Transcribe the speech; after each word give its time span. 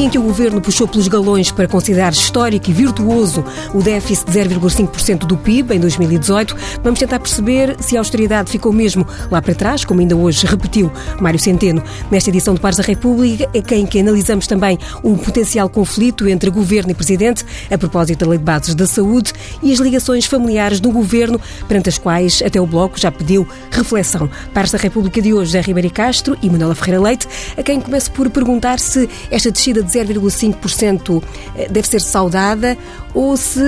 dia 0.00 0.06
em 0.06 0.10
que 0.10 0.18
o 0.18 0.22
governo 0.22 0.62
puxou 0.62 0.88
pelos 0.88 1.08
galões 1.08 1.50
para 1.50 1.68
considerar 1.68 2.12
histórico 2.12 2.70
e 2.70 2.72
virtuoso 2.72 3.44
o 3.74 3.82
déficit 3.82 4.30
de 4.30 4.38
0,5% 4.38 5.26
do 5.26 5.36
PIB 5.36 5.74
em 5.74 5.80
2018, 5.80 6.56
vamos 6.82 6.98
tentar 6.98 7.18
perceber 7.18 7.76
se 7.80 7.96
a 7.96 8.00
austeridade 8.00 8.50
ficou 8.50 8.72
mesmo 8.72 9.06
lá 9.30 9.42
para 9.42 9.54
trás, 9.54 9.84
como 9.84 10.00
ainda 10.00 10.16
hoje 10.16 10.46
repetiu 10.46 10.90
Mário 11.20 11.38
Centeno. 11.38 11.82
Nesta 12.10 12.30
edição 12.30 12.54
de 12.54 12.60
Pares 12.60 12.78
da 12.78 12.82
República, 12.82 13.50
é 13.52 13.60
quem 13.60 13.84
que 13.84 14.00
analisamos 14.00 14.46
também 14.46 14.78
o 15.02 15.18
potencial 15.18 15.68
conflito 15.68 16.26
entre 16.26 16.48
governo 16.48 16.92
e 16.92 16.94
presidente 16.94 17.44
a 17.70 17.76
propósito 17.76 18.20
da 18.20 18.30
Lei 18.30 18.38
de 18.38 18.44
Bases 18.44 18.74
da 18.74 18.86
Saúde 18.86 19.34
e 19.62 19.70
as 19.70 19.80
ligações 19.80 20.24
familiares 20.24 20.80
do 20.80 20.90
governo, 20.90 21.38
perante 21.68 21.90
as 21.90 21.98
quais 21.98 22.42
até 22.42 22.58
o 22.58 22.66
Bloco 22.66 22.98
já 22.98 23.12
pediu 23.12 23.46
reflexão. 23.70 24.30
Pares 24.54 24.70
da 24.70 24.78
República 24.78 25.20
de 25.20 25.34
hoje, 25.34 25.52
José 25.52 25.60
Ribeiro 25.60 25.90
Castro 25.90 26.38
e 26.40 26.48
Manuela 26.48 26.74
Ferreira 26.74 27.02
Leite, 27.02 27.28
a 27.54 27.62
quem 27.62 27.80
começo 27.80 28.10
por 28.12 28.30
perguntar 28.30 28.78
se 28.78 29.06
esta 29.30 29.50
descida 29.50 29.82
de 29.82 29.89
0,5% 29.90 31.22
eh, 31.56 31.68
deve 31.68 31.88
ser 31.88 32.00
saudada 32.00 32.76
ou 33.14 33.36
se 33.36 33.60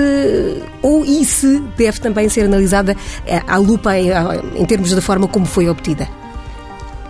ou 0.81 1.05
e 1.05 1.23
se 1.25 1.59
deve 1.77 1.99
também 1.99 2.29
ser 2.29 2.45
analisada 2.45 2.95
eh, 3.25 3.41
à 3.47 3.57
lupa 3.57 3.97
em, 3.97 4.09
em 4.55 4.65
termos 4.65 4.91
da 4.91 5.01
forma 5.01 5.27
como 5.27 5.45
foi 5.45 5.69
obtida. 5.69 6.07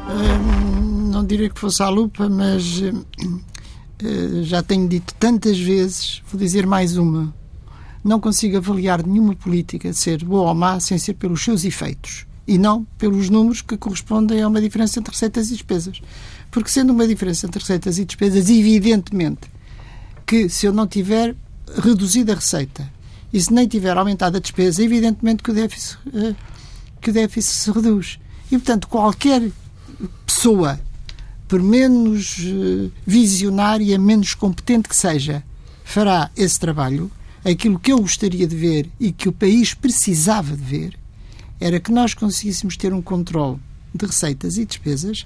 Hum, 0.09 1.09
não 1.12 1.26
diria 1.26 1.49
que 1.49 1.59
fosse 1.59 1.81
à 1.81 1.90
lupa, 1.90 2.27
mas 2.27 2.81
eh, 2.81 4.44
já 4.44 4.62
tenho 4.62 4.88
dito 4.88 5.13
tantas 5.20 5.57
vezes, 5.57 6.21
vou 6.30 6.40
dizer 6.40 6.66
mais 6.66 6.98
uma. 6.98 7.34
Não 8.04 8.20
consigo 8.20 8.57
avaliar 8.57 9.05
nenhuma 9.05 9.34
política 9.34 9.93
ser 9.93 10.26
boa 10.26 10.49
ou 10.49 10.55
má 10.55 10.80
sem 10.80 10.98
ser 10.98 11.13
pelos 11.13 11.41
seus 11.41 11.63
efeitos 11.63 12.26
e 12.45 12.57
não 12.57 12.84
pelos 12.98 13.30
números 13.30 13.62
que 13.62 13.77
correspondem 13.77 14.41
a 14.41 14.48
uma 14.48 14.59
diferença 14.59 14.99
entre 14.99 15.13
receitas 15.13 15.48
e 15.48 15.54
despesas. 15.54 16.02
Porque 16.54 16.70
sendo 16.70 16.93
uma 16.93 17.07
diferença 17.07 17.48
entre 17.48 17.59
receitas 17.59 17.98
e 17.98 18.05
despesas, 18.05 18.48
evidentemente 18.48 19.51
que 20.23 20.48
se 20.48 20.68
eu 20.68 20.71
não 20.71 20.85
tiver 20.87 21.35
reduzido 21.82 22.32
a 22.32 22.35
receita 22.35 22.87
e 23.34 23.41
se 23.41 23.51
nem 23.51 23.68
tiver 23.68 23.98
aumentado 23.98 24.37
a 24.37 24.40
despesa, 24.40 24.84
evidentemente 24.84 25.41
que 25.41 25.49
o 25.49 25.54
déficit, 25.54 25.98
eh, 26.13 26.35
que 27.01 27.09
o 27.09 27.13
déficit 27.13 27.54
se 27.55 27.71
reduz. 27.71 28.20
E, 28.51 28.57
portanto, 28.57 28.87
qualquer 28.87 29.41
pessoa, 30.27 30.79
por 31.48 31.59
menos 31.59 32.37
eh, 32.40 32.91
visionária, 33.04 33.98
menos 33.98 34.35
competente 34.35 34.87
que 34.87 34.96
seja, 34.96 35.43
fará 35.84 36.29
esse 36.37 36.59
trabalho. 36.59 37.12
Aquilo 37.43 37.79
que 37.79 37.91
eu 37.91 37.99
gostaria 37.99 38.46
de 38.46 38.55
ver 38.55 38.91
e 38.99 39.12
que 39.12 39.27
o 39.27 39.34
país 39.34 39.74
precisava 39.74 40.55
de 40.55 40.63
ver 40.63 40.99
era 41.59 41.79
que 41.79 41.91
nós 41.91 42.13
conseguíssemos 42.13 42.77
ter 42.77 42.93
um 42.93 43.01
controle 43.01 43.57
de 43.93 44.05
receitas 44.05 44.57
e 44.57 44.65
despesas 44.65 45.26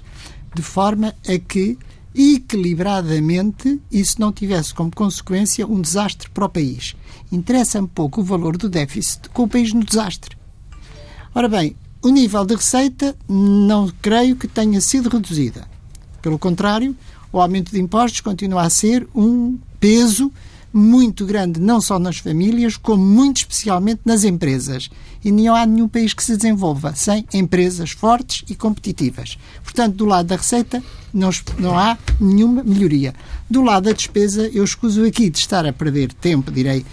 de 0.54 0.62
forma 0.62 1.14
a 1.26 1.38
que, 1.38 1.78
equilibradamente, 2.14 3.80
isso 3.90 4.20
não 4.20 4.32
tivesse 4.32 4.74
como 4.74 4.90
consequência 4.94 5.66
um 5.66 5.80
desastre 5.80 6.28
para 6.30 6.46
o 6.46 6.48
país. 6.48 6.94
Interessa-me 7.30 7.88
pouco 7.88 8.20
o 8.20 8.24
valor 8.24 8.56
do 8.56 8.68
déficit 8.68 9.28
com 9.30 9.44
o 9.44 9.48
país 9.48 9.72
no 9.72 9.84
desastre. 9.84 10.36
Ora 11.34 11.48
bem, 11.48 11.76
o 12.02 12.08
nível 12.08 12.44
de 12.44 12.54
receita 12.54 13.14
não 13.28 13.92
creio 14.00 14.36
que 14.36 14.48
tenha 14.48 14.80
sido 14.80 15.08
reduzida. 15.08 15.68
Pelo 16.22 16.38
contrário, 16.38 16.96
o 17.32 17.40
aumento 17.40 17.70
de 17.70 17.80
impostos 17.80 18.20
continua 18.20 18.62
a 18.62 18.70
ser 18.70 19.06
um 19.14 19.58
peso 19.78 20.32
muito 20.72 21.24
grande, 21.24 21.60
não 21.60 21.80
só 21.80 21.98
nas 21.98 22.18
famílias, 22.18 22.76
como 22.76 23.04
muito 23.04 23.38
especialmente 23.38 24.00
nas 24.04 24.24
empresas. 24.24 24.90
E 25.24 25.32
não 25.32 25.54
há 25.54 25.66
nenhum 25.66 25.88
país 25.88 26.12
que 26.12 26.22
se 26.22 26.36
desenvolva 26.36 26.94
sem 26.94 27.24
empresas 27.32 27.90
fortes 27.90 28.44
e 28.48 28.54
competitivas. 28.54 29.36
Portanto, 29.64 29.96
do 29.96 30.04
lado 30.04 30.26
da 30.26 30.36
receita, 30.36 30.82
não, 31.12 31.30
não 31.58 31.78
há 31.78 31.98
nenhuma 32.20 32.62
melhoria. 32.62 33.14
Do 33.50 33.62
lado 33.62 33.84
da 33.84 33.92
despesa, 33.92 34.48
eu 34.48 34.62
escuso 34.62 35.04
aqui 35.04 35.30
de 35.30 35.38
estar 35.38 35.66
a 35.66 35.72
perder 35.72 36.12
tempo, 36.12 36.52
direi, 36.52 36.84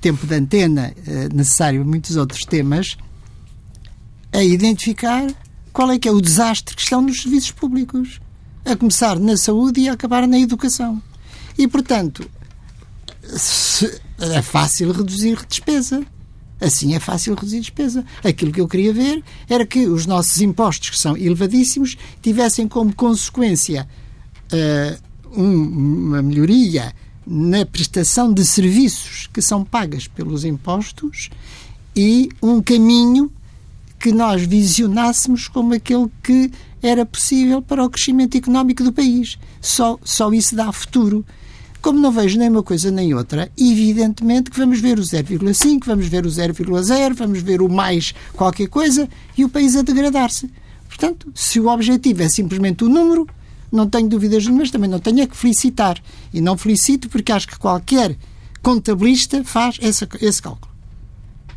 tempo 0.00 0.26
de 0.26 0.34
antena 0.34 0.94
eh, 1.06 1.28
necessário 1.32 1.82
a 1.82 1.84
muitos 1.84 2.16
outros 2.16 2.44
temas, 2.44 2.96
a 4.32 4.42
identificar 4.42 5.26
qual 5.72 5.90
é 5.90 5.98
que 5.98 6.08
é 6.08 6.12
o 6.12 6.20
desastre 6.20 6.74
que 6.74 6.82
estão 6.82 7.02
nos 7.02 7.22
serviços 7.22 7.50
públicos. 7.50 8.20
A 8.64 8.74
começar 8.74 9.18
na 9.18 9.36
saúde 9.36 9.80
e 9.80 9.88
a 9.90 9.92
acabar 9.92 10.26
na 10.26 10.38
educação. 10.38 11.02
E, 11.58 11.68
portanto, 11.68 12.28
é 14.20 14.42
fácil 14.42 14.92
reduzir 14.92 15.38
despesa. 15.48 16.04
Assim 16.60 16.94
é 16.94 17.00
fácil 17.00 17.34
reduzir 17.34 17.60
despesa. 17.60 18.04
Aquilo 18.22 18.52
que 18.52 18.60
eu 18.60 18.68
queria 18.68 18.92
ver 18.92 19.22
era 19.48 19.66
que 19.66 19.86
os 19.86 20.06
nossos 20.06 20.40
impostos, 20.40 20.90
que 20.90 20.98
são 20.98 21.16
elevadíssimos, 21.16 21.96
tivessem 22.22 22.68
como 22.68 22.94
consequência 22.94 23.88
uh, 24.52 25.40
um, 25.40 26.08
uma 26.08 26.22
melhoria 26.22 26.94
na 27.26 27.64
prestação 27.66 28.32
de 28.32 28.44
serviços 28.44 29.28
que 29.32 29.40
são 29.40 29.64
pagas 29.64 30.06
pelos 30.06 30.44
impostos 30.44 31.30
e 31.96 32.28
um 32.42 32.62
caminho 32.62 33.30
que 33.98 34.12
nós 34.12 34.42
visionássemos 34.42 35.48
como 35.48 35.74
aquele 35.74 36.10
que 36.22 36.50
era 36.82 37.06
possível 37.06 37.62
para 37.62 37.82
o 37.82 37.88
crescimento 37.88 38.36
económico 38.36 38.84
do 38.84 38.92
país. 38.92 39.38
Só, 39.60 39.98
só 40.04 40.30
isso 40.32 40.54
dá 40.54 40.70
futuro. 40.70 41.24
Como 41.84 42.00
não 42.00 42.10
vejo 42.10 42.38
nem 42.38 42.48
uma 42.48 42.62
coisa 42.62 42.90
nem 42.90 43.12
outra, 43.12 43.52
evidentemente 43.58 44.50
que 44.50 44.58
vamos 44.58 44.80
ver 44.80 44.98
o 44.98 45.02
0,5, 45.02 45.84
vamos 45.84 46.06
ver 46.06 46.24
o 46.24 46.30
0,0, 46.30 47.12
vamos 47.12 47.42
ver 47.42 47.60
o 47.60 47.68
mais 47.68 48.14
qualquer 48.32 48.68
coisa 48.68 49.06
e 49.36 49.44
o 49.44 49.50
país 49.50 49.76
a 49.76 49.82
degradar-se. 49.82 50.50
Portanto, 50.88 51.30
se 51.34 51.60
o 51.60 51.68
objetivo 51.68 52.22
é 52.22 52.28
simplesmente 52.30 52.84
o 52.84 52.88
número, 52.88 53.28
não 53.70 53.86
tenho 53.86 54.08
dúvidas 54.08 54.46
nenhumas, 54.46 54.70
também 54.70 54.88
não 54.88 54.98
tenho 54.98 55.20
é 55.20 55.26
que 55.26 55.36
felicitar. 55.36 56.02
E 56.32 56.40
não 56.40 56.56
felicito 56.56 57.10
porque 57.10 57.30
acho 57.30 57.48
que 57.48 57.58
qualquer 57.58 58.16
contabilista 58.62 59.44
faz 59.44 59.76
esse, 59.82 60.08
esse 60.22 60.40
cálculo. 60.40 60.72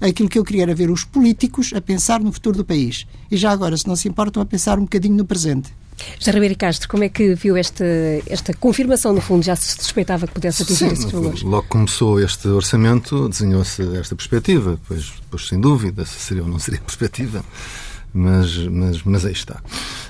Aquilo 0.02 0.28
que 0.28 0.38
eu 0.38 0.44
queria 0.44 0.64
era 0.64 0.76
ver 0.76 0.92
os 0.92 1.06
políticos 1.06 1.72
a 1.74 1.80
pensar 1.80 2.20
no 2.20 2.34
futuro 2.34 2.58
do 2.58 2.66
país. 2.66 3.08
E 3.32 3.38
já 3.38 3.50
agora, 3.50 3.78
se 3.78 3.88
não 3.88 3.96
se 3.96 4.10
importam, 4.10 4.44
a 4.44 4.46
pensar 4.46 4.78
um 4.78 4.84
bocadinho 4.84 5.16
no 5.16 5.24
presente. 5.24 5.72
Já 6.20 6.32
Ribeiro 6.32 6.56
Castro, 6.56 6.88
como 6.88 7.04
é 7.04 7.10
que 7.10 7.36
viu 7.36 7.58
esta, 7.58 7.86
esta 8.28 8.54
confirmação, 8.54 9.14
no 9.14 9.22
fundo? 9.22 9.44
Já 9.44 9.56
se 9.56 9.76
suspeitava 9.76 10.28
que 10.28 10.34
pudesse 10.34 10.64
atingir 10.64 10.94
esses 10.94 11.12
valores? 11.12 11.42
Logo 11.42 11.68
começou 11.68 12.20
este 12.20 12.48
orçamento, 12.48 13.28
desenhou-se 13.30 13.82
esta 13.98 14.16
perspectiva, 14.16 14.80
pois, 14.88 15.14
pois 15.30 15.48
sem 15.48 15.60
dúvida, 15.60 16.06
se 16.06 16.20
seria 16.20 16.44
ou 16.44 16.50
não 16.50 16.60
seria 16.60 16.80
perspectiva, 16.86 17.44
mas, 18.14 18.58
mas, 18.58 19.04
mas 19.04 19.26
aí 19.26 19.34
está. 19.34 19.62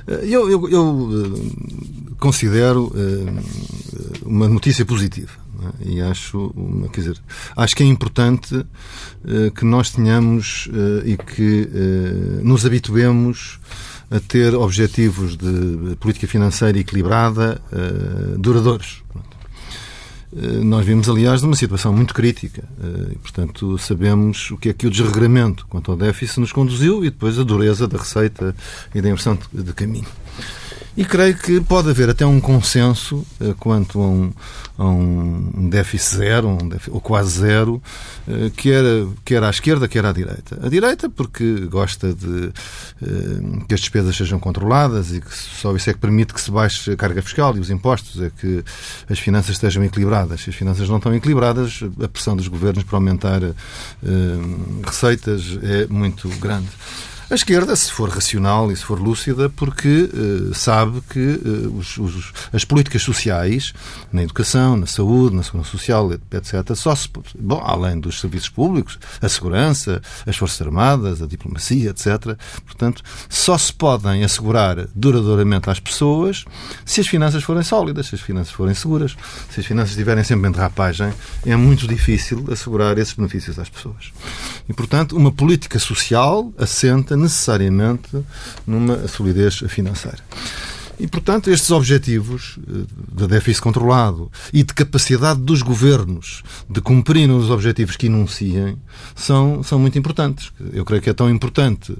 Eh, 0.08 0.22
eu, 0.24 0.50
eu, 0.50 0.70
eu 0.70 1.10
eh, 1.12 2.16
considero 2.20 2.92
eh, 2.96 4.24
uma 4.26 4.48
notícia 4.48 4.86
positiva 4.86 5.32
é? 5.84 5.90
e 5.90 6.02
acho, 6.02 6.54
quer 6.92 7.02
dizer, 7.02 7.18
acho 7.56 7.76
que 7.76 7.84
é 7.84 7.86
importante 7.86 8.66
que 9.56 9.66
nós 9.66 9.90
tenhamos 9.90 10.70
e 11.04 11.18
que 11.18 11.68
nos 12.44 12.66
habituemos 12.66 13.60
a 14.10 14.20
ter 14.20 14.56
objetivos 14.56 15.36
de 15.36 15.96
política 16.00 16.28
financeira 16.28 16.78
equilibrada 16.80 17.62
uh, 17.72 18.38
duradouros. 18.38 19.04
Uh, 20.32 20.64
nós 20.64 20.86
vimos, 20.86 21.10
aliás, 21.10 21.42
numa 21.42 21.56
situação 21.56 21.94
muito 21.94 22.14
crítica 22.14 22.64
uh, 22.80 23.12
e, 23.12 23.16
portanto, 23.18 23.78
sabemos 23.78 24.52
o 24.52 24.58
que 24.58 24.70
é 24.70 24.74
que 24.74 24.88
o 24.88 24.90
desregramento 24.90 25.66
quanto 25.68 25.92
ao 25.92 25.98
déficit 25.98 26.40
nos 26.40 26.52
conduziu 26.52 27.04
e 27.04 27.10
depois 27.10 27.38
a 27.38 27.44
dureza 27.44 27.88
da 27.88 27.98
receita 27.98 28.56
e 28.96 29.02
da 29.02 29.10
inversão 29.10 29.38
de 29.52 29.74
caminho. 29.74 30.08
E 30.98 31.06
creio 31.06 31.38
que 31.38 31.62
pode 31.62 31.92
haver 31.92 32.10
até 32.10 32.26
um 32.26 32.42
consenso 32.42 33.24
uh, 33.40 33.54
quanto 33.60 34.02
a 34.02 34.08
um, 34.08 34.34
a 34.80 34.84
um 34.84 35.70
déficit 35.70 36.16
zero, 36.18 36.48
um 36.48 36.68
déficit, 36.68 36.92
ou 36.92 37.00
quase 37.00 37.40
zero, 37.40 37.82
quer, 38.56 38.84
quer 39.24 39.44
à 39.44 39.50
esquerda, 39.50 39.88
quer 39.88 40.06
à 40.06 40.12
direita. 40.12 40.60
A 40.62 40.70
direita, 40.70 41.08
porque 41.08 41.68
gosta 41.68 42.14
de 42.16 42.28
uh, 42.28 43.66
que 43.68 43.76
as 43.76 43.80
despesas 43.80 44.16
sejam 44.18 44.40
controladas 44.40 45.14
e 45.14 45.22
que 45.22 45.36
só 45.36 45.76
isso 45.76 45.88
é 45.88 45.94
que 45.94 46.00
permite 46.00 46.34
que 46.34 46.42
se 46.42 46.50
baixe 46.50 46.92
a 46.92 46.96
carga 46.96 47.22
fiscal 47.22 47.56
e 47.56 47.60
os 47.60 47.70
impostos, 47.70 48.20
é 48.20 48.32
que 48.32 48.64
as 49.08 49.20
finanças 49.20 49.52
estejam 49.52 49.84
equilibradas. 49.84 50.42
Se 50.42 50.50
as 50.50 50.56
finanças 50.56 50.90
não 50.90 50.98
estão 50.98 51.14
equilibradas, 51.14 51.80
a 52.04 52.08
pressão 52.08 52.36
dos 52.36 52.48
governos 52.48 52.84
para 52.84 52.98
aumentar 52.98 53.42
receitas 54.84 55.60
é 55.62 55.86
muito 55.88 56.28
grande. 56.40 56.70
A 57.30 57.36
esquerda, 57.36 57.76
se 57.76 57.92
for 57.92 58.08
racional 58.08 58.72
e 58.72 58.76
se 58.78 58.86
for 58.86 59.02
lúcida, 59.02 59.50
porque 59.50 60.10
uh, 60.14 60.54
sabe 60.54 61.02
que 61.10 61.20
uh, 61.20 61.78
os, 61.78 61.98
os, 61.98 62.32
as 62.54 62.64
políticas 62.64 63.02
sociais, 63.02 63.74
na 64.14 64.24
educação, 64.24 64.78
na 64.78 64.86
saúde, 64.86 65.36
na 65.36 65.44
segurança 65.44 65.72
social, 65.72 66.10
etc., 66.14 66.74
só 66.74 66.96
se. 66.96 67.10
Bom, 67.38 67.62
além 67.62 68.00
dos 68.00 68.22
serviços 68.22 68.48
públicos, 68.48 68.98
a 69.22 69.28
segurança, 69.28 70.02
as 70.26 70.38
Forças 70.38 70.62
Armadas, 70.62 71.22
a 71.22 71.28
diplomacia, 71.28 71.90
etc., 71.90 72.38
portanto, 72.66 73.04
só 73.28 73.58
se 73.58 73.74
podem 73.74 74.24
assegurar 74.24 74.88
duradouramente 74.96 75.70
às 75.70 75.82
pessoas 75.82 76.46
se 76.86 77.02
as 77.02 77.08
finanças 77.08 77.44
forem 77.44 77.62
sólidas, 77.62 78.08
se 78.08 78.16
as 78.16 78.22
finanças 78.22 78.54
forem 78.54 78.74
seguras. 78.74 79.18
Se 79.50 79.60
as 79.60 79.66
finanças 79.66 79.92
estiverem 79.92 80.24
sempre 80.24 80.48
em 80.48 80.52
derrapagem, 80.54 81.12
é 81.46 81.58
muito 81.58 81.90
difícil 81.90 82.46
assegurar 82.50 82.98
esses 82.98 83.14
benefícios 83.14 83.60
às 83.60 83.68
pessoas. 83.68 84.14
E, 84.70 84.72
portanto, 84.72 85.18
uma 85.18 85.32
política 85.32 85.78
social 85.78 86.54
assenta 86.58 87.17
necessariamente 87.18 88.24
numa 88.66 89.08
solidez 89.08 89.56
financeira. 89.68 90.24
E, 91.00 91.06
portanto, 91.06 91.52
estes 91.52 91.70
objetivos 91.70 92.58
eh, 92.68 92.86
de 93.14 93.28
déficit 93.28 93.62
controlado 93.62 94.32
e 94.52 94.64
de 94.64 94.74
capacidade 94.74 95.40
dos 95.40 95.62
governos 95.62 96.42
de 96.68 96.82
cumprirem 96.82 97.36
os 97.36 97.52
objetivos 97.52 97.96
que 97.96 98.08
enunciem 98.08 98.78
são, 99.16 99.62
são 99.62 99.78
muito 99.78 99.98
importantes. 100.00 100.52
Eu 100.74 100.84
creio 100.84 101.02
que 101.02 101.10
é 101.10 101.14
tão 101.14 101.30
importante 101.30 101.96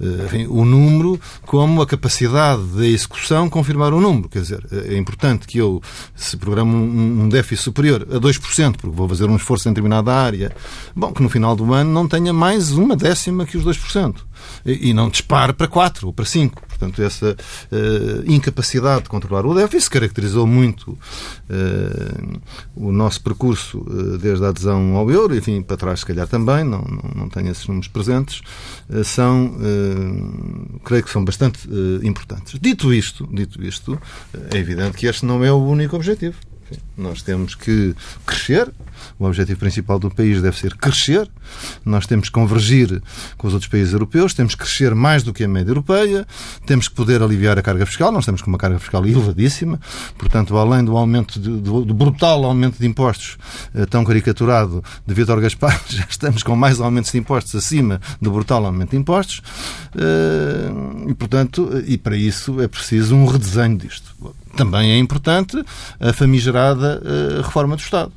eh, 0.00 0.24
enfim, 0.26 0.46
o 0.48 0.64
número 0.64 1.20
como 1.42 1.80
a 1.80 1.86
capacidade 1.86 2.62
da 2.76 2.86
execução 2.86 3.48
confirmar 3.48 3.92
o 3.94 4.00
número. 4.00 4.28
Quer 4.28 4.42
dizer, 4.42 4.66
é 4.72 4.96
importante 4.96 5.46
que 5.46 5.58
eu, 5.58 5.80
se 6.16 6.36
programo 6.36 6.76
um, 6.76 7.22
um 7.22 7.28
déficit 7.28 7.62
superior 7.62 8.02
a 8.10 8.18
2%, 8.18 8.76
porque 8.78 8.96
vou 8.96 9.08
fazer 9.08 9.30
um 9.30 9.36
esforço 9.36 9.68
em 9.68 9.72
determinada 9.72 10.12
área, 10.12 10.52
bom, 10.94 11.12
que 11.12 11.22
no 11.22 11.28
final 11.28 11.54
do 11.54 11.72
ano 11.72 11.92
não 11.92 12.08
tenha 12.08 12.32
mais 12.32 12.72
uma 12.72 12.96
décima 12.96 13.46
que 13.46 13.56
os 13.56 13.64
2% 13.64 14.29
e 14.64 14.92
não 14.92 15.08
dispare 15.08 15.52
para 15.52 15.68
4 15.68 16.06
ou 16.06 16.12
para 16.12 16.24
5. 16.24 16.62
Portanto, 16.68 17.02
essa 17.02 17.36
uh, 17.36 18.32
incapacidade 18.32 19.04
de 19.04 19.10
controlar 19.10 19.44
o 19.44 19.54
déficit 19.54 19.90
caracterizou 19.90 20.46
muito 20.46 20.92
uh, 20.92 22.40
o 22.74 22.90
nosso 22.90 23.22
percurso 23.22 23.78
uh, 23.78 24.16
desde 24.16 24.44
a 24.44 24.48
adesão 24.48 24.96
ao 24.96 25.10
euro, 25.10 25.36
enfim, 25.36 25.60
para 25.60 25.76
trás, 25.76 26.00
se 26.00 26.06
calhar 26.06 26.26
também, 26.26 26.64
não, 26.64 26.80
não, 26.82 27.22
não 27.22 27.28
tenho 27.28 27.50
esses 27.50 27.66
números 27.66 27.88
presentes, 27.88 28.40
são, 29.04 29.56
creio 30.84 31.02
que 31.02 31.10
são 31.10 31.24
bastante 31.24 31.68
importantes. 32.02 32.58
Dito 32.60 32.92
isto, 32.92 33.28
dito 33.32 33.62
isto, 33.62 34.00
é 34.50 34.56
evidente 34.56 34.96
que 34.96 35.06
este 35.06 35.24
não 35.24 35.44
é 35.44 35.52
o 35.52 35.58
único 35.58 35.96
objetivo. 35.96 36.36
Nós 37.00 37.22
temos 37.22 37.54
que 37.54 37.94
crescer. 38.26 38.70
O 39.18 39.24
objetivo 39.24 39.58
principal 39.58 39.98
do 39.98 40.10
país 40.10 40.42
deve 40.42 40.58
ser 40.58 40.76
crescer. 40.76 41.28
Nós 41.84 42.06
temos 42.06 42.28
que 42.28 42.32
convergir 42.32 43.02
com 43.38 43.48
os 43.48 43.54
outros 43.54 43.70
países 43.70 43.92
europeus, 43.92 44.34
temos 44.34 44.54
que 44.54 44.62
crescer 44.62 44.94
mais 44.94 45.22
do 45.22 45.32
que 45.32 45.42
a 45.42 45.48
média 45.48 45.70
europeia, 45.70 46.26
temos 46.66 46.86
que 46.86 46.94
poder 46.94 47.22
aliviar 47.22 47.58
a 47.58 47.62
carga 47.62 47.86
fiscal. 47.86 48.12
Nós 48.12 48.26
temos 48.26 48.42
uma 48.42 48.58
carga 48.58 48.78
fiscal 48.78 49.04
elevadíssima, 49.06 49.80
portanto, 50.18 50.56
além 50.56 50.84
do 50.84 50.96
aumento, 50.96 51.40
de, 51.40 51.48
do, 51.48 51.84
do, 51.84 51.94
brutal 51.94 52.44
aumento 52.44 52.78
de 52.78 52.86
impostos 52.86 53.38
eh, 53.74 53.86
tão 53.86 54.04
caricaturado 54.04 54.84
de 55.06 55.14
Vítor 55.14 55.40
Gaspar, 55.40 55.80
já 55.88 56.06
estamos 56.08 56.42
com 56.42 56.54
mais 56.54 56.80
aumentos 56.80 57.10
de 57.10 57.18
impostos 57.18 57.54
acima 57.54 58.00
do 58.20 58.30
brutal 58.30 58.64
aumento 58.66 58.90
de 58.90 58.96
impostos. 58.96 59.40
Eh, 59.96 61.10
e, 61.10 61.14
portanto, 61.14 61.82
e 61.86 61.96
para 61.96 62.16
isso 62.16 62.60
é 62.60 62.68
preciso 62.68 63.14
um 63.14 63.26
redesenho 63.26 63.78
disto 63.78 64.14
também 64.56 64.92
é 64.92 64.98
importante 64.98 65.62
a 65.98 66.12
famigerada 66.12 66.89
uh, 66.98 67.42
reforma 67.42 67.76
do 67.76 67.80
Estado. 67.80 68.12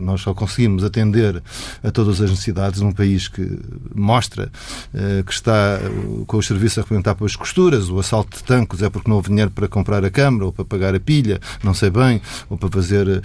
Nós 0.00 0.20
só 0.20 0.34
conseguimos 0.34 0.84
atender 0.84 1.42
a 1.82 1.90
todas 1.90 2.20
as 2.20 2.30
necessidades 2.30 2.80
num 2.80 2.92
país 2.92 3.28
que 3.28 3.58
mostra 3.94 4.50
uh, 4.94 5.24
que 5.24 5.32
está 5.32 5.80
uh, 5.80 6.24
com 6.26 6.36
os 6.36 6.46
serviços 6.46 6.78
a 6.78 6.80
representar 6.82 7.14
pelas 7.14 7.36
costuras, 7.36 7.88
o 7.88 7.98
assalto 7.98 8.36
de 8.38 8.44
tancos 8.44 8.82
é 8.82 8.90
porque 8.90 9.08
não 9.08 9.16
houve 9.16 9.28
dinheiro 9.28 9.50
para 9.50 9.68
comprar 9.68 10.04
a 10.04 10.10
câmara 10.10 10.46
ou 10.46 10.52
para 10.52 10.64
pagar 10.64 10.94
a 10.94 11.00
pilha, 11.00 11.40
não 11.62 11.74
sei 11.74 11.90
bem, 11.90 12.20
ou 12.48 12.56
para 12.56 12.68
fazer 12.68 13.22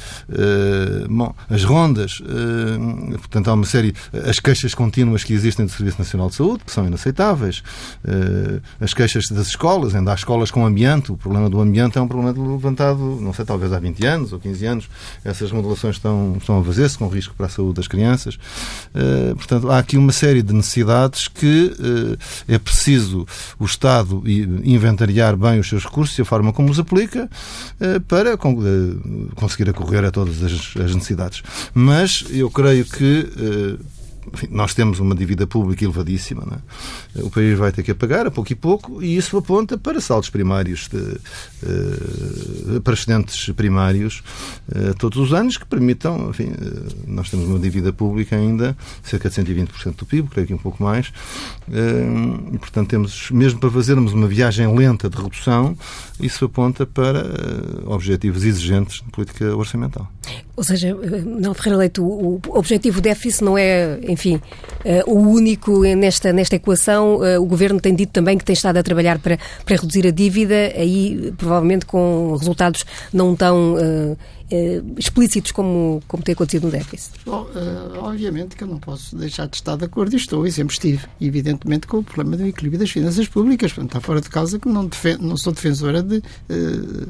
as 1.50 1.64
rondas. 1.64 2.22
portanto, 3.18 3.50
há 3.50 3.54
uma 3.54 3.66
série. 3.66 3.94
As 4.28 4.40
queixas 4.40 4.74
contínuas 4.74 5.24
que 5.24 5.34
existem 5.34 5.66
do 5.66 5.72
Serviço 5.72 6.00
Nacional 6.00 6.30
de 6.30 6.36
Saúde, 6.36 6.64
que 6.66 6.72
são 6.72 6.86
inaceitáveis. 6.86 7.64
as 8.80 8.94
queixas 8.94 9.30
das 9.30 9.48
escolas, 9.48 9.96
ainda 9.96 10.12
há 10.12 10.16
escolas 10.16 10.52
com 10.52 10.66
ambiente, 10.66 11.12
o 11.12 11.18
problema 11.18 11.50
do 11.50 11.60
ambiente 11.60 11.98
é 11.98 12.02
um 12.02 12.08
problema 12.08 12.32
levantado, 12.32 13.20
não 13.22 13.34
sei, 13.34 13.46
talvez 13.46 13.74
há 13.74 13.80
20 13.80 14.06
anos 14.06 14.34
ou 14.34 14.40
15 14.40 14.61
anos. 14.66 14.90
Essas 15.24 15.52
modulações 15.52 15.96
estão, 15.96 16.36
estão 16.38 16.60
a 16.60 16.64
fazer-se 16.64 16.98
com 16.98 17.08
risco 17.08 17.34
para 17.36 17.46
a 17.46 17.50
saúde 17.50 17.76
das 17.76 17.88
crianças. 17.88 18.36
Uh, 18.36 19.36
portanto, 19.36 19.70
há 19.70 19.80
aqui 19.80 19.98
uma 19.98 20.12
série 20.12 20.42
de 20.42 20.54
necessidades 20.54 21.28
que 21.28 21.74
uh, 21.80 22.18
é 22.48 22.58
preciso 22.58 23.26
o 23.60 23.66
Estado 23.66 24.24
inventariar 24.64 25.36
bem 25.36 25.60
os 25.60 25.68
seus 25.68 25.84
recursos 25.84 26.18
e 26.18 26.22
a 26.22 26.26
forma 26.26 26.54
como 26.54 26.70
os 26.70 26.80
aplica 26.80 27.30
uh, 27.80 28.02
para 28.02 28.38
conseguir 29.36 29.70
acorrer 29.70 30.06
a 30.06 30.12
todas 30.12 30.44
as, 30.44 30.76
as 30.78 30.96
necessidades. 30.96 31.42
Mas 31.74 32.26
eu 32.30 32.50
creio 32.50 32.86
que 32.86 33.30
enfim, 34.34 34.48
nós 34.52 34.74
temos 34.74 35.00
uma 35.00 35.16
dívida 35.16 35.48
pública 35.48 35.84
elevadíssima. 35.84 36.62
É? 37.16 37.22
O 37.24 37.30
país 37.30 37.58
vai 37.58 37.72
ter 37.72 37.84
que 37.84 37.94
pagar 37.94 38.28
a 38.28 38.32
pouco 38.32 38.52
e 38.52 38.56
pouco 38.56 39.02
e 39.02 39.16
isso 39.16 39.38
aponta 39.38 39.78
para 39.78 40.00
saldos 40.00 40.30
primários, 40.30 40.88
de, 40.88 40.98
uh, 40.98 42.82
para 42.82 42.94
excedentes 42.94 43.50
primários 43.56 44.22
uh, 44.70 44.94
todos 44.98 45.18
os 45.18 45.34
anos 45.34 45.58
que 45.58 45.66
permitam, 45.66 46.30
enfim, 46.30 46.50
uh, 46.50 46.96
nós 47.08 47.30
temos 47.30 47.48
uma 47.48 47.60
dívida 47.60 47.92
pública 47.92 48.36
ainda 48.36 48.78
cerca 49.04 49.30
de 49.30 49.36
120% 49.36 49.96
do 49.96 50.06
PIB, 50.06 50.30
creio 50.30 50.48
que 50.48 50.54
um 50.54 50.58
pouco 50.58 50.84
mais, 50.84 51.12
e 52.54 52.58
portanto 52.58 52.90
temos, 52.90 53.32
mesmo 53.32 53.60
para 53.60 53.70
fazermos 53.72 54.14
uma 54.14 54.28
viagem 54.28 54.74
lenta 54.76 55.10
de 55.10 55.18
redução, 55.18 55.78
isso 56.22 56.46
aponta 56.46 56.86
para 56.86 57.26
objetivos 57.86 58.44
exigentes 58.44 59.02
de 59.04 59.12
política 59.12 59.56
orçamental. 59.56 60.08
Ou 60.56 60.64
seja, 60.64 60.94
não 60.94 61.54
Ferreira 61.54 61.78
Leite, 61.78 62.00
o 62.00 62.40
objetivo 62.50 63.02
déficit 63.02 63.44
não 63.44 63.58
é 63.58 64.00
enfim, 64.08 64.36
uh, 64.36 65.12
o 65.12 65.20
único 65.20 65.82
nesta, 65.96 66.32
nesta 66.32 66.56
equação. 66.56 67.20
O 67.40 67.46
Governo 67.46 67.80
tem 67.80 67.96
dito 67.96 68.12
também 68.12 68.38
que 68.38 68.46
tem 68.46 68.54
estado 68.54 68.78
a 68.78 68.84
trabalhar 68.84 69.20
para, 69.20 69.38
para 69.66 69.76
reduzir 69.76 70.06
a 70.08 70.12
dívida, 70.12 70.74
aí 70.76 71.34
provavelmente 71.38 71.86
com 71.86 72.36
resultados 72.38 72.86
não 73.14 73.36
tão 73.36 73.76
explícitos 74.98 75.52
como, 75.52 76.02
como 76.08 76.24
tem 76.24 76.34
acontecido 76.34 76.66
no 76.66 76.72
déficit. 76.72 77.14
Bom, 77.26 77.48
obviamente 78.00 78.56
que 78.56 78.64
eu 78.64 78.68
não 78.68 78.78
posso 78.78 79.16
deixar 79.16 79.48
de 79.48 79.56
estar 79.56 79.76
de 79.76 79.86
acordo 79.86 80.14
e 80.14 80.18
estou 80.18 80.46
e 80.46 80.52
sempre 80.52 80.74
estive, 80.74 81.06
evidentemente, 81.20 81.88
com 81.88 81.98
o 81.98 82.04
problema 82.04 82.38
do 82.38 82.46
equilíbrio 82.46 82.80
das 82.80 82.92
finanças 82.92 83.28
públicas. 83.28 83.72
Portanto, 83.72 83.92
está 83.92 84.02
fora 84.02 84.22
de 84.22 84.30
causa 84.30 84.60
que 84.60 84.68
não, 84.68 84.90
não 85.20 85.38
sou 85.38 85.54
defensora 85.54 86.04
de 86.04 86.22
eh, 86.50 87.08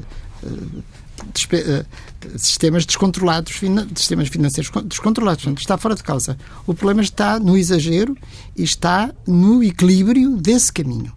sistemas 2.36 2.86
descontrolados, 2.86 3.60
sistemas 3.94 4.28
financeiros 4.28 4.70
descontrolados. 4.84 5.44
Portanto, 5.44 5.60
está 5.60 5.76
fora 5.76 5.94
de 5.94 6.02
causa. 6.02 6.36
O 6.66 6.74
problema 6.74 7.02
está 7.02 7.38
no 7.38 7.56
exagero 7.56 8.16
e 8.56 8.62
está 8.62 9.12
no 9.26 9.62
equilíbrio 9.62 10.36
desse 10.36 10.72
caminho. 10.72 11.12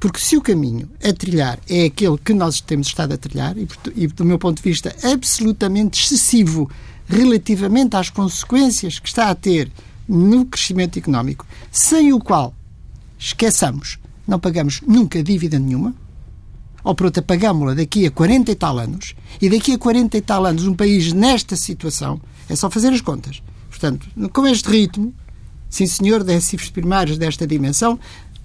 Porque 0.00 0.18
se 0.18 0.34
o 0.34 0.40
caminho 0.40 0.88
a 1.04 1.12
trilhar 1.12 1.58
é 1.68 1.84
aquele 1.84 2.16
que 2.16 2.32
nós 2.32 2.60
temos 2.62 2.86
estado 2.86 3.12
a 3.12 3.18
trilhar, 3.18 3.54
e, 3.94 4.06
do 4.06 4.24
meu 4.24 4.38
ponto 4.38 4.56
de 4.56 4.68
vista 4.68 4.96
absolutamente 5.04 6.02
excessivo 6.02 6.70
relativamente 7.06 7.96
às 7.96 8.08
consequências 8.08 8.98
que 8.98 9.08
está 9.08 9.28
a 9.28 9.34
ter 9.34 9.70
no 10.08 10.46
crescimento 10.46 10.98
económico, 10.98 11.46
sem 11.70 12.14
o 12.14 12.18
qual, 12.18 12.54
esqueçamos, 13.18 13.98
não 14.26 14.40
pagamos 14.40 14.80
nunca 14.80 15.22
dívida 15.22 15.58
nenhuma, 15.58 15.94
ou 16.82 16.94
por 16.94 17.06
outra, 17.06 17.22
pagámos-la 17.22 17.74
daqui 17.74 18.06
a 18.06 18.10
40 18.10 18.50
e 18.50 18.54
tal 18.54 18.78
anos, 18.78 19.14
e 19.40 19.50
daqui 19.50 19.74
a 19.74 19.78
40 19.78 20.16
e 20.16 20.20
tal 20.22 20.46
anos 20.46 20.66
um 20.66 20.74
país 20.74 21.12
nesta 21.12 21.54
situação, 21.56 22.18
é 22.48 22.56
só 22.56 22.70
fazer 22.70 22.88
as 22.88 23.02
contas. 23.02 23.42
Portanto, 23.68 24.08
com 24.32 24.46
este 24.46 24.68
ritmo, 24.68 25.14
sim 25.68 25.86
senhor, 25.86 26.24
décimos 26.24 26.70
primários 26.70 27.18
desta 27.18 27.46
dimensão, 27.46 27.98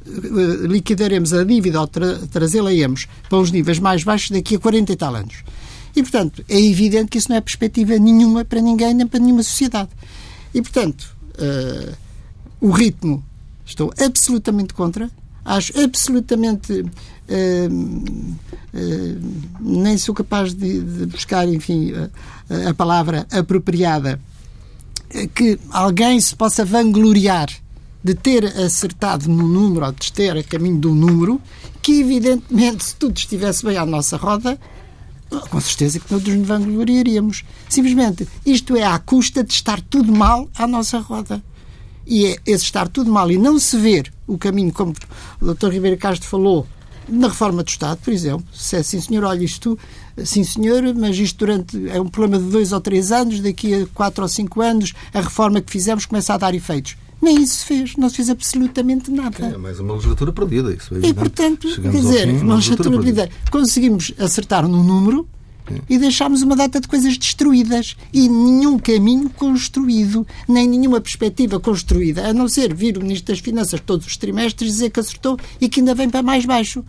liquidaremos 0.06 1.34
a 1.34 1.44
dívida 1.44 1.82
ou 1.82 1.88
tra 1.88 2.20
trazê-la-emos 2.32 3.08
para 3.30 3.40
os 3.40 3.52
níveis 3.52 3.80
mais 3.80 4.04
baixos 4.04 4.32
daqui 4.32 4.56
a 4.56 4.60
40 4.60 4.92
e 4.92 4.96
tal 4.96 5.16
anos. 5.16 5.44
E, 5.96 6.02
portanto, 6.02 6.44
é 6.48 6.60
evidente 6.60 7.10
que 7.10 7.18
isso 7.18 7.30
não 7.30 7.38
é 7.38 7.42
perspectiva 7.42 7.98
nenhuma 7.98 8.44
para 8.46 8.62
ninguém, 8.62 8.94
nem 8.94 9.08
para 9.08 9.20
nenhuma 9.20 9.44
sociedade. 9.44 9.90
E, 10.54 10.62
portanto, 10.62 11.16
uh, 11.40 11.96
o 12.60 12.70
ritmo 12.70 13.24
estou 13.66 13.94
absolutamente 13.98 14.74
contra, 14.74 15.10
acho 15.44 15.74
absolutamente 15.80 16.86
Uh, 17.28 18.46
nem 19.60 19.98
sou 19.98 20.14
capaz 20.14 20.54
de, 20.54 20.82
de 20.82 21.06
buscar, 21.08 21.48
enfim, 21.48 21.92
a, 22.70 22.74
palavra 22.74 23.26
apropriada, 23.32 24.20
eh, 25.10 25.28
que 25.28 25.58
alguém 25.72 26.20
se 26.20 26.36
possa 26.36 26.64
vangloriar 26.64 27.48
de 28.06 28.14
ter 28.14 28.46
acertado 28.46 29.28
no 29.28 29.48
número 29.48 29.84
ou 29.84 29.92
de 29.92 30.14
ter 30.14 30.38
a 30.38 30.44
caminho 30.44 30.78
do 30.78 30.94
número, 30.94 31.42
que 31.82 32.02
evidentemente, 32.02 32.86
se 32.86 32.96
tudo 32.96 33.18
estivesse 33.18 33.66
bem 33.66 33.78
à 33.78 33.84
nossa 33.84 34.16
roda, 34.16 34.60
com 35.50 35.60
certeza 35.60 36.00
que 36.00 36.08
todos 36.08 36.32
nos 36.32 36.48
vangloriaríamos. 36.48 37.44
Simplesmente, 37.68 38.28
isto 38.46 38.76
é 38.76 38.84
à 38.84 39.00
custa 39.00 39.44
de 39.44 39.52
estar 39.52 39.82
tudo 39.82 40.12
mal 40.12 40.48
à 40.56 40.68
nossa 40.68 41.00
roda. 41.00 41.44
E 42.06 42.28
é 42.28 42.38
esse 42.46 42.66
estar 42.66 42.88
tudo 42.88 43.12
mal 43.12 43.32
e 43.32 43.40
não 43.40 43.58
se 43.58 43.76
ver 43.76 44.14
o 44.28 44.38
caminho, 44.38 44.72
como 44.72 44.94
o 45.42 45.54
Dr. 45.56 45.70
Ribeiro 45.70 45.98
Castro 45.98 46.30
falou, 46.30 46.68
na 47.10 47.30
reforma 47.30 47.64
do 47.64 47.70
Estado, 47.70 47.98
por 48.04 48.14
exemplo, 48.14 48.46
se 48.54 48.76
é 48.76 48.80
assim, 48.82 49.02
senhor, 49.02 49.24
olha 49.24 49.44
isto, 49.44 49.80
sim 50.24 50.44
senhor, 50.44 50.94
mas 50.94 51.18
isto 51.18 51.40
durante 51.40 51.90
é 51.90 52.00
um 52.00 52.08
problema 52.08 52.44
de 52.44 52.52
dois 52.52 52.72
ou 52.72 52.80
três 52.80 53.12
anos, 53.12 53.40
daqui 53.40 53.74
a 53.74 53.88
quatro 53.96 54.22
ou 54.22 54.30
cinco 54.30 54.62
anos, 54.62 54.94
a 55.12 55.22
reforma 55.22 55.60
que 55.60 55.72
fizemos 55.72 56.06
começa 56.06 56.36
a 56.36 56.38
dar 56.38 56.54
efeitos. 56.54 56.98
Nem 57.25 57.41
isso 57.41 57.55
se 57.55 57.65
fez, 57.65 57.96
não 57.98 58.08
se 58.08 58.17
fez 58.17 58.29
absolutamente 58.29 59.10
nada. 59.10 59.48
É 59.48 59.58
mais 59.58 59.79
uma 59.79 59.94
legislatura 59.94 60.32
perdida, 60.32 60.72
isso 60.72 60.94
é 60.94 61.08
E, 61.08 61.12
portanto, 61.12 61.67
Chegamos 61.67 61.91
quer 61.91 62.01
dizer, 62.08 62.27
fim, 62.27 62.44
uma 62.44 62.55
legislatura 62.55 62.91
perdida. 62.91 63.29
Conseguimos 63.50 64.13
acertar 64.20 64.67
no 64.67 64.84
número, 64.84 65.27
e 65.89 65.98
deixámos 65.98 66.44
uma 66.44 66.55
data 66.55 66.79
de 66.79 66.88
coisas 66.88 67.17
destruídas 67.17 67.98
e 68.13 68.29
nenhum 68.29 68.77
caminho 68.77 69.27
construído, 69.32 70.27
nem 70.48 70.67
nenhuma 70.67 71.01
perspectiva 71.01 71.60
construída, 71.60 72.27
a 72.27 72.32
não 72.32 72.48
ser 72.48 72.72
vir 72.75 72.96
o 73.00 73.01
Ministro 73.01 73.34
das 73.34 73.39
Finanças 73.39 73.79
todos 73.84 74.05
os 74.05 74.15
trimestres 74.15 74.74
dizer 74.74 74.91
que 74.91 75.00
acertou 75.00 75.36
e 75.60 75.67
que 75.67 75.79
ainda 75.79 75.96
vem 75.96 76.08
para 76.08 76.22
mais 76.22 76.46
baixo. 76.46 76.86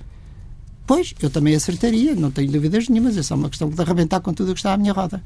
Pois, 0.87 1.15
eu 1.23 1.31
também 1.31 1.55
acertaria, 1.55 2.15
não 2.15 2.31
tenho 2.31 2.53
dúvidas 2.53 2.91
nenhumas, 2.91 3.17
é 3.17 3.23
só 3.23 3.35
uma 3.35 3.49
questão 3.49 3.71
de 3.71 3.81
arrebentar 3.81 4.21
com 4.21 4.35
tudo 4.35 4.51
o 4.51 4.55
que 4.55 4.61
está 4.61 4.75
à 4.75 4.77
minha 4.77 4.93
roda. 4.93 5.23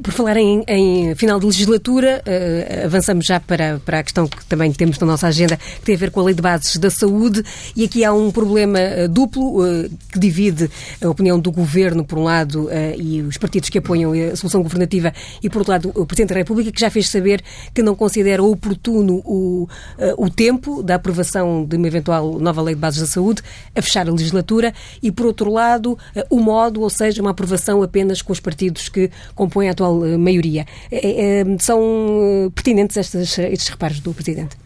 Por 0.00 0.12
falar 0.12 0.36
em, 0.36 0.62
em 0.68 1.14
final 1.16 1.40
de 1.40 1.46
legislatura, 1.46 2.22
uh, 2.24 2.86
avançamos 2.86 3.26
já 3.26 3.40
para, 3.40 3.80
para 3.84 3.98
a 3.98 4.02
questão 4.04 4.28
que 4.28 4.44
também 4.46 4.72
temos 4.72 4.96
na 4.96 5.06
nossa 5.06 5.26
agenda, 5.26 5.56
que 5.56 5.82
tem 5.82 5.96
a 5.96 5.98
ver 5.98 6.12
com 6.12 6.20
a 6.20 6.22
Lei 6.22 6.34
de 6.36 6.40
Bases 6.40 6.76
da 6.76 6.88
Saúde, 6.88 7.42
e 7.74 7.84
aqui 7.84 8.04
há 8.04 8.12
um 8.12 8.30
problema 8.30 8.78
uh, 8.78 9.08
duplo 9.08 9.60
uh, 9.60 9.90
que 10.12 10.20
divide 10.20 10.70
a 11.02 11.08
opinião 11.08 11.40
do 11.40 11.50
Governo, 11.50 12.04
por 12.04 12.16
um 12.16 12.22
lado, 12.22 12.68
e 12.96 13.22
os 13.22 13.36
partidos 13.38 13.70
que 13.70 13.78
apoiam 13.78 14.12
a 14.12 14.36
solução 14.36 14.62
governativa, 14.62 15.12
e 15.42 15.50
por 15.50 15.58
outro 15.58 15.72
lado, 15.72 15.92
o 15.94 16.06
Presidente 16.06 16.28
da 16.28 16.36
República, 16.36 16.70
que 16.70 16.80
já 16.80 16.90
fez 16.90 17.08
saber 17.08 17.42
que 17.74 17.82
não 17.82 17.96
considera 17.96 18.42
oportuno 18.42 19.20
o, 19.24 19.68
o 20.16 20.30
tempo 20.30 20.82
da 20.82 20.94
aprovação 20.94 21.64
de 21.64 21.76
uma 21.76 21.86
eventual 21.88 22.38
nova 22.38 22.62
Lei 22.62 22.74
de 22.74 22.80
Bases 22.80 23.00
da 23.00 23.06
Saúde, 23.06 23.42
a 23.74 23.82
fechar 23.82 24.08
a 24.08 24.12
legislatura, 24.12 24.72
e 25.02 25.10
por 25.10 25.26
outro 25.26 25.50
lado, 25.50 25.98
o 26.30 26.38
modo, 26.40 26.82
ou 26.82 26.90
seja, 26.90 27.20
uma 27.20 27.30
aprovação 27.30 27.82
apenas 27.82 28.22
com 28.22 28.32
os 28.32 28.40
partidos 28.40 28.88
que 28.88 29.10
compõem 29.34 29.68
a 29.68 29.72
atual 29.72 29.87
atual 29.88 30.06
eh, 30.06 30.16
maioria. 30.16 30.66
É, 30.90 31.40
é, 31.40 31.58
são 31.58 31.80
eh, 31.80 32.50
pertinentes 32.54 32.96
estes, 32.96 33.38
estes 33.38 33.68
reparos 33.68 34.00
do 34.00 34.12
Presidente? 34.12 34.56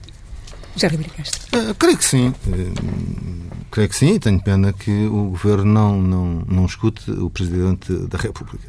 José 0.74 0.88
Ribeiro 0.88 1.12
Castro. 1.14 1.40
Uh, 1.54 1.74
creio 1.74 1.98
que 1.98 2.04
sim. 2.04 2.28
Uh, 2.28 3.64
creio 3.70 3.88
que 3.88 3.96
sim 3.96 4.14
e 4.14 4.18
tenho 4.18 4.40
pena 4.40 4.72
que 4.72 5.06
o 5.06 5.30
Governo 5.30 5.64
não, 5.64 6.00
não, 6.00 6.26
não 6.48 6.66
escute 6.66 7.10
o 7.10 7.28
Presidente 7.28 7.92
da 8.06 8.16
República. 8.16 8.66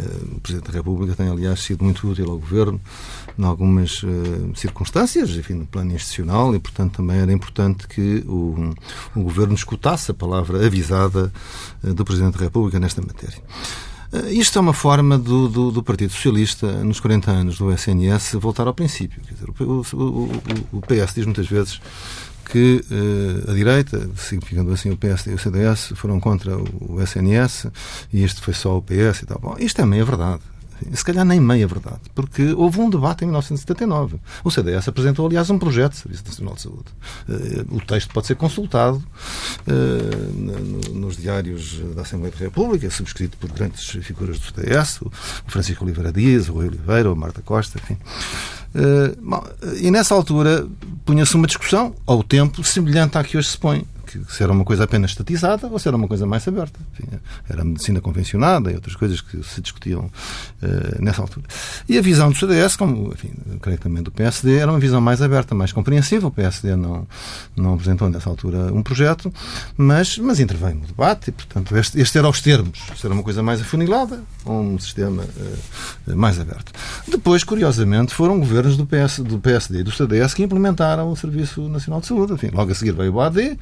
Uh, 0.00 0.36
o 0.36 0.40
Presidente 0.40 0.70
da 0.70 0.78
República 0.78 1.14
tem, 1.14 1.28
aliás, 1.28 1.60
sido 1.60 1.84
muito 1.84 2.08
útil 2.08 2.30
ao 2.30 2.38
Governo 2.38 2.80
em 3.38 3.44
algumas 3.44 4.00
circunstâncias, 4.54 5.28
enfim, 5.28 5.52
no 5.52 5.66
plano 5.66 5.94
institucional, 5.94 6.54
e, 6.54 6.58
portanto, 6.58 6.96
também 6.96 7.18
era 7.18 7.30
importante 7.30 7.86
que 7.86 8.24
o, 8.26 8.74
o 9.14 9.20
Governo 9.20 9.52
escutasse 9.52 10.10
a 10.10 10.14
palavra 10.14 10.64
avisada 10.64 11.30
do 11.82 12.02
Presidente 12.02 12.38
da 12.38 12.44
República 12.44 12.80
nesta 12.80 13.02
matéria. 13.02 13.42
Eh, 14.12 14.32
isto 14.32 14.58
é 14.58 14.60
uma 14.60 14.72
forma 14.72 15.18
do, 15.18 15.48
do, 15.48 15.70
do, 15.70 15.82
Partido 15.82 16.12
Socialista, 16.12 16.84
nos 16.84 17.00
40 17.00 17.30
anos 17.30 17.58
do 17.58 17.70
SNS, 17.72 18.34
voltar 18.34 18.66
ao 18.66 18.74
princípio. 18.74 19.20
Quer 19.22 19.34
dizer, 19.34 19.48
o, 19.60 19.82
o, 19.94 20.78
o 20.78 20.80
PS 20.80 21.14
diz 21.14 21.24
muitas 21.24 21.46
vezes 21.46 21.80
que 22.50 22.84
uh, 22.90 23.50
a 23.50 23.54
direita, 23.54 24.08
significando 24.16 24.72
assim 24.72 24.90
o 24.90 24.96
PSD 24.96 25.32
e 25.32 25.34
o 25.34 25.38
CDS, 25.38 25.92
foram 25.96 26.20
contra 26.20 26.56
o 26.56 27.00
SNS 27.02 27.66
e 28.12 28.22
este 28.22 28.40
foi 28.40 28.54
só 28.54 28.78
o 28.78 28.82
PS 28.82 29.22
e 29.22 29.26
tal. 29.26 29.40
Bom, 29.40 29.56
isto 29.58 29.80
é 29.80 29.86
meia 29.86 30.04
verdade 30.04 30.42
se 30.92 31.04
calhar 31.04 31.24
nem 31.24 31.40
meia 31.40 31.66
verdade, 31.66 32.00
porque 32.14 32.52
houve 32.52 32.80
um 32.80 32.90
debate 32.90 33.24
em 33.24 33.26
1979. 33.26 34.18
O 34.44 34.50
CDS 34.50 34.88
apresentou, 34.88 35.26
aliás, 35.26 35.48
um 35.50 35.58
projeto 35.58 35.92
de 35.92 35.98
Serviço 35.98 36.24
Nacional 36.26 36.54
de 36.54 36.62
Saúde. 36.62 36.84
Eh, 37.28 37.64
o 37.70 37.80
texto 37.80 38.12
pode 38.12 38.26
ser 38.26 38.36
consultado 38.36 39.02
eh, 39.66 40.92
nos 40.92 41.16
diários 41.16 41.80
da 41.94 42.02
Assembleia 42.02 42.32
da 42.32 42.44
República, 42.44 42.90
subscrito 42.90 43.36
por 43.38 43.50
grandes 43.50 43.88
figuras 43.88 44.38
do 44.38 44.46
CDS, 44.46 45.00
o 45.02 45.10
Francisco 45.46 45.84
Oliveira 45.84 46.12
Dias, 46.12 46.48
o 46.48 46.54
Rui 46.54 46.68
Oliveira, 46.68 47.12
o 47.12 47.16
Marta 47.16 47.42
Costa, 47.42 47.78
enfim. 47.78 47.96
Eh, 48.74 49.16
e 49.80 49.90
nessa 49.90 50.14
altura 50.14 50.66
punha-se 51.04 51.34
uma 51.34 51.46
discussão 51.46 51.94
ao 52.06 52.22
tempo 52.22 52.62
semelhante 52.62 53.16
à 53.16 53.24
que 53.24 53.38
hoje 53.38 53.48
se 53.48 53.58
põe 53.58 53.86
que 54.06 54.20
se 54.32 54.42
era 54.42 54.52
uma 54.52 54.64
coisa 54.64 54.84
apenas 54.84 55.10
estatizada 55.10 55.66
ou 55.66 55.78
se 55.78 55.88
era 55.88 55.96
uma 55.96 56.08
coisa 56.08 56.24
mais 56.24 56.46
aberta. 56.46 56.78
Enfim, 56.92 57.18
era 57.48 57.62
a 57.62 57.64
medicina 57.64 58.00
convencionada 58.00 58.70
e 58.70 58.74
outras 58.74 58.94
coisas 58.94 59.20
que 59.20 59.42
se 59.42 59.60
discutiam 59.60 60.04
uh, 60.04 61.02
nessa 61.02 61.20
altura. 61.20 61.46
E 61.88 61.98
a 61.98 62.00
visão 62.00 62.30
do 62.30 62.36
CDS, 62.36 62.76
como 62.76 63.12
enfim, 63.12 63.32
creio 63.60 63.78
também 63.78 64.02
do 64.02 64.10
PSD, 64.10 64.58
era 64.58 64.70
uma 64.70 64.78
visão 64.78 65.00
mais 65.00 65.20
aberta, 65.20 65.54
mais 65.54 65.72
compreensiva. 65.72 66.28
O 66.28 66.30
PSD 66.30 66.76
não, 66.76 67.06
não 67.56 67.74
apresentou 67.74 68.08
nessa 68.08 68.30
altura 68.30 68.72
um 68.72 68.82
projeto, 68.82 69.32
mas, 69.76 70.18
mas 70.18 70.40
interveio 70.40 70.76
no 70.76 70.86
debate 70.86 71.30
e, 71.30 71.32
portanto, 71.32 71.76
este, 71.76 72.00
este 72.00 72.18
era 72.18 72.28
os 72.28 72.40
termos. 72.40 72.78
Isto 72.94 73.06
era 73.06 73.14
uma 73.14 73.22
coisa 73.22 73.42
mais 73.42 73.60
afunilada 73.60 74.22
ou 74.44 74.60
um 74.60 74.78
sistema 74.78 75.24
uh, 75.24 76.16
mais 76.16 76.38
aberto. 76.38 76.72
Depois, 77.08 77.42
curiosamente, 77.42 78.14
foram 78.14 78.38
governos 78.38 78.76
do, 78.76 78.86
PS, 78.86 79.18
do 79.20 79.38
PSD 79.38 79.80
e 79.80 79.82
do 79.82 79.90
CDS 79.90 80.34
que 80.34 80.42
implementaram 80.42 81.10
o 81.10 81.16
Serviço 81.16 81.68
Nacional 81.68 82.00
de 82.00 82.06
Saúde. 82.06 82.32
Enfim, 82.34 82.50
logo 82.52 82.70
a 82.70 82.74
seguir 82.74 82.92
veio 82.92 83.12
o 83.12 83.20
AD, 83.20 83.58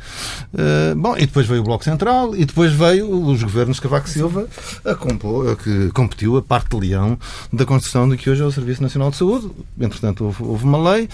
Uh, 0.52 0.94
bom, 0.96 1.16
e 1.16 1.26
depois 1.26 1.46
veio 1.46 1.60
o 1.60 1.64
Bloco 1.64 1.84
Central 1.84 2.34
e 2.36 2.44
depois 2.44 2.72
veio 2.72 3.10
os 3.10 3.42
governos 3.42 3.80
Cavaco 3.80 4.08
Silva 4.08 4.48
a 4.84 4.94
compor, 4.94 5.50
a 5.50 5.56
que 5.56 5.90
competiu 5.92 6.36
a 6.36 6.42
parte 6.42 6.70
de 6.70 6.88
leão 6.88 7.18
da 7.52 7.64
construção 7.64 8.08
do 8.08 8.16
que 8.16 8.28
hoje 8.28 8.42
é 8.42 8.44
o 8.44 8.52
Serviço 8.52 8.82
Nacional 8.82 9.10
de 9.10 9.16
Saúde. 9.16 9.50
Entretanto, 9.80 10.24
houve, 10.24 10.42
houve 10.42 10.64
uma 10.64 10.92
lei. 10.92 11.08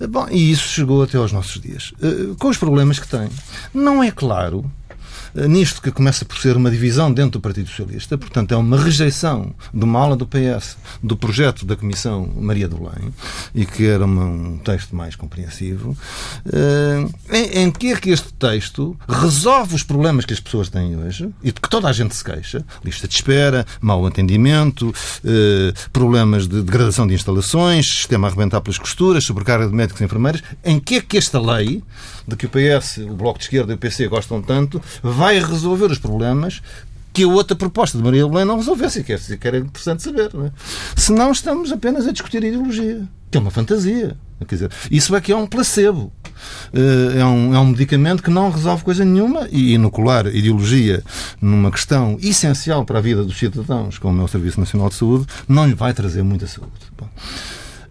Uh, 0.00 0.08
bom, 0.08 0.26
e 0.30 0.50
isso 0.50 0.68
chegou 0.68 1.02
até 1.02 1.18
aos 1.18 1.32
nossos 1.32 1.60
dias. 1.60 1.92
Uh, 2.02 2.34
com 2.36 2.48
os 2.48 2.56
problemas 2.56 2.98
que 2.98 3.08
tem. 3.08 3.28
Não 3.72 4.02
é 4.02 4.10
claro 4.10 4.64
eh, 4.64 4.79
nisto 5.34 5.80
que 5.80 5.90
começa 5.90 6.24
por 6.24 6.38
ser 6.38 6.56
uma 6.56 6.70
divisão 6.70 7.12
dentro 7.12 7.32
do 7.32 7.40
Partido 7.40 7.68
Socialista, 7.68 8.16
portanto, 8.18 8.52
é 8.52 8.56
uma 8.56 8.78
rejeição 8.78 9.54
de 9.72 9.84
uma 9.84 10.00
ala 10.00 10.16
do 10.16 10.26
PS 10.26 10.76
do 11.02 11.16
projeto 11.16 11.64
da 11.64 11.76
Comissão 11.76 12.28
Maria 12.36 12.68
do 12.68 12.76
Belém, 12.76 13.12
e 13.54 13.64
que 13.64 13.86
era 13.86 14.04
uma, 14.04 14.24
um 14.24 14.58
texto 14.58 14.94
mais 14.94 15.16
compreensivo, 15.16 15.96
eh, 16.52 17.06
em, 17.30 17.62
em, 17.62 17.70
que 17.70 17.92
é 17.92 17.96
que 17.96 18.10
este 18.10 18.32
texto 18.34 18.96
resolve 19.08 19.74
os 19.74 19.82
problemas 19.82 20.24
que 20.24 20.32
as 20.32 20.40
pessoas 20.40 20.68
têm 20.68 20.96
hoje 20.96 21.30
e 21.42 21.52
de 21.52 21.60
que 21.60 21.68
toda 21.68 21.88
a 21.88 21.92
gente 21.92 22.14
se 22.14 22.24
queixa, 22.24 22.64
lista 22.84 23.06
de 23.06 23.14
espera, 23.14 23.66
mau 23.80 24.04
atendimento, 24.06 24.92
eh, 25.24 25.72
problemas 25.92 26.46
de 26.46 26.62
degradação 26.62 27.06
de 27.06 27.14
instalações, 27.14 27.86
sistema 27.86 28.26
a 28.26 28.30
arrebentar 28.30 28.60
pelas 28.60 28.78
costuras, 28.78 29.24
sobrecarga 29.24 29.68
de 29.68 29.74
médicos 29.74 30.00
e 30.00 30.04
enfermeiros, 30.04 30.42
em 30.64 30.78
que 30.78 30.96
é 30.96 31.00
que 31.00 31.16
esta 31.16 31.40
lei, 31.40 31.82
de 32.30 32.36
que 32.36 32.46
o 32.46 32.48
PS, 32.48 32.98
o 32.98 33.14
Bloco 33.14 33.38
de 33.38 33.44
Esquerda 33.44 33.72
e 33.72 33.74
o 33.74 33.78
PC 33.78 34.08
gostam 34.08 34.40
tanto, 34.40 34.80
vai 35.02 35.38
resolver 35.38 35.86
os 35.86 35.98
problemas 35.98 36.62
que 37.12 37.24
a 37.24 37.28
outra 37.28 37.56
proposta 37.56 37.98
de 37.98 38.04
Maria 38.04 38.26
Belém 38.26 38.44
não 38.44 38.56
resolvesse. 38.56 39.00
E 39.00 39.04
que 39.36 39.48
era 39.48 39.58
interessante 39.58 40.02
saber. 40.02 40.30
Não 40.32 40.46
é? 40.46 40.52
Senão 40.96 41.32
estamos 41.32 41.72
apenas 41.72 42.06
a 42.06 42.12
discutir 42.12 42.42
ideologia, 42.42 43.02
que 43.30 43.36
é 43.36 43.40
uma 43.40 43.50
fantasia. 43.50 44.16
Quer 44.46 44.54
dizer, 44.54 44.70
isso 44.90 45.14
é 45.14 45.20
que 45.20 45.32
é 45.32 45.36
um 45.36 45.46
placebo. 45.46 46.10
Eh, 46.72 47.20
é 47.20 47.24
um, 47.24 47.54
é 47.54 47.58
um 47.58 47.66
medicamento 47.66 48.22
que 48.22 48.30
não 48.30 48.50
resolve 48.50 48.82
coisa 48.82 49.04
nenhuma 49.04 49.46
e 49.50 49.74
inocular 49.74 50.26
ideologia 50.28 51.02
numa 51.42 51.70
questão 51.70 52.16
essencial 52.22 52.84
para 52.84 52.98
a 52.98 53.02
vida 53.02 53.22
dos 53.22 53.38
cidadãos, 53.38 53.98
como 53.98 54.22
é 54.22 54.24
o 54.24 54.28
Serviço 54.28 54.58
Nacional 54.58 54.88
de 54.88 54.94
Saúde, 54.94 55.26
não 55.46 55.66
lhe 55.66 55.74
vai 55.74 55.92
trazer 55.92 56.22
muita 56.22 56.46
saúde. 56.46 56.72
Bom. 56.96 57.08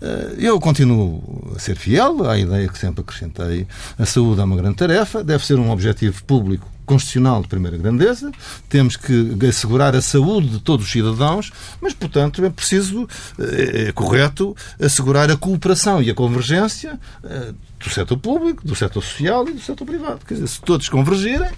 Eh, 0.02 0.36
eu 0.40 0.60
continuo 0.60 1.54
a 1.56 1.60
ser 1.60 1.76
fiel 1.76 2.30
à 2.30 2.38
ideia 2.38 2.68
que 2.68 2.78
sempre 2.78 3.02
acrescentei. 3.02 3.68
A 3.98 4.06
saúde 4.06 4.42
é 4.42 4.44
uma 4.44 4.56
grande 4.56 4.78
tarefa, 4.78 5.24
deve 5.24 5.46
ser 5.46 5.60
um 5.60 5.70
objetivo 5.70 6.24
público 6.24 6.68
constitucional 6.86 7.44
de 7.44 7.48
primeira 7.48 7.78
grandeza, 7.78 8.32
temos 8.68 8.98
que 8.98 9.38
assegurar 9.48 9.96
a 9.96 10.02
saúde 10.02 10.50
de 10.50 10.60
todos 10.60 10.88
os 10.88 10.92
cidadãos, 10.92 11.52
mas, 11.80 11.94
portanto, 11.94 12.44
é 12.44 12.50
preciso, 12.50 13.08
é, 13.38 13.90
é 13.90 13.92
correto, 13.92 14.58
assegurar 14.82 15.30
a 15.30 15.38
cooperação 15.38 16.02
e 16.02 16.10
a 16.10 16.16
convergência 16.16 17.00
é, 17.24 17.54
do 17.80 17.90
setor 17.92 18.18
público, 18.18 18.66
do 18.66 18.76
setor 18.76 19.04
social 19.04 19.48
e 19.48 19.54
do 19.54 19.62
setor 19.62 19.86
privado. 19.86 20.22
Quer 20.26 20.34
dizer, 20.34 20.48
se 20.48 20.62
todos 20.62 20.90
convergirem, 20.90 21.52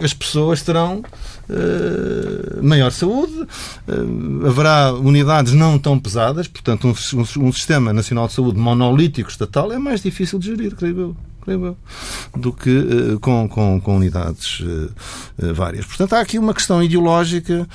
as 0.00 0.12
pessoas 0.12 0.62
terão 0.62 1.02
uh, 1.48 2.62
maior 2.62 2.90
saúde, 2.90 3.32
uh, 3.34 4.46
haverá 4.46 4.92
unidades 4.92 5.52
não 5.52 5.78
tão 5.78 5.98
pesadas, 5.98 6.48
portanto, 6.48 6.88
um, 6.88 7.52
sistema 7.52 7.92
nacional 7.92 8.26
de 8.26 8.34
saúde 8.34 8.58
monolítico 8.58 9.30
estatal 9.30 9.72
é 9.72 9.78
mais 9.78 10.02
difícil 10.02 10.38
de 10.38 10.46
gerir, 10.46 10.74
creio 10.74 10.98
eu 10.98 11.16
creio 11.46 11.66
eu, 11.66 11.76
do 12.36 12.52
que 12.52 12.70
uh, 12.70 13.20
com, 13.20 13.48
com, 13.48 13.80
com, 13.80 13.96
unidades 13.96 14.60
uh, 14.60 14.90
uh, 15.38 15.54
várias. 15.54 15.86
Portanto, 15.86 16.14
há 16.14 16.20
aqui 16.20 16.38
uma 16.38 16.52
questão 16.52 16.82
ideológica, 16.82 17.66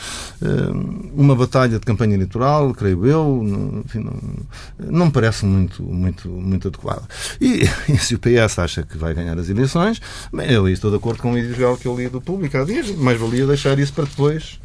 uma 1.15 1.35
batalha 1.35 1.79
de 1.79 1.85
campanha 1.85 2.15
eleitoral, 2.15 2.73
creio 2.73 3.05
eu, 3.05 3.41
não, 3.43 3.79
enfim, 3.79 3.99
não, 3.99 4.91
não 4.91 5.05
me 5.05 5.11
parece 5.11 5.45
muito, 5.45 5.81
muito, 5.81 6.27
muito 6.27 6.67
adequado. 6.67 7.07
E, 7.39 7.63
e, 7.87 7.97
se 7.97 8.15
o 8.15 8.19
PS 8.19 8.59
acha 8.59 8.83
que 8.83 8.97
vai 8.97 9.13
ganhar 9.13 9.37
as 9.39 9.49
eleições, 9.49 10.01
bem, 10.33 10.51
eu 10.51 10.67
estou 10.67 10.91
de 10.91 10.97
acordo 10.97 11.21
com 11.21 11.31
o 11.31 11.37
ideal 11.37 11.77
que 11.77 11.87
eu 11.87 11.95
li 11.95 12.09
do 12.09 12.19
público 12.19 12.57
há 12.57 12.65
dias, 12.65 12.91
mais 12.91 13.19
valia 13.19 13.47
deixar 13.47 13.79
isso 13.79 13.93
para 13.93 14.03
depois 14.03 14.59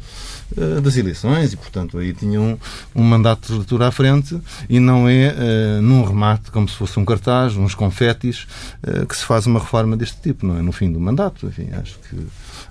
eh, 0.55 0.79
das 0.79 0.95
eleições 0.95 1.51
e, 1.51 1.57
portanto, 1.57 1.97
aí 1.97 2.13
tinha 2.13 2.39
um, 2.39 2.57
um 2.95 3.03
mandato 3.03 3.47
de 3.47 3.51
legislatura 3.51 3.87
à 3.87 3.91
frente 3.91 4.39
e 4.69 4.79
não 4.79 5.07
é 5.09 5.33
uh, 5.33 5.81
num 5.81 6.05
remate, 6.05 6.51
como 6.51 6.69
se 6.69 6.75
fosse 6.75 6.97
um 6.97 7.03
cartaz, 7.03 7.57
uns 7.57 7.75
confetes, 7.75 8.47
uh, 8.81 8.96
que 9.05 9.15
se 9.15 9.23
faz 9.23 9.45
uma 9.45 9.59
reforma 9.59 9.95
deste 9.97 10.17
tipo, 10.21 10.45
não 10.45 10.57
é? 10.57 10.61
No 10.61 10.71
fim 10.71 10.91
do 10.91 10.99
mandato. 10.99 11.47
Enfim, 11.47 11.69
acho 11.73 11.99
que 11.99 12.17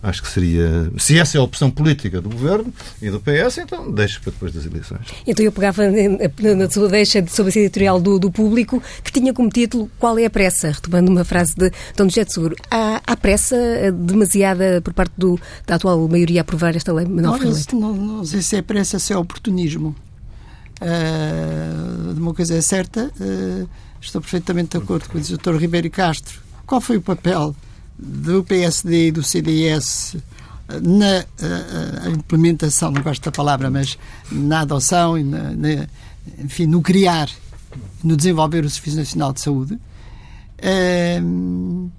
Acho 0.03 0.23
que 0.23 0.29
seria. 0.29 0.91
Se 0.99 1.19
essa 1.19 1.37
é 1.37 1.41
a 1.41 1.43
opção 1.43 1.71
política 1.71 2.21
do 2.21 2.29
governo 2.29 2.73
e 3.01 3.11
do 3.11 3.21
PS, 3.21 3.59
então 3.59 3.91
deixe 3.91 4.21
para 4.21 4.31
depois 4.31 4.53
das 4.53 4.67
eleições. 4.67 5.01
Então 5.27 5.45
eu 5.45 5.51
pegava 5.51 5.83
na 5.87 6.71
sua 6.71 6.89
deixa 6.89 7.25
sobre 7.27 7.59
a 7.59 7.63
editorial 7.63 8.01
do, 8.01 8.19
do 8.19 8.31
público, 8.31 8.83
que 9.03 9.11
tinha 9.11 9.33
como 9.33 9.49
título 9.49 9.91
Qual 9.99 10.19
é 10.19 10.27
a 10.27 10.31
pressa? 10.31 10.71
Retomando 10.71 11.11
uma 11.11 11.25
frase 11.25 11.55
de 11.57 11.71
Dom 11.97 12.09
José 12.09 12.25
de 12.25 12.33
Seguro. 12.33 12.57
Há, 12.71 13.01
há 13.07 13.17
pressa 13.17 13.57
demasiada 13.93 14.81
por 14.83 14.93
parte 14.93 15.15
do, 15.17 15.39
da 15.67 15.77
atual 15.77 16.07
maioria 16.09 16.41
a 16.41 16.43
aprovar 16.43 16.77
esta 16.77 16.93
lei 16.93 17.07
não, 17.07 17.39
não, 17.39 17.95
não 17.95 18.25
sei 18.25 18.43
se 18.43 18.57
é 18.57 18.63
pressa, 18.63 18.99
se 18.99 19.13
é 19.13 19.17
oportunismo. 19.17 19.95
Uh, 20.81 22.13
de 22.13 22.21
uma 22.21 22.35
coisa 22.35 22.55
é 22.55 22.61
certa, 22.61 23.11
uh, 23.19 23.69
estou 24.07 24.21
perfeitamente 24.21 24.77
de 24.77 24.83
acordo 24.83 25.09
com 25.09 25.19
o 25.19 25.21
Dr. 25.21 25.57
Ribeiro 25.57 25.91
Castro. 25.91 26.41
Qual 26.67 26.81
foi 26.81 26.97
o 26.97 27.03
papel 27.03 27.55
do 27.99 28.45
PSD 28.45 29.09
e 29.09 29.13
do 29.13 29.23
CDS 29.23 30.17
na 30.83 31.25
a, 31.43 32.07
a 32.07 32.11
implementação, 32.11 32.91
não 32.91 33.03
gosto 33.03 33.25
da 33.25 33.33
palavra, 33.33 33.71
mas 33.71 33.97
na 34.31 34.61
adoção 34.61 35.17
e 35.17 35.23
na, 35.23 35.53
na, 35.53 35.87
enfim, 36.39 36.67
no 36.67 36.83
criar, 36.83 37.31
no 38.03 38.17
desenvolver 38.17 38.65
o 38.65 38.71
Serviço 38.71 38.97
Nacional 38.97 39.33
de 39.33 39.41
Saúde. 39.41 39.79
Uh, 40.59 41.91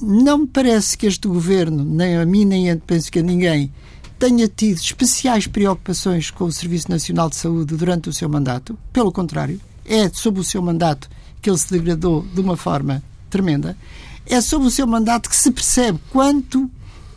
não 0.00 0.38
me 0.38 0.46
parece 0.46 0.98
que 0.98 1.06
este 1.06 1.28
governo, 1.28 1.84
nem 1.84 2.16
a 2.16 2.26
mim, 2.26 2.44
nem 2.44 2.70
a, 2.70 2.76
penso 2.76 3.12
que 3.12 3.20
a 3.20 3.22
ninguém, 3.22 3.72
tenha 4.18 4.48
tido 4.48 4.78
especiais 4.78 5.46
preocupações 5.46 6.30
com 6.30 6.44
o 6.44 6.52
Serviço 6.52 6.90
Nacional 6.90 7.28
de 7.28 7.36
Saúde 7.36 7.76
durante 7.76 8.08
o 8.08 8.12
seu 8.12 8.28
mandato. 8.28 8.76
Pelo 8.92 9.12
contrário, 9.12 9.60
é 9.92 10.08
sob 10.08 10.40
o 10.40 10.44
seu 10.44 10.62
mandato 10.62 11.08
que 11.42 11.50
ele 11.50 11.58
se 11.58 11.70
degradou 11.70 12.22
de 12.22 12.40
uma 12.40 12.56
forma 12.56 13.02
tremenda. 13.28 13.76
É 14.24 14.40
sob 14.40 14.64
o 14.64 14.70
seu 14.70 14.86
mandato 14.86 15.28
que 15.28 15.36
se 15.36 15.50
percebe 15.50 15.98
quanto 16.10 16.70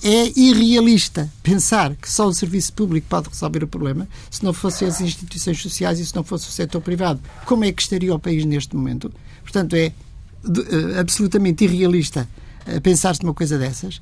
é 0.04 0.38
irrealista 0.38 1.32
pensar 1.42 1.96
que 1.96 2.12
só 2.12 2.28
o 2.28 2.34
serviço 2.34 2.74
público 2.74 3.08
pode 3.08 3.30
resolver 3.30 3.64
o 3.64 3.68
problema. 3.68 4.08
Se 4.30 4.44
não 4.44 4.52
fossem 4.52 4.88
as 4.90 5.00
instituições 5.00 5.62
sociais 5.62 6.00
e 6.00 6.06
se 6.06 6.14
não 6.14 6.24
fosse 6.24 6.50
o 6.50 6.52
setor 6.52 6.82
privado, 6.82 7.22
como 7.46 7.64
é 7.64 7.72
que 7.72 7.82
estaria 7.82 8.14
o 8.14 8.20
país 8.20 8.44
neste 8.44 8.76
momento? 8.76 9.12
Portanto, 9.42 9.74
é 9.76 9.94
uh, 10.44 11.00
absolutamente 11.00 11.64
irrealista 11.64 12.28
uh, 12.68 12.82
pensar-se 12.82 13.24
numa 13.24 13.34
coisa 13.34 13.58
dessas. 13.58 14.02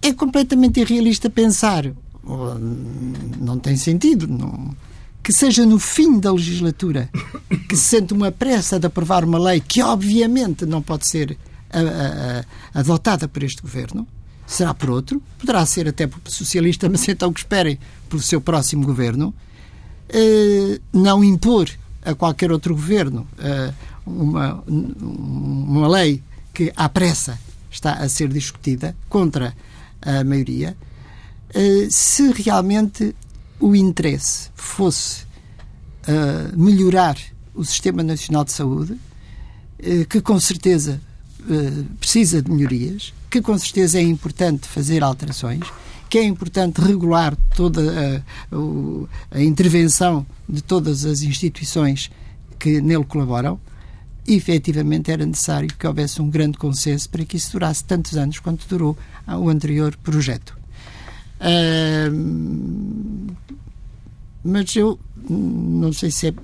É 0.00 0.14
completamente 0.14 0.80
irrealista 0.80 1.28
pensar, 1.28 1.92
oh, 2.24 2.54
não 3.38 3.58
tem 3.58 3.76
sentido, 3.76 4.26
não, 4.26 4.74
que 5.22 5.32
seja 5.32 5.64
no 5.64 5.78
fim 5.78 6.18
da 6.18 6.32
legislatura 6.32 7.08
que 7.68 7.76
se 7.76 7.82
sente 7.82 8.12
uma 8.12 8.32
pressa 8.32 8.78
de 8.78 8.86
aprovar 8.86 9.24
uma 9.24 9.38
lei 9.38 9.60
que, 9.60 9.82
obviamente, 9.82 10.66
não 10.66 10.82
pode 10.82 11.06
ser 11.06 11.32
uh, 11.32 12.46
adotada 12.74 13.28
por 13.28 13.42
este 13.42 13.62
governo 13.62 14.06
será 14.52 14.74
por 14.74 14.90
outro, 14.90 15.22
poderá 15.38 15.64
ser 15.64 15.88
até 15.88 16.06
por 16.06 16.20
socialista, 16.26 16.88
mas 16.88 17.08
então 17.08 17.32
que 17.32 17.40
esperem 17.40 17.78
pelo 18.08 18.20
seu 18.20 18.40
próximo 18.40 18.84
governo, 18.84 19.34
eh, 20.08 20.80
não 20.92 21.24
impor 21.24 21.70
a 22.04 22.14
qualquer 22.14 22.52
outro 22.52 22.74
governo 22.74 23.26
eh, 23.38 23.72
uma, 24.04 24.62
uma 24.66 25.88
lei 25.88 26.22
que 26.52 26.72
à 26.76 26.88
pressa 26.88 27.38
está 27.70 27.94
a 27.94 28.08
ser 28.08 28.28
discutida 28.28 28.94
contra 29.08 29.54
a 30.02 30.22
maioria, 30.22 30.76
eh, 31.54 31.86
se 31.88 32.30
realmente 32.32 33.14
o 33.62 33.76
interesse 33.76 34.50
fosse 34.54 35.24
melhorar 36.56 37.16
o 37.54 37.64
Sistema 37.64 38.02
Nacional 38.02 38.44
de 38.44 38.50
Saúde, 38.50 38.96
que 40.10 40.20
com 40.20 40.38
certeza 40.40 41.00
precisa 42.00 42.42
de 42.42 42.50
melhorias, 42.50 43.14
que 43.30 43.40
com 43.40 43.56
certeza 43.56 43.98
é 43.98 44.02
importante 44.02 44.66
fazer 44.66 45.04
alterações, 45.04 45.62
que 46.10 46.18
é 46.18 46.24
importante 46.24 46.80
regular 46.80 47.36
toda 47.54 48.22
a, 48.50 49.36
a 49.36 49.40
intervenção 49.40 50.26
de 50.48 50.60
todas 50.60 51.04
as 51.04 51.22
instituições 51.22 52.10
que 52.58 52.80
nele 52.80 53.04
colaboram, 53.04 53.60
e 54.26 54.34
efetivamente 54.34 55.10
era 55.10 55.24
necessário 55.24 55.68
que 55.76 55.86
houvesse 55.86 56.20
um 56.20 56.28
grande 56.28 56.58
consenso 56.58 57.08
para 57.08 57.24
que 57.24 57.36
isso 57.36 57.52
durasse 57.52 57.84
tantos 57.84 58.16
anos 58.16 58.38
quanto 58.40 58.66
durou 58.68 58.96
o 59.26 59.48
anterior 59.48 59.96
projeto. 59.96 60.61
Uh, 61.42 63.32
mas 64.44 64.74
eu 64.76 64.98
não 65.28 65.92
sei 65.92 66.10
se 66.10 66.28
é, 66.28 66.34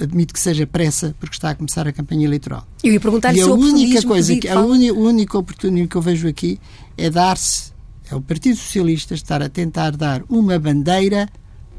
admito 0.00 0.32
que 0.34 0.40
seja 0.40 0.66
pressa 0.66 1.14
porque 1.18 1.36
está 1.36 1.50
a 1.50 1.54
começar 1.54 1.86
a 1.86 1.92
campanha 1.92 2.24
eleitoral. 2.24 2.66
Eu 2.82 2.92
ia 2.92 3.00
perguntar-lhe 3.00 3.38
e 3.38 3.42
a 3.42 3.46
única 3.46 4.02
coisa 4.02 4.36
que 4.36 4.48
a, 4.48 4.60
uni, 4.60 4.88
a 4.88 4.94
única 4.94 5.38
oportunidade 5.38 5.88
que 5.88 5.96
eu 5.96 6.02
vejo 6.02 6.28
aqui 6.28 6.60
é 6.96 7.10
dar-se 7.10 7.72
é 8.10 8.14
o 8.14 8.20
Partido 8.20 8.56
Socialista 8.56 9.14
estar 9.14 9.42
a 9.42 9.48
tentar 9.48 9.96
dar 9.96 10.22
uma 10.28 10.58
bandeira 10.58 11.28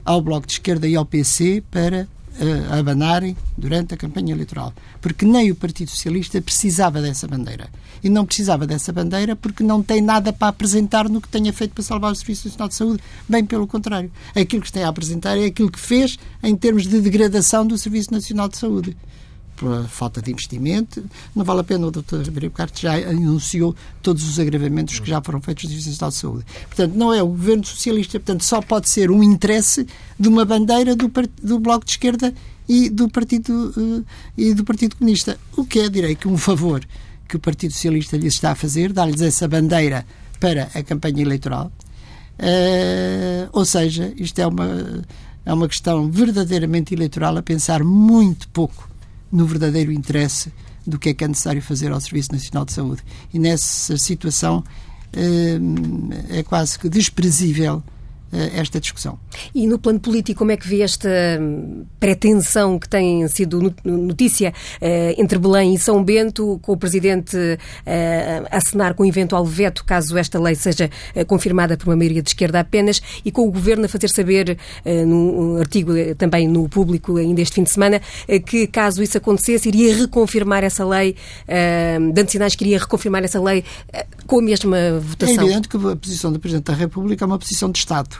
ao 0.03 0.21
Bloco 0.21 0.47
de 0.47 0.53
Esquerda 0.53 0.87
e 0.87 0.95
ao 0.95 1.05
PC 1.05 1.63
para 1.71 2.07
uh, 2.39 2.79
abanarem 2.79 3.35
durante 3.57 3.93
a 3.93 3.97
campanha 3.97 4.33
eleitoral. 4.33 4.73
Porque 5.01 5.25
nem 5.25 5.51
o 5.51 5.55
Partido 5.55 5.89
Socialista 5.89 6.41
precisava 6.41 7.01
dessa 7.01 7.27
bandeira. 7.27 7.69
E 8.03 8.09
não 8.09 8.25
precisava 8.25 8.67
dessa 8.67 8.91
bandeira 8.91 9.35
porque 9.35 9.63
não 9.63 9.81
tem 9.81 10.01
nada 10.01 10.31
para 10.31 10.47
apresentar 10.47 11.09
no 11.09 11.21
que 11.21 11.27
tenha 11.27 11.51
feito 11.51 11.73
para 11.73 11.83
salvar 11.83 12.11
o 12.11 12.15
Serviço 12.15 12.47
Nacional 12.47 12.67
de 12.69 12.75
Saúde. 12.75 13.03
Bem 13.27 13.45
pelo 13.45 13.67
contrário. 13.67 14.11
Aquilo 14.35 14.61
que 14.61 14.71
tem 14.71 14.83
a 14.83 14.89
apresentar 14.89 15.37
é 15.37 15.45
aquilo 15.45 15.71
que 15.71 15.79
fez 15.79 16.17
em 16.43 16.55
termos 16.55 16.87
de 16.87 16.99
degradação 17.01 17.65
do 17.65 17.77
Serviço 17.77 18.11
Nacional 18.13 18.47
de 18.47 18.57
Saúde 18.57 18.95
pela 19.57 19.87
falta 19.87 20.21
de 20.21 20.31
investimento. 20.31 21.03
Não 21.35 21.43
vale 21.43 21.61
a 21.61 21.63
pena, 21.63 21.87
o 21.87 21.91
Dr. 21.91 22.21
Ribeiro 22.23 22.51
Cartes 22.51 22.81
já 22.81 22.95
anunciou 22.95 23.75
todos 24.01 24.23
os 24.29 24.39
agravamentos 24.39 24.99
que 24.99 25.09
já 25.09 25.21
foram 25.21 25.41
feitos 25.41 25.65
no 25.65 25.69
Serviço 25.71 25.89
Nacional 25.89 26.11
de 26.11 26.15
Saúde. 26.15 26.45
Portanto, 26.67 26.93
não 26.95 27.13
é 27.13 27.21
o 27.21 27.27
governo 27.27 27.65
socialista, 27.65 28.19
portanto, 28.19 28.43
só 28.43 28.61
pode 28.61 28.87
ser 28.87 29.11
um 29.11 29.21
interesse 29.23 29.85
de 30.17 30.27
uma 30.27 30.45
bandeira 30.45 30.95
do, 30.95 31.11
do 31.41 31.59
Bloco 31.59 31.85
de 31.85 31.91
Esquerda 31.91 32.33
e 32.69 32.89
do 32.89 33.09
Partido, 33.09 33.73
uh, 33.75 34.05
e 34.37 34.53
do 34.53 34.63
Partido 34.63 34.95
Comunista. 34.95 35.37
O 35.55 35.65
que 35.65 35.79
é, 35.79 35.89
direi 35.89 36.15
que, 36.15 36.27
um 36.27 36.37
favor 36.37 36.85
que 37.27 37.35
o 37.35 37.39
Partido 37.39 37.73
Socialista 37.73 38.15
lhes 38.15 38.35
está 38.35 38.51
a 38.51 38.55
fazer, 38.55 38.93
dar-lhes 38.93 39.21
essa 39.21 39.47
bandeira 39.47 40.05
para 40.39 40.69
a 40.73 40.83
campanha 40.83 41.21
eleitoral. 41.21 41.71
Uh, 42.39 43.49
ou 43.51 43.65
seja, 43.65 44.13
isto 44.15 44.39
é 44.39 44.45
uma, 44.45 45.03
é 45.43 45.53
uma 45.53 45.67
questão 45.67 46.11
verdadeiramente 46.11 46.93
eleitoral 46.93 47.35
a 47.37 47.41
pensar 47.41 47.83
muito 47.83 48.47
pouco 48.49 48.87
no 49.31 49.45
verdadeiro 49.45 49.91
interesse 49.91 50.51
do 50.85 50.97
que 50.97 51.09
é 51.09 51.13
que 51.13 51.23
é 51.23 51.27
necessário 51.27 51.61
fazer 51.61 51.91
ao 51.91 51.99
Serviço 51.99 52.31
Nacional 52.31 52.65
de 52.65 52.73
Saúde. 52.73 53.03
E 53.33 53.39
nessa 53.39 53.97
situação 53.97 54.63
eh, 55.13 55.59
é 56.29 56.43
quase 56.43 56.79
que 56.79 56.87
desprezível 56.87 57.83
esta 58.31 58.79
discussão. 58.79 59.17
E 59.53 59.65
no 59.67 59.79
plano 59.79 59.99
político, 59.99 60.39
como 60.39 60.51
é 60.51 60.57
que 60.57 60.67
vê 60.67 60.81
esta 60.81 61.09
hum, 61.39 61.85
pretensão 61.99 62.77
que 62.77 62.87
tem 62.87 63.27
sido 63.27 63.73
notícia 63.83 64.53
eh, 64.81 65.15
entre 65.17 65.39
Belém 65.39 65.73
e 65.73 65.77
São 65.77 66.03
Bento, 66.03 66.59
com 66.61 66.73
o 66.73 66.77
Presidente 66.77 67.37
eh, 67.85 68.43
a 68.51 68.57
assinar 68.57 68.93
com 68.93 69.03
um 69.03 69.05
eventual 69.05 69.45
veto, 69.45 69.85
caso 69.85 70.17
esta 70.17 70.39
lei 70.39 70.55
seja 70.55 70.89
confirmada 71.25 71.77
por 71.77 71.87
uma 71.87 71.95
maioria 71.95 72.21
de 72.21 72.29
esquerda 72.29 72.59
apenas, 72.59 73.01
e 73.23 73.31
com 73.31 73.47
o 73.47 73.51
Governo 73.51 73.85
a 73.85 73.89
fazer 73.89 74.09
saber, 74.09 74.57
num 74.85 75.57
artigo 75.57 75.91
também 76.17 76.47
no 76.47 76.67
público 76.67 77.17
ainda 77.17 77.41
este 77.41 77.55
fim 77.55 77.63
de 77.63 77.69
semana, 77.69 78.01
que 78.45 78.67
caso 78.67 79.01
isso 79.01 79.17
acontecesse, 79.17 79.67
iria 79.67 79.95
reconfirmar 79.95 80.63
essa 80.63 80.85
lei, 80.85 81.15
dando 82.13 82.29
sinais 82.29 82.55
que 82.55 82.63
iria 82.65 82.79
reconfirmar 82.79 83.23
essa 83.23 83.41
lei 83.41 83.63
com 84.25 84.39
a 84.39 84.41
mesma 84.41 84.99
votação? 84.99 85.43
É 85.43 85.45
evidente 85.45 85.69
que 85.69 85.77
a 85.77 85.95
posição 85.95 86.31
do 86.31 86.39
Presidente 86.39 86.65
da 86.65 86.73
República 86.73 87.23
é 87.23 87.27
uma 87.27 87.39
posição 87.39 87.71
de 87.71 87.79
Estado. 87.79 88.16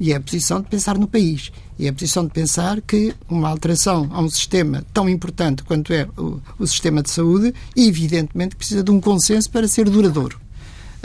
E 0.00 0.12
é 0.12 0.16
a 0.16 0.20
posição 0.20 0.62
de 0.62 0.66
pensar 0.66 0.96
no 0.96 1.06
país. 1.06 1.52
E 1.78 1.86
é 1.86 1.90
a 1.90 1.92
posição 1.92 2.24
de 2.24 2.32
pensar 2.32 2.80
que 2.80 3.14
uma 3.28 3.50
alteração 3.50 4.08
a 4.10 4.20
um 4.22 4.30
sistema 4.30 4.82
tão 4.94 5.06
importante 5.08 5.62
quanto 5.62 5.92
é 5.92 6.08
o, 6.16 6.40
o 6.58 6.66
sistema 6.66 7.02
de 7.02 7.10
saúde, 7.10 7.54
evidentemente 7.76 8.56
precisa 8.56 8.82
de 8.82 8.90
um 8.90 8.98
consenso 8.98 9.50
para 9.50 9.68
ser 9.68 9.90
duradouro. 9.90 10.40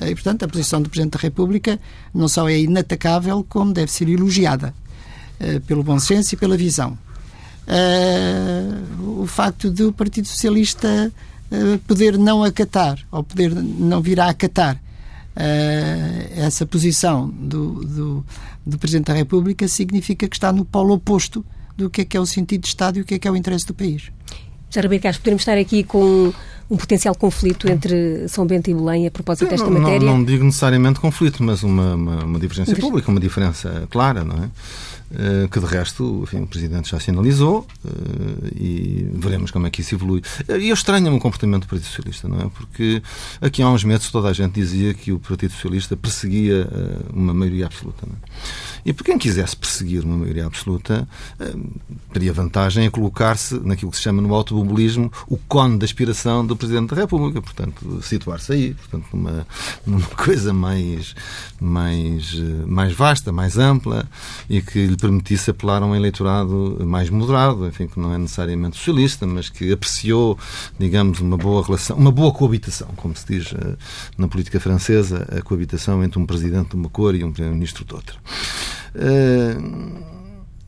E, 0.01 0.13
portanto, 0.13 0.43
a 0.43 0.47
posição 0.47 0.81
do 0.81 0.89
Presidente 0.89 1.13
da 1.13 1.19
República 1.19 1.79
não 2.13 2.29
só 2.29 2.47
é 2.49 2.57
inatacável, 2.57 3.45
como 3.47 3.73
deve 3.73 3.91
ser 3.91 4.07
elogiada 4.09 4.73
uh, 5.39 5.59
pelo 5.61 5.83
bom 5.83 5.99
senso 5.99 6.35
e 6.35 6.37
pela 6.37 6.57
visão. 6.57 6.97
Uh, 7.67 9.21
o 9.21 9.27
facto 9.27 9.71
do 9.71 9.91
Partido 9.91 10.27
Socialista 10.27 11.11
uh, 11.51 11.79
poder 11.79 12.17
não 12.17 12.43
acatar, 12.43 12.99
ou 13.11 13.23
poder 13.23 13.53
não 13.53 14.01
vir 14.01 14.19
a 14.19 14.29
acatar 14.29 14.79
uh, 15.35 16.39
essa 16.39 16.65
posição 16.65 17.29
do, 17.29 17.83
do, 17.85 18.25
do, 18.65 18.77
Presidente 18.77 19.07
da 19.07 19.13
República 19.13 19.67
significa 19.67 20.27
que 20.27 20.35
está 20.35 20.51
no 20.51 20.65
polo 20.65 20.93
oposto 20.93 21.45
do 21.75 21.89
que 21.89 22.01
é 22.01 22.05
que 22.05 22.15
é 22.15 22.19
o 22.19 22.25
sentido 22.25 22.61
de 22.61 22.67
Estado 22.67 22.97
e 22.97 23.01
o 23.01 23.05
que 23.05 23.15
é 23.15 23.19
que 23.19 23.27
é 23.27 23.31
o 23.31 23.35
interesse 23.35 23.65
do 23.65 23.73
país. 23.73 24.11
Já 24.69 24.81
Ribeiro 24.81 25.03
Castro, 25.03 25.23
podemos 25.23 25.41
estar 25.41 25.57
aqui 25.57 25.83
com 25.83 26.33
um 26.69 26.77
potencial 26.77 27.13
conflito 27.15 27.69
entre 27.69 28.27
São 28.27 28.45
Bento 28.45 28.69
e 28.69 28.73
Belém 28.73 29.07
a 29.07 29.11
propósito 29.11 29.49
desta 29.49 29.69
não, 29.69 29.79
matéria? 29.79 30.05
Não, 30.05 30.17
não, 30.17 30.23
digo 30.25 30.43
necessariamente 30.43 30.99
conflito, 30.99 31.43
mas 31.43 31.63
uma, 31.63 31.95
uma, 31.95 32.23
uma 32.25 32.39
divergência 32.39 32.75
pública, 32.75 33.11
uma 33.11 33.19
diferença 33.19 33.87
clara, 33.89 34.23
não 34.23 34.43
é? 34.43 34.49
Eh, 35.11 35.47
que 35.51 35.59
de 35.59 35.65
resto 35.67 36.21
enfim, 36.23 36.41
o 36.41 36.47
Presidente 36.47 36.89
já 36.89 36.99
sinalizou 36.99 37.67
eh, 37.85 38.51
e 38.59 39.09
veremos 39.13 39.51
como 39.51 39.67
é 39.67 39.69
que 39.69 39.81
isso 39.81 39.93
evolui. 39.93 40.21
E 40.59 40.69
eu 40.69 40.73
estranho-me 40.73 41.15
o 41.15 41.19
comportamento 41.19 41.63
do 41.63 41.67
Partido 41.67 41.85
Socialista, 41.85 42.27
não 42.27 42.39
é? 42.39 42.49
Porque 42.49 43.03
aqui 43.39 43.61
há 43.61 43.69
uns 43.69 43.83
meses 43.83 44.09
toda 44.09 44.29
a 44.29 44.33
gente 44.33 44.53
dizia 44.53 44.95
que 44.95 45.11
o 45.11 45.19
Partido 45.19 45.53
Socialista 45.53 45.95
perseguia 45.95 46.67
eh, 46.69 46.99
uma 47.13 47.35
maioria 47.35 47.67
absoluta. 47.67 48.05
Não 48.07 48.15
é? 48.15 48.17
E 48.83 48.93
por 48.93 49.03
quem 49.03 49.17
quisesse 49.17 49.55
perseguir 49.55 50.03
uma 50.03 50.17
maioria 50.17 50.45
absoluta 50.45 51.07
teria 52.13 52.31
vantagem 52.31 52.85
em 52.85 52.89
colocar-se 52.89 53.59
naquilo 53.59 53.89
que 53.89 53.97
se 53.97 54.03
chama 54.03 54.21
no 54.21 54.33
automobilismo 54.33 55.11
o 55.27 55.37
cone 55.37 55.79
de 55.79 55.85
aspiração 55.85 56.45
do 56.45 56.54
do 56.55 56.59
Presidente 56.59 56.89
da 56.89 57.01
República, 57.01 57.41
portanto, 57.41 58.01
situar-se 58.01 58.51
aí, 58.53 58.73
portanto, 58.73 59.05
numa, 59.13 59.47
numa 59.85 60.07
coisa 60.15 60.53
mais, 60.53 61.15
mais, 61.59 62.33
mais 62.65 62.93
vasta, 62.93 63.31
mais 63.31 63.57
ampla 63.57 64.07
e 64.49 64.61
que 64.61 64.87
lhe 64.87 64.97
permitisse 64.97 65.51
apelar 65.51 65.83
a 65.83 65.85
um 65.85 65.95
eleitorado 65.95 66.77
mais 66.85 67.09
moderado, 67.09 67.67
enfim, 67.67 67.87
que 67.87 67.99
não 67.99 68.13
é 68.13 68.17
necessariamente 68.17 68.77
socialista, 68.77 69.27
mas 69.27 69.49
que 69.49 69.71
apreciou, 69.71 70.37
digamos, 70.79 71.19
uma 71.19 71.37
boa 71.37 71.63
relação, 71.63 71.97
uma 71.97 72.11
boa 72.11 72.31
coabitação, 72.31 72.87
como 72.95 73.15
se 73.15 73.25
diz 73.27 73.53
eh, 73.53 73.75
na 74.17 74.27
política 74.27 74.59
francesa, 74.59 75.27
a 75.37 75.41
coabitação 75.41 76.03
entre 76.03 76.19
um 76.19 76.25
presidente 76.25 76.69
de 76.69 76.75
uma 76.75 76.89
cor 76.89 77.15
e 77.15 77.23
um 77.23 77.31
primeiro-ministro 77.31 77.85
de 77.85 77.93
outra. 77.93 78.15
Uh, 78.95 80.15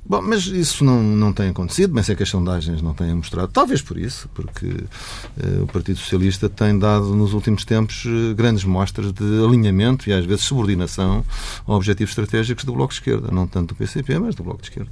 Bom, 0.10 0.22
mas 0.22 0.46
isso 0.46 0.86
não, 0.86 1.04
não 1.04 1.34
tem 1.34 1.50
acontecido, 1.50 1.94
mas 1.94 2.10
é 2.10 2.16
que 2.16 2.24
as 2.24 2.30
sondagens 2.30 2.82
não 2.82 2.94
têm 2.94 3.14
mostrado. 3.14 3.50
Talvez 3.50 3.82
por 3.82 3.98
isso, 3.98 4.30
porque 4.34 4.66
uh, 4.66 5.64
o 5.64 5.68
Partido 5.68 6.00
Socialista 6.00 6.48
tem 6.48 6.80
dado 6.80 7.14
nos 7.14 7.34
últimos 7.34 7.66
tempos 7.66 8.06
uh, 8.06 8.34
grandes 8.34 8.64
mostras 8.64 9.12
de 9.12 9.44
alinhamento 9.46 10.10
e 10.10 10.14
às 10.14 10.26
vezes 10.26 10.46
subordinação 10.46 11.26
a 11.66 11.74
objetivos 11.74 12.12
estratégicos 12.12 12.64
do 12.64 12.72
Bloco 12.72 12.94
de 12.94 13.00
Esquerda. 13.00 13.30
Não 13.32 13.46
tanto 13.46 13.74
do 13.74 13.76
PCP, 13.76 14.18
mas 14.18 14.34
do 14.34 14.44
Bloco 14.44 14.62
de 14.62 14.70
Esquerda. 14.70 14.92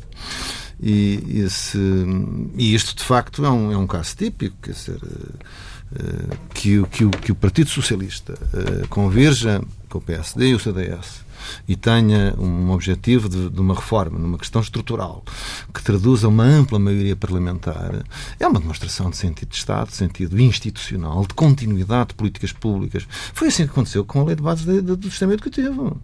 E, 0.83 1.41
esse, 1.45 1.79
e 2.57 2.75
isto, 2.75 2.97
de 2.97 3.03
facto, 3.03 3.45
é 3.45 3.49
um, 3.49 3.71
é 3.71 3.77
um 3.77 3.87
caso 3.87 4.17
típico, 4.17 4.57
quer 4.61 4.71
dizer, 4.71 4.97
uh, 4.97 6.37
que, 6.53 6.83
que, 6.87 7.07
que 7.21 7.31
o 7.31 7.35
Partido 7.35 7.69
Socialista 7.69 8.37
converja 8.89 9.61
com 9.87 9.99
o 9.99 10.01
PSD 10.01 10.49
e 10.49 10.55
o 10.55 10.59
CDS 10.59 11.24
e 11.67 11.75
tenha 11.75 12.35
um 12.37 12.71
objetivo 12.71 13.29
de, 13.29 13.49
de, 13.49 13.59
uma 13.59 13.73
reforma, 13.73 14.17
numa 14.19 14.37
questão 14.37 14.61
estrutural, 14.61 15.23
que 15.73 15.83
traduza 15.83 16.27
uma 16.27 16.43
ampla 16.43 16.79
maioria 16.79 17.15
parlamentar, 17.15 18.03
é 18.39 18.47
uma 18.47 18.59
demonstração 18.59 19.09
de 19.09 19.17
sentido 19.17 19.49
de 19.49 19.55
Estado, 19.55 19.89
de 19.89 19.95
sentido 19.95 20.39
institucional, 20.39 21.25
de 21.25 21.33
continuidade 21.33 22.09
de 22.09 22.15
políticas 22.15 22.51
públicas. 22.51 23.07
Foi 23.33 23.47
assim 23.47 23.65
que 23.65 23.71
aconteceu 23.71 24.05
com 24.05 24.21
a 24.21 24.25
lei 24.25 24.35
de 24.35 24.41
bases 24.41 24.65
do 24.65 25.09
sistema 25.09 25.33
educativo. 25.33 25.99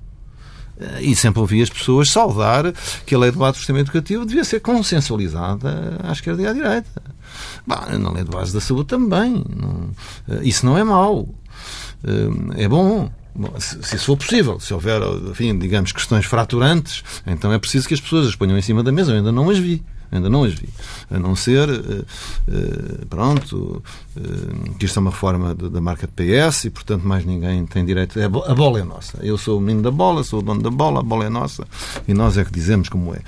Eh, 0.82 1.04
e 1.04 1.16
sempre 1.16 1.40
ouvi 1.40 1.62
as 1.62 1.70
pessoas 1.70 2.10
saudar 2.10 2.74
que 3.06 3.14
a 3.14 3.20
lei 3.20 3.32
de 3.32 3.38
base 3.38 3.54
do 3.54 3.58
sistema 3.58 3.80
educativo 3.80 4.26
devia 4.26 4.44
ser 4.44 4.60
consensualizada 4.60 5.98
à 6.04 6.12
esquerda 6.12 6.42
e 6.42 6.48
à 6.48 6.54
direita. 6.54 7.02
Bah, 7.66 7.88
na 7.98 8.12
lei 8.12 8.24
de 8.24 8.32
base 8.32 8.54
da 8.54 8.60
saúde 8.60 8.88
também. 8.88 9.44
Eh, 10.28 10.42
isso 10.44 10.66
não 10.66 10.78
é 10.78 10.84
mau. 10.84 11.30
Eh, 12.04 12.64
é 12.64 12.68
bom. 12.68 13.12
Se, 13.60 13.82
se, 13.84 13.96
isso 13.96 14.06
for 14.06 14.18
possível, 14.18 14.60
se 14.60 14.74
houver, 14.74 15.02
enfim, 15.30 15.58
digamos, 15.58 15.92
questões 15.92 16.26
fraturantes, 16.26 17.04
então 17.26 17.54
é 17.54 17.58
preciso 17.58 17.88
que 17.88 17.94
as 17.94 18.02
pessoas 18.02 18.28
as 18.28 18.36
ponham 18.36 18.58
em 18.58 18.62
cima 18.62 18.84
da 18.84 18.92
mesa. 18.92 19.12
Eu 19.12 19.18
ainda 19.18 19.32
não 19.32 19.50
as 19.50 19.58
vi 19.60 19.84
ainda 20.12 20.30
não 20.30 20.44
as 20.44 20.54
vi. 20.54 20.68
A 21.10 21.18
não 21.18 21.36
ser, 21.36 21.70
uh, 21.70 21.74
uh, 21.74 23.06
pronto, 23.08 23.82
uh, 24.16 24.74
que 24.78 24.86
isto 24.86 24.98
é 24.98 25.02
uma 25.02 25.12
reforma 25.12 25.56
da 25.56 25.82
marca 25.82 26.08
de 26.08 26.14
PS 26.14 26.66
e, 26.66 26.70
portanto, 26.70 27.08
mais 27.08 27.26
ninguém 27.26 27.66
tem 27.66 27.86
direito. 27.86 28.20
É, 28.20 28.26
a 28.26 28.30
bola 28.30 28.80
é 28.80 28.84
nossa. 28.84 29.20
Eu 29.22 29.38
sou 29.38 29.58
o 29.58 29.62
menino 29.62 29.82
da 29.82 29.92
bola, 29.92 30.24
sou 30.24 30.40
o 30.40 30.42
dono 30.42 30.62
da 30.62 30.70
bola, 30.70 31.00
a 31.00 31.04
bola 31.04 31.26
é 31.26 31.30
nossa 31.30 31.66
e 32.08 32.14
nós 32.14 32.38
é 32.38 32.44
que 32.44 32.52
dizemos 32.52 32.90
como 32.90 33.16
é. 33.16 33.22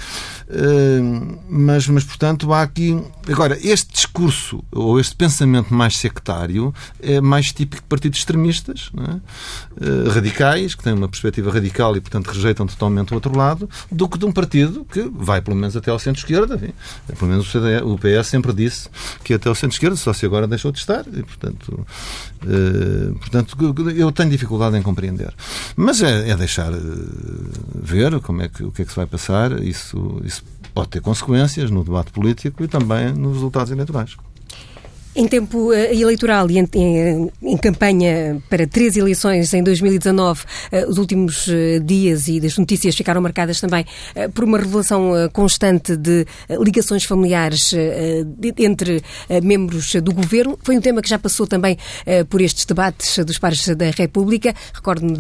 mas, 1.50 1.88
mas, 1.88 2.04
portanto, 2.04 2.52
há 2.54 2.62
aqui. 2.62 3.02
Agora, 3.30 3.58
este 3.62 3.93
discurso 3.93 4.63
ou 4.72 5.00
este 5.00 5.15
pensamento 5.15 5.74
mais 5.74 5.98
sectário 5.98 6.74
é 7.02 7.22
mais 7.22 7.54
típico 7.54 7.82
de 7.82 7.88
partidos 7.88 8.19
extremistas, 8.19 8.91
é? 8.98 10.10
radicais, 10.10 10.76
que 10.76 10.84
têm 10.84 10.93
uma 10.93 11.08
perspectiva 11.08 11.52
radical 11.52 11.96
e, 11.96 12.02
portanto, 12.02 12.28
rejeitam 12.28 12.67
totalmente 12.67 13.12
o 13.12 13.15
outro 13.15 13.36
lado, 13.38 13.69
do 13.91 14.08
que 14.08 14.17
de 14.17 14.26
um 14.26 14.32
partido 14.32 14.86
que 14.86 15.10
vai, 15.13 15.41
pelo 15.41 15.56
menos, 15.56 15.78
até 15.78 15.89
ao 15.89 16.00
centro-esquerda, 16.00 16.73
pelo 17.18 17.32
menos 17.32 17.54
o, 17.56 17.98
PS 17.98 18.28
sempre 18.28 18.54
disse 18.54 18.90
que 19.24 19.34
até 19.34 19.50
o 19.50 19.56
centro-esquerda, 19.56 19.96
só 19.96 20.14
se 20.14 20.26
agora 20.26 20.48
deixou 20.48 20.72
de 20.72 20.80
estar. 20.80 21.06
E, 21.08 21.24
portanto, 21.24 21.86
uh, 22.44 23.14
portanto, 23.20 23.58
eu 23.96 24.12
tenho 24.12 24.30
dificuldade 24.30 24.78
em 24.78 24.82
compreender. 24.82 25.34
Mas 25.76 26.02
é, 26.02 26.30
é 26.30 26.36
deixar 26.36 26.72
uh, 26.72 26.78
ver 27.74 28.20
como 28.22 28.42
é 28.42 28.50
que, 28.50 28.64
o 28.64 28.72
que 28.72 28.82
é 28.82 28.86
que 28.86 28.92
se 28.92 28.98
vai 28.98 29.06
passar. 29.06 29.62
Isso, 29.64 30.22
isso 30.24 30.44
pode 30.74 30.90
ter 30.90 31.02
consequências 31.02 31.70
no 31.70 31.84
debate 31.84 32.12
político 32.12 32.64
e 32.64 32.68
também 32.68 33.14
nos 33.14 33.34
resultados 33.34 33.72
eleitorais. 33.72 34.16
Em 35.15 35.28
tempo 35.28 35.69
uh, 35.69 35.73
eleitoral 35.73 36.49
e 36.49 36.58
em, 36.58 36.67
em, 36.73 37.32
em, 37.43 37.58
campanha 37.58 38.41
para 38.49 38.65
três 38.65 38.97
eleições 38.97 39.54
em 39.54 39.62
2019, 39.62 40.41
uh, 40.41 40.89
os 40.89 40.97
últimos 40.97 41.45
uh, 41.45 41.80
dias 41.84 42.28
e 42.28 42.39
das 42.39 42.58
notícias 42.58 42.95
ficaram 42.95 43.21
marcadas 43.21 43.62
também 43.62 43.86
por 44.34 44.43
uma 44.43 44.58
revelação 44.58 45.12
constante 45.32 45.95
de 45.95 46.26
ligações 46.60 47.04
familiares 47.04 47.73
entre 48.58 49.04
membros 49.43 49.93
do 49.95 50.13
governo. 50.13 50.58
Foi 50.63 50.78
um 50.78 50.82
tema 50.82 51.02
que 51.02 51.10
já 51.10 51.19
passou 51.19 51.45
também 51.45 51.78
por 52.30 52.41
estes 52.41 52.65
debates 52.65 53.17
dos 53.26 53.38
pares 53.38 53.67
da 53.76 53.89
República. 53.89 54.54
Recordo-me 54.73 55.17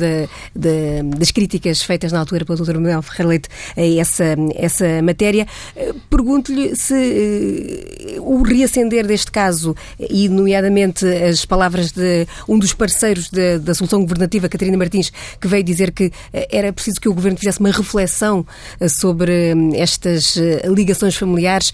das 0.55 1.31
críticas 1.31 1.81
feitas 1.81 2.11
na 2.11 2.19
altura 2.19 2.45
pelo 2.45 2.63
Dr. 2.63 2.75
Manuel 2.75 3.01
Ferreira 3.01 3.29
Leite 3.29 3.49
a 3.75 3.99
essa, 3.99 4.35
essa 4.55 5.01
matéria. 5.01 5.47
Pergunto-lhe 6.09 6.75
se 6.75 8.17
o 8.19 8.41
reacender 8.43 9.05
deste 9.05 9.31
caso 9.31 9.75
e, 9.99 10.29
nomeadamente, 10.29 11.05
as 11.05 11.45
palavras 11.45 11.91
de 11.91 12.27
um 12.47 12.57
dos 12.57 12.73
parceiros 12.73 13.29
de, 13.29 13.59
da 13.59 13.73
solução 13.73 14.01
governativa, 14.01 14.49
Catarina 14.49 14.77
Martins, 14.77 15.11
que 15.39 15.47
veio 15.47 15.63
dizer 15.63 15.91
que 15.91 16.11
eh, 16.33 16.47
era 16.51 16.73
preciso 16.73 16.99
que 16.99 17.09
o 17.09 17.13
governo 17.13 17.37
fizesse 17.37 17.59
uma 17.59 17.71
reflexão 17.71 18.45
eh, 18.79 18.87
sobre 18.87 19.53
hum, 19.53 19.71
estas 19.73 20.37
eh, 20.37 20.61
ligações 20.67 21.15
familiares, 21.15 21.73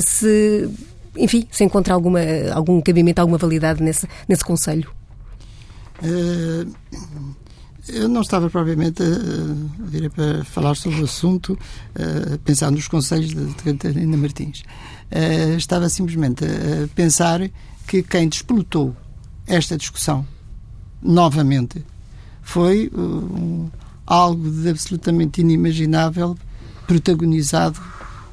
se, 0.00 0.68
enfim, 1.16 1.46
se 1.50 1.64
encontra 1.64 1.94
alguma, 1.94 2.20
algum 2.52 2.80
cabimento, 2.80 3.20
alguma 3.20 3.38
validade 3.38 3.82
nesse, 3.82 4.08
nesse 4.28 4.44
Conselho. 4.44 4.90
Uh... 6.02 7.43
Eu 7.88 8.08
não 8.08 8.22
estava 8.22 8.48
propriamente 8.48 9.02
a, 9.02 9.06
a 9.06 10.10
para 10.10 10.44
falar 10.44 10.74
sobre 10.74 11.02
o 11.02 11.04
assunto, 11.04 11.52
uh, 11.52 12.38
pensar 12.38 12.70
nos 12.70 12.88
conselhos 12.88 13.34
de, 13.34 13.44
de 13.44 13.54
Catarina 13.54 14.16
Martins. 14.16 14.62
Uh, 15.12 15.56
estava 15.56 15.88
simplesmente 15.88 16.44
a 16.44 16.88
pensar 16.94 17.40
que 17.86 18.02
quem 18.02 18.28
despolutou 18.28 18.96
esta 19.46 19.76
discussão 19.76 20.26
novamente 21.02 21.84
foi 22.42 22.90
uh, 22.94 23.70
algo 24.06 24.50
de 24.50 24.70
absolutamente 24.70 25.42
inimaginável 25.42 26.38
protagonizado 26.86 27.78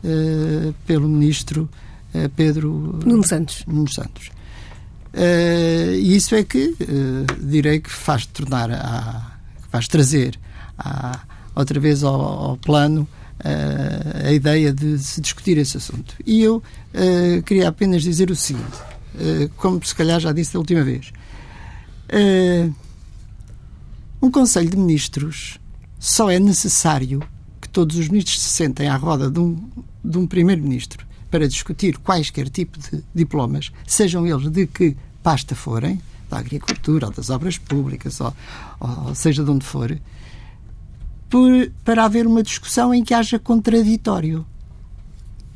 uh, 0.03 0.73
pelo 0.85 1.09
ministro 1.09 1.69
Pedro 2.35 2.99
Nuno 3.05 3.25
Santos. 3.25 3.63
Nuno 3.65 3.89
Santos. 3.89 4.31
E 5.13 6.13
isso 6.13 6.35
é 6.35 6.43
que 6.43 6.75
direi 7.39 7.79
que 7.79 7.89
faz 7.89 8.25
tornar 8.25 8.69
a, 8.69 9.30
faz 9.71 9.87
trazer 9.87 10.37
a, 10.77 11.19
outra 11.55 11.79
vez 11.79 12.03
ao, 12.03 12.21
ao 12.21 12.57
plano 12.57 13.07
uh, 13.39 14.27
a 14.27 14.31
ideia 14.31 14.73
de 14.73 14.99
se 14.99 15.21
discutir 15.21 15.57
esse 15.57 15.77
assunto. 15.77 16.15
E 16.25 16.41
eu 16.41 16.57
uh, 16.57 17.43
queria 17.43 17.69
apenas 17.69 18.03
dizer 18.03 18.29
o 18.29 18.35
seguinte, 18.35 18.77
uh, 19.15 19.49
como 19.57 19.83
se 19.83 19.95
calhar 19.95 20.19
já 20.19 20.31
disse 20.31 20.53
da 20.53 20.59
última 20.59 20.83
vez. 20.83 21.11
um 24.21 24.29
Conselho 24.29 24.69
de 24.69 24.77
Ministros 24.77 25.57
só 25.99 26.29
é 26.29 26.39
necessário 26.39 27.21
que 27.61 27.69
todos 27.69 27.95
os 27.95 28.09
ministros 28.09 28.41
se 28.41 28.49
sentem 28.49 28.87
à 28.87 28.95
roda 28.95 29.29
de 29.29 29.39
um, 29.39 29.69
de 30.03 30.17
um 30.17 30.27
primeiro-ministro 30.27 31.05
para 31.29 31.47
discutir 31.47 31.97
quaisquer 31.99 32.49
tipo 32.49 32.77
de 32.77 33.01
diplomas, 33.15 33.71
sejam 33.87 34.27
eles 34.27 34.49
de 34.51 34.67
que 34.67 34.97
pasta 35.23 35.55
forem, 35.55 36.01
da 36.31 36.39
agricultura 36.39 37.07
ou 37.07 37.11
das 37.11 37.29
obras 37.29 37.57
públicas, 37.57 38.19
ou, 38.21 38.33
ou 38.79 39.13
seja 39.13 39.43
de 39.43 39.51
onde 39.51 39.65
for, 39.65 39.95
por, 41.29 41.71
para 41.83 42.05
haver 42.05 42.25
uma 42.25 42.41
discussão 42.41 42.93
em 42.93 43.03
que 43.03 43.13
haja 43.13 43.37
contraditório. 43.37 44.45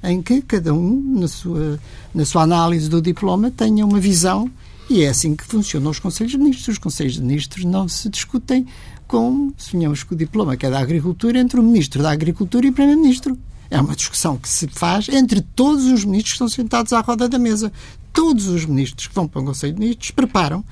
Em 0.04 0.22
que 0.22 0.42
cada 0.42 0.72
um, 0.74 1.20
na 1.20 1.28
sua, 1.28 1.80
na 2.14 2.26
sua 2.26 2.44
análise 2.44 2.88
do 2.90 3.02
diploma, 3.02 3.50
tenha 3.50 3.84
uma 3.86 4.00
visão 4.00 4.52
e 4.88 5.02
é 5.02 5.10
assim 5.10 5.36
que 5.36 5.44
funcionam 5.44 5.90
os 5.90 5.98
Conselhos 5.98 6.34
de 6.34 6.38
Ministros. 6.38 6.68
Os 6.68 6.78
Conselhos 6.78 7.14
de 7.14 7.22
Ministros 7.22 7.66
não 7.66 7.88
se 7.88 8.08
discutem 8.08 8.68
com, 9.08 9.52
sonhamos 9.58 10.04
com 10.04 10.14
o 10.14 10.18
diploma 10.18 10.56
que 10.56 10.66
é 10.66 10.70
da 10.70 10.80
Agricultura, 10.80 11.40
entre 11.40 11.60
o 11.60 11.64
Ministro 11.64 12.04
da 12.04 12.12
Agricultura 12.12 12.68
e 12.68 12.70
o 12.70 12.74
Primeiro-Ministro. 12.74 13.38
É 13.70 13.82
uma 13.82 13.96
discussão 13.96 14.38
que 14.38 14.48
se 14.48 14.68
faz 14.68 15.10
entre 15.10 15.42
todos 15.42 15.86
os 15.86 16.06
ministros 16.06 16.34
que 16.34 16.36
estão 16.36 16.50
sentados 16.50 16.94
à 16.94 17.02
roda 17.02 17.28
da 17.28 17.40
mesa. 17.40 17.72
Todos 18.16 18.48
os 18.48 18.66
ministros 18.66 19.08
que 19.08 19.14
vão 19.14 19.28
para 19.28 19.42
o 19.42 19.46
Conselho 19.46 19.74
de 19.74 19.80
Ministros 19.82 20.12
preparam 20.12 20.64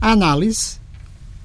a 0.00 0.12
análise, 0.12 0.76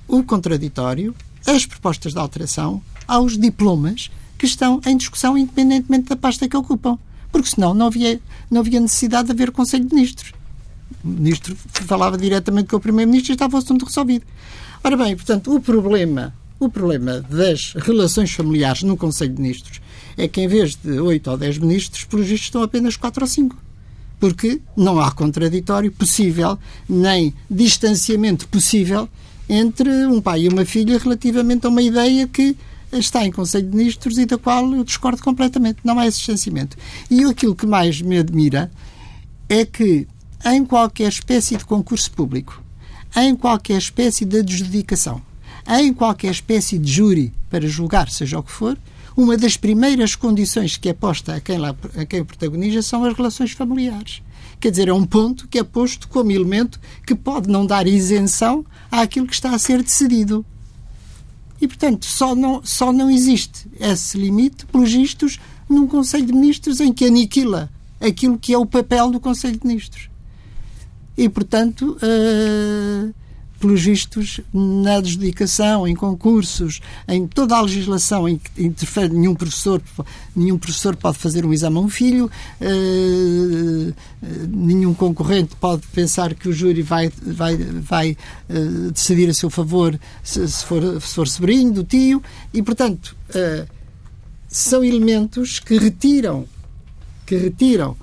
o 0.07 0.23
contraditório, 0.23 1.15
as 1.43 1.65
propostas 1.65 2.13
de 2.13 2.19
alteração 2.19 2.83
aos 3.07 3.35
diplomas 3.35 4.11
que 4.37 4.45
estão 4.45 4.79
em 4.85 4.95
discussão 4.95 5.35
independentemente 5.35 6.07
da 6.09 6.15
pasta 6.15 6.47
que 6.47 6.55
ocupam. 6.55 6.99
Porque 7.31 7.49
senão 7.49 7.73
não 7.73 7.87
havia, 7.87 8.19
não 8.49 8.61
havia 8.61 8.79
necessidade 8.79 9.25
de 9.25 9.31
haver 9.31 9.49
Conselho 9.49 9.85
de 9.85 9.95
Ministros. 9.95 10.33
O 11.03 11.07
Ministro 11.07 11.57
falava 11.71 12.15
diretamente 12.15 12.69
com 12.69 12.77
o 12.77 12.79
Primeiro-Ministro 12.79 13.31
e 13.31 13.33
estava 13.33 13.55
o 13.55 13.59
assunto 13.59 13.85
resolvido. 13.85 14.25
Ora 14.83 14.95
bem, 14.97 15.15
portanto, 15.15 15.55
o 15.55 15.59
problema, 15.59 16.31
o 16.59 16.69
problema 16.69 17.21
das 17.21 17.73
relações 17.73 18.31
familiares 18.31 18.83
no 18.83 18.95
Conselho 18.95 19.33
de 19.33 19.41
Ministros 19.41 19.81
é 20.15 20.27
que 20.27 20.41
em 20.41 20.47
vez 20.47 20.75
de 20.75 20.99
8 20.99 21.31
ou 21.31 21.37
10 21.37 21.57
ministros, 21.57 22.07
vistos 22.11 22.41
estão 22.41 22.61
apenas 22.61 22.95
4 22.95 23.23
ou 23.23 23.27
5. 23.27 23.68
Porque 24.19 24.61
não 24.75 24.99
há 24.99 25.11
contraditório 25.11 25.91
possível, 25.91 26.57
nem 26.87 27.33
distanciamento 27.49 28.47
possível 28.47 29.07
entre 29.47 29.89
um 30.05 30.21
pai 30.21 30.41
e 30.41 30.47
uma 30.47 30.65
filha 30.65 30.97
relativamente 30.97 31.65
a 31.65 31.69
uma 31.69 31.81
ideia 31.81 32.27
que 32.27 32.55
está 32.91 33.25
em 33.25 33.31
Conselho 33.31 33.69
de 33.69 33.77
Ministros 33.77 34.17
e 34.17 34.25
da 34.25 34.37
qual 34.37 34.71
eu 34.73 34.83
discordo 34.83 35.21
completamente. 35.21 35.79
Não 35.83 35.99
há 35.99 36.07
esse 36.07 36.17
distanciamento. 36.17 36.77
E 37.09 37.23
aquilo 37.23 37.55
que 37.55 37.65
mais 37.65 38.01
me 38.01 38.17
admira 38.17 38.71
é 39.47 39.65
que 39.65 40.07
em 40.45 40.65
qualquer 40.65 41.09
espécie 41.09 41.57
de 41.57 41.65
concurso 41.65 42.11
público, 42.11 42.61
em 43.15 43.35
qualquer 43.35 43.77
espécie 43.77 44.25
de 44.25 44.39
adjudicação, 44.39 45.21
em 45.67 45.93
qualquer 45.93 46.31
espécie 46.31 46.77
de 46.77 46.91
júri 46.91 47.33
para 47.49 47.67
julgar, 47.67 48.09
seja 48.09 48.39
o 48.39 48.43
que 48.43 48.51
for, 48.51 48.77
uma 49.15 49.37
das 49.37 49.57
primeiras 49.57 50.15
condições 50.15 50.77
que 50.77 50.89
é 50.89 50.93
posta 50.93 51.35
a 51.35 51.41
quem, 51.41 51.57
lá, 51.57 51.75
a 51.95 52.05
quem 52.05 52.23
protagoniza 52.23 52.81
são 52.81 53.03
as 53.03 53.15
relações 53.15 53.51
familiares. 53.51 54.21
Quer 54.59 54.71
dizer, 54.71 54.87
é 54.89 54.93
um 54.93 55.05
ponto 55.05 55.47
que 55.47 55.57
é 55.57 55.63
posto 55.63 56.07
como 56.09 56.31
elemento 56.31 56.79
que 57.05 57.15
pode 57.15 57.49
não 57.49 57.65
dar 57.65 57.87
isenção 57.87 58.65
àquilo 58.91 59.27
que 59.27 59.33
está 59.33 59.51
a 59.51 59.59
ser 59.59 59.81
decidido. 59.81 60.45
E, 61.61 61.67
portanto, 61.67 62.05
só 62.05 62.35
não, 62.35 62.61
só 62.63 62.91
não 62.91 63.09
existe 63.09 63.67
esse 63.79 64.17
limite, 64.17 64.65
pelos 64.65 64.91
vistos, 64.91 65.39
num 65.69 65.87
Conselho 65.87 66.25
de 66.25 66.33
Ministros 66.33 66.79
em 66.79 66.91
que 66.91 67.05
aniquila 67.05 67.69
aquilo 67.99 68.37
que 68.37 68.53
é 68.53 68.57
o 68.57 68.65
papel 68.65 69.11
do 69.11 69.19
Conselho 69.19 69.57
de 69.57 69.67
Ministros. 69.67 70.09
E, 71.17 71.27
portanto, 71.27 71.97
uh, 71.97 73.13
pelos 73.59 73.81
vistos, 73.81 74.39
na 74.53 74.95
adjudicação, 74.95 75.87
em 75.87 75.95
concursos, 75.95 76.79
em 77.07 77.27
toda 77.27 77.55
a 77.55 77.61
legislação 77.61 78.27
em 78.27 78.37
que 78.37 78.63
interfere 78.63 79.13
nenhum 79.13 79.35
professor, 79.35 79.81
nenhum 80.35 80.57
professor 80.57 80.95
pode 80.95 81.17
fazer 81.17 81.45
um 81.45 81.53
exame 81.53 81.77
a 81.77 81.79
um 81.81 81.89
filho, 81.89 82.31
uh, 82.61 83.93
nenhum 84.49 84.93
concorrente 84.93 85.55
pode 85.57 85.85
pensar 85.87 86.33
que 86.33 86.47
o 86.47 86.53
júri 86.53 86.81
vai, 86.81 87.11
vai, 87.21 87.57
vai 87.57 88.17
uh, 88.49 88.91
decidir 88.91 89.29
a 89.29 89.33
seu 89.33 89.49
favor 89.49 89.99
se, 90.23 90.47
se, 90.47 90.65
for, 90.65 90.81
se 91.01 91.13
for 91.13 91.27
sobrinho 91.27 91.73
do 91.73 91.83
tio, 91.83 92.23
e, 92.53 92.63
portanto, 92.63 93.15
são 94.47 94.83
elementos 94.83 95.59
que 95.59 95.77
retiram, 95.77 96.45
que 97.25 97.37
retiram 97.37 97.95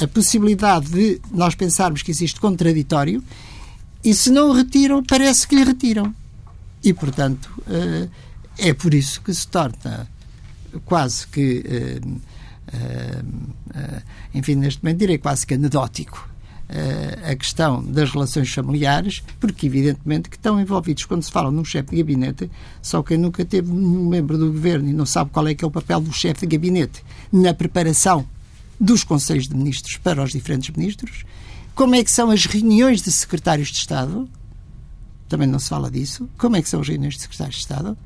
a 0.00 0.06
possibilidade 0.06 0.90
de 0.90 1.20
nós 1.32 1.54
pensarmos 1.54 2.02
que 2.02 2.10
existe 2.10 2.38
contraditório 2.38 3.22
e 4.02 4.14
se 4.14 4.30
não 4.30 4.50
o 4.50 4.52
retiram, 4.52 5.02
parece 5.04 5.46
que 5.46 5.54
lhe 5.54 5.64
retiram. 5.64 6.14
E, 6.82 6.92
portanto, 6.94 7.50
eh, 7.68 8.08
é 8.58 8.72
por 8.72 8.94
isso 8.94 9.20
que 9.20 9.32
se 9.32 9.46
torna 9.46 10.08
quase 10.84 11.26
que, 11.26 11.62
eh, 11.66 12.00
eh, 12.72 14.02
enfim, 14.34 14.54
neste 14.54 14.82
momento 14.82 14.98
direi 14.98 15.18
quase 15.18 15.46
que 15.46 15.54
anedótico 15.54 16.28
a 17.28 17.34
questão 17.34 17.82
das 17.82 18.12
relações 18.12 18.48
familiares, 18.54 19.24
porque 19.40 19.66
evidentemente 19.66 20.30
que 20.30 20.36
estão 20.36 20.60
envolvidos 20.60 21.04
quando 21.04 21.20
se 21.24 21.32
fala 21.32 21.50
num 21.50 21.64
chefe 21.64 21.90
de 21.90 21.96
gabinete, 21.96 22.48
só 22.80 23.02
quem 23.02 23.18
nunca 23.18 23.44
teve 23.44 23.72
nenhum 23.72 24.08
membro 24.08 24.38
do 24.38 24.52
governo 24.52 24.88
e 24.88 24.92
não 24.92 25.04
sabe 25.04 25.32
qual 25.32 25.48
é 25.48 25.54
que 25.54 25.64
é 25.64 25.66
o 25.66 25.70
papel 25.70 26.00
do 26.00 26.12
chefe 26.12 26.46
de 26.46 26.56
gabinete 26.56 27.02
na 27.32 27.52
preparação 27.52 28.24
dos 28.80 29.02
conselhos 29.02 29.48
de 29.48 29.56
ministros 29.56 29.96
para 29.96 30.22
os 30.22 30.30
diferentes 30.30 30.70
ministros, 30.70 31.24
como 31.74 31.94
é 31.94 32.04
que 32.04 32.10
são 32.10 32.30
as 32.30 32.44
reuniões 32.44 33.02
de 33.02 33.10
secretários 33.10 33.68
de 33.68 33.78
Estado? 33.78 34.28
Também 35.28 35.46
não 35.46 35.58
se 35.58 35.68
fala 35.68 35.90
disso. 35.90 36.28
Como 36.36 36.56
é 36.56 36.62
que 36.62 36.68
são 36.68 36.80
as 36.80 36.88
reuniões 36.88 37.14
de 37.14 37.22
secretários 37.22 37.56
de 37.56 37.62
Estado? 37.62 37.96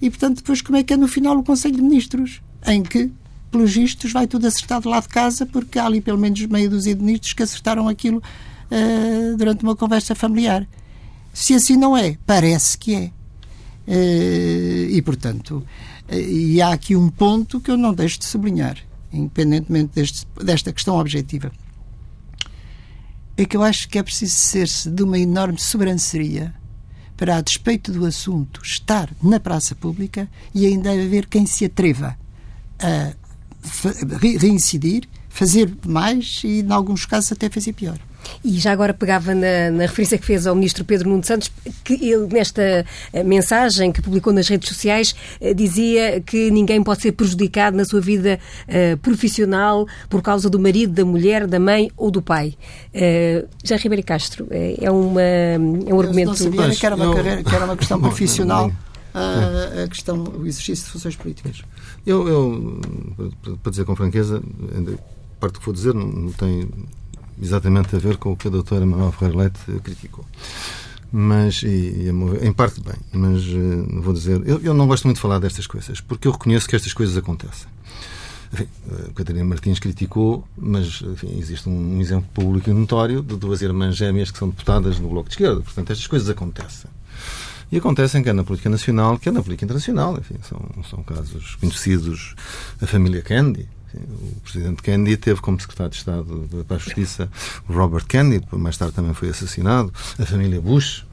E, 0.00 0.10
portanto, 0.10 0.38
depois 0.38 0.62
como 0.62 0.78
é 0.78 0.82
que 0.82 0.92
é 0.92 0.96
no 0.96 1.06
final 1.06 1.36
o 1.38 1.42
Conselho 1.42 1.76
de 1.76 1.82
Ministros? 1.82 2.40
Em 2.66 2.82
que, 2.82 3.10
pelos 3.50 3.72
vistos, 3.72 4.12
vai 4.12 4.26
tudo 4.26 4.46
acertado 4.46 4.88
lá 4.88 5.00
de 5.00 5.08
casa, 5.08 5.46
porque 5.46 5.78
há 5.78 5.86
ali 5.86 6.00
pelo 6.00 6.18
menos 6.18 6.44
meia 6.46 6.68
dúzia 6.68 6.94
de 6.94 7.02
ministros 7.02 7.32
que 7.32 7.42
acertaram 7.42 7.88
aquilo 7.88 8.18
uh, 8.18 9.36
durante 9.36 9.62
uma 9.62 9.76
conversa 9.76 10.14
familiar. 10.14 10.66
Se 11.32 11.54
assim 11.54 11.76
não 11.76 11.96
é, 11.96 12.18
parece 12.26 12.76
que 12.76 12.94
é. 12.94 13.12
Uh, 13.86 14.90
e, 14.90 15.02
portanto, 15.02 15.66
uh, 16.10 16.14
e 16.14 16.60
há 16.60 16.72
aqui 16.72 16.96
um 16.96 17.08
ponto 17.08 17.60
que 17.60 17.70
eu 17.70 17.76
não 17.76 17.94
deixo 17.94 18.18
de 18.18 18.24
sublinhar, 18.24 18.76
independentemente 19.12 19.92
deste, 19.94 20.26
desta 20.42 20.72
questão 20.72 20.96
objetiva 20.98 21.52
é 23.36 23.44
que 23.44 23.56
eu 23.56 23.62
acho 23.62 23.88
que 23.88 23.98
é 23.98 24.02
preciso 24.02 24.34
ser-se 24.34 24.90
de 24.90 25.02
uma 25.02 25.18
enorme 25.18 25.58
sobranceria 25.58 26.54
para, 27.16 27.36
a 27.36 27.40
despeito 27.40 27.92
do 27.92 28.06
assunto, 28.06 28.60
estar 28.62 29.10
na 29.22 29.38
praça 29.38 29.74
pública 29.74 30.28
e 30.54 30.66
ainda 30.66 30.90
haver 30.90 31.26
quem 31.26 31.46
se 31.46 31.64
atreva 31.64 32.16
a 32.78 33.12
reincidir, 34.40 35.08
fazer 35.28 35.70
mais 35.86 36.42
e, 36.44 36.60
em 36.60 36.72
alguns 36.72 37.04
casos, 37.04 37.32
até 37.32 37.50
fazer 37.50 37.72
pior. 37.74 37.98
E 38.44 38.58
já 38.58 38.72
agora 38.72 38.94
pegava 38.94 39.34
na, 39.34 39.70
na, 39.70 39.82
referência 39.82 40.18
que 40.18 40.24
fez 40.24 40.46
ao 40.46 40.54
ministro 40.54 40.84
Pedro 40.84 41.08
Nuno 41.08 41.24
Santos, 41.24 41.50
que 41.84 41.94
ele, 41.94 42.26
nesta 42.26 42.84
eh, 43.12 43.22
mensagem 43.22 43.92
que 43.92 44.00
publicou 44.02 44.32
nas 44.32 44.48
redes 44.48 44.68
sociais, 44.68 45.14
eh, 45.40 45.54
dizia 45.54 46.20
que 46.20 46.50
ninguém 46.50 46.82
pode 46.82 47.02
ser 47.02 47.12
prejudicado 47.12 47.76
na 47.76 47.84
sua 47.84 48.00
vida 48.00 48.38
uh, 48.68 48.96
profissional 48.98 49.86
por 50.08 50.22
causa 50.22 50.48
do 50.48 50.58
marido, 50.58 50.92
da 50.92 51.04
mulher, 51.04 51.46
da 51.46 51.58
mãe 51.58 51.90
ou 51.96 52.10
do 52.10 52.22
pai. 52.22 52.54
Uh, 52.94 53.48
já 53.62 53.76
Ribeiro 53.76 54.04
Castro, 54.04 54.46
é, 54.50 54.90
uma, 54.90 55.22
é 55.22 55.58
um 55.58 56.00
argumento... 56.00 56.28
Não 56.28 56.36
sabia 56.36 56.70
que 56.70 56.86
era 56.86 56.94
uma, 56.94 57.14
carreira, 57.14 57.42
que 57.42 57.54
era 57.54 57.64
uma 57.64 57.76
questão 57.76 58.00
profissional 58.00 58.70
a, 59.14 59.84
a 59.84 59.88
questão, 59.88 60.22
o 60.22 60.46
exercício 60.46 60.84
de 60.84 60.90
funções 60.92 61.16
políticas. 61.16 61.62
Eu, 62.06 62.28
eu, 62.28 62.80
para 63.62 63.70
dizer 63.70 63.84
com 63.84 63.96
franqueza, 63.96 64.42
parte 65.38 65.54
do 65.54 65.60
que 65.60 65.66
vou 65.66 65.74
dizer 65.74 65.94
não 65.94 66.32
tem 66.32 66.68
exatamente 67.40 67.96
a 67.96 67.98
ver 67.98 68.16
com 68.16 68.32
o 68.32 68.36
que 68.36 68.48
a 68.48 68.50
doutora 68.50 68.84
Manuel 68.84 69.12
Ferreira 69.12 69.42
Leite 69.42 69.60
criticou. 69.82 70.24
Mas, 71.12 71.62
e, 71.62 71.66
e, 71.66 72.46
em 72.46 72.52
parte 72.52 72.80
bem, 72.80 72.94
mas 73.12 73.44
uh, 73.46 74.00
vou 74.00 74.12
dizer, 74.12 74.40
eu, 74.46 74.60
eu, 74.60 74.72
não 74.72 74.86
gosto 74.86 75.04
muito 75.04 75.16
de 75.16 75.22
falar 75.22 75.40
destas 75.40 75.66
coisas, 75.66 76.00
porque 76.00 76.28
eu 76.28 76.32
reconheço 76.32 76.68
que 76.68 76.76
estas 76.76 76.92
coisas 76.92 77.16
acontecem. 77.16 77.66
Enfim, 78.52 78.68
a 79.08 79.12
Catarina 79.12 79.44
Martins 79.44 79.78
criticou, 79.78 80.46
mas 80.56 81.02
enfim, 81.02 81.36
existe 81.38 81.68
um, 81.68 81.96
um 81.96 82.00
exemplo 82.00 82.28
público 82.32 82.70
e 82.70 82.72
notório 82.72 83.22
de 83.22 83.36
duas 83.36 83.60
irmãs 83.62 83.96
gêmeas 83.96 84.30
que 84.30 84.38
são 84.38 84.48
deputadas 84.48 84.98
no 85.00 85.08
Bloco 85.08 85.28
de 85.28 85.34
Esquerda. 85.34 85.60
Portanto, 85.60 85.90
estas 85.90 86.06
coisas 86.06 86.28
acontecem. 86.28 86.90
E 87.72 87.78
acontecem 87.78 88.22
quer 88.22 88.34
na 88.34 88.42
política 88.42 88.68
nacional, 88.68 89.16
quer 89.18 89.32
na 89.32 89.42
política 89.42 89.64
internacional. 89.64 90.16
Enfim, 90.18 90.36
são, 90.42 90.60
são 90.88 91.02
casos 91.04 91.54
conhecidos. 91.56 92.34
A 92.82 92.86
família 92.86 93.22
Kennedy, 93.22 93.68
o 93.96 94.40
presidente 94.40 94.82
Kennedy 94.82 95.16
teve 95.16 95.40
como 95.40 95.60
secretário 95.60 95.90
de 95.90 95.98
Estado 95.98 96.64
para 96.66 96.76
a 96.76 96.80
Justiça 96.80 97.30
o 97.68 97.72
Robert 97.72 98.06
Kennedy, 98.06 98.46
mais 98.52 98.76
tarde 98.76 98.94
também 98.94 99.14
foi 99.14 99.30
assassinado, 99.30 99.92
a 100.18 100.26
família 100.26 100.60
Bush. 100.60 101.04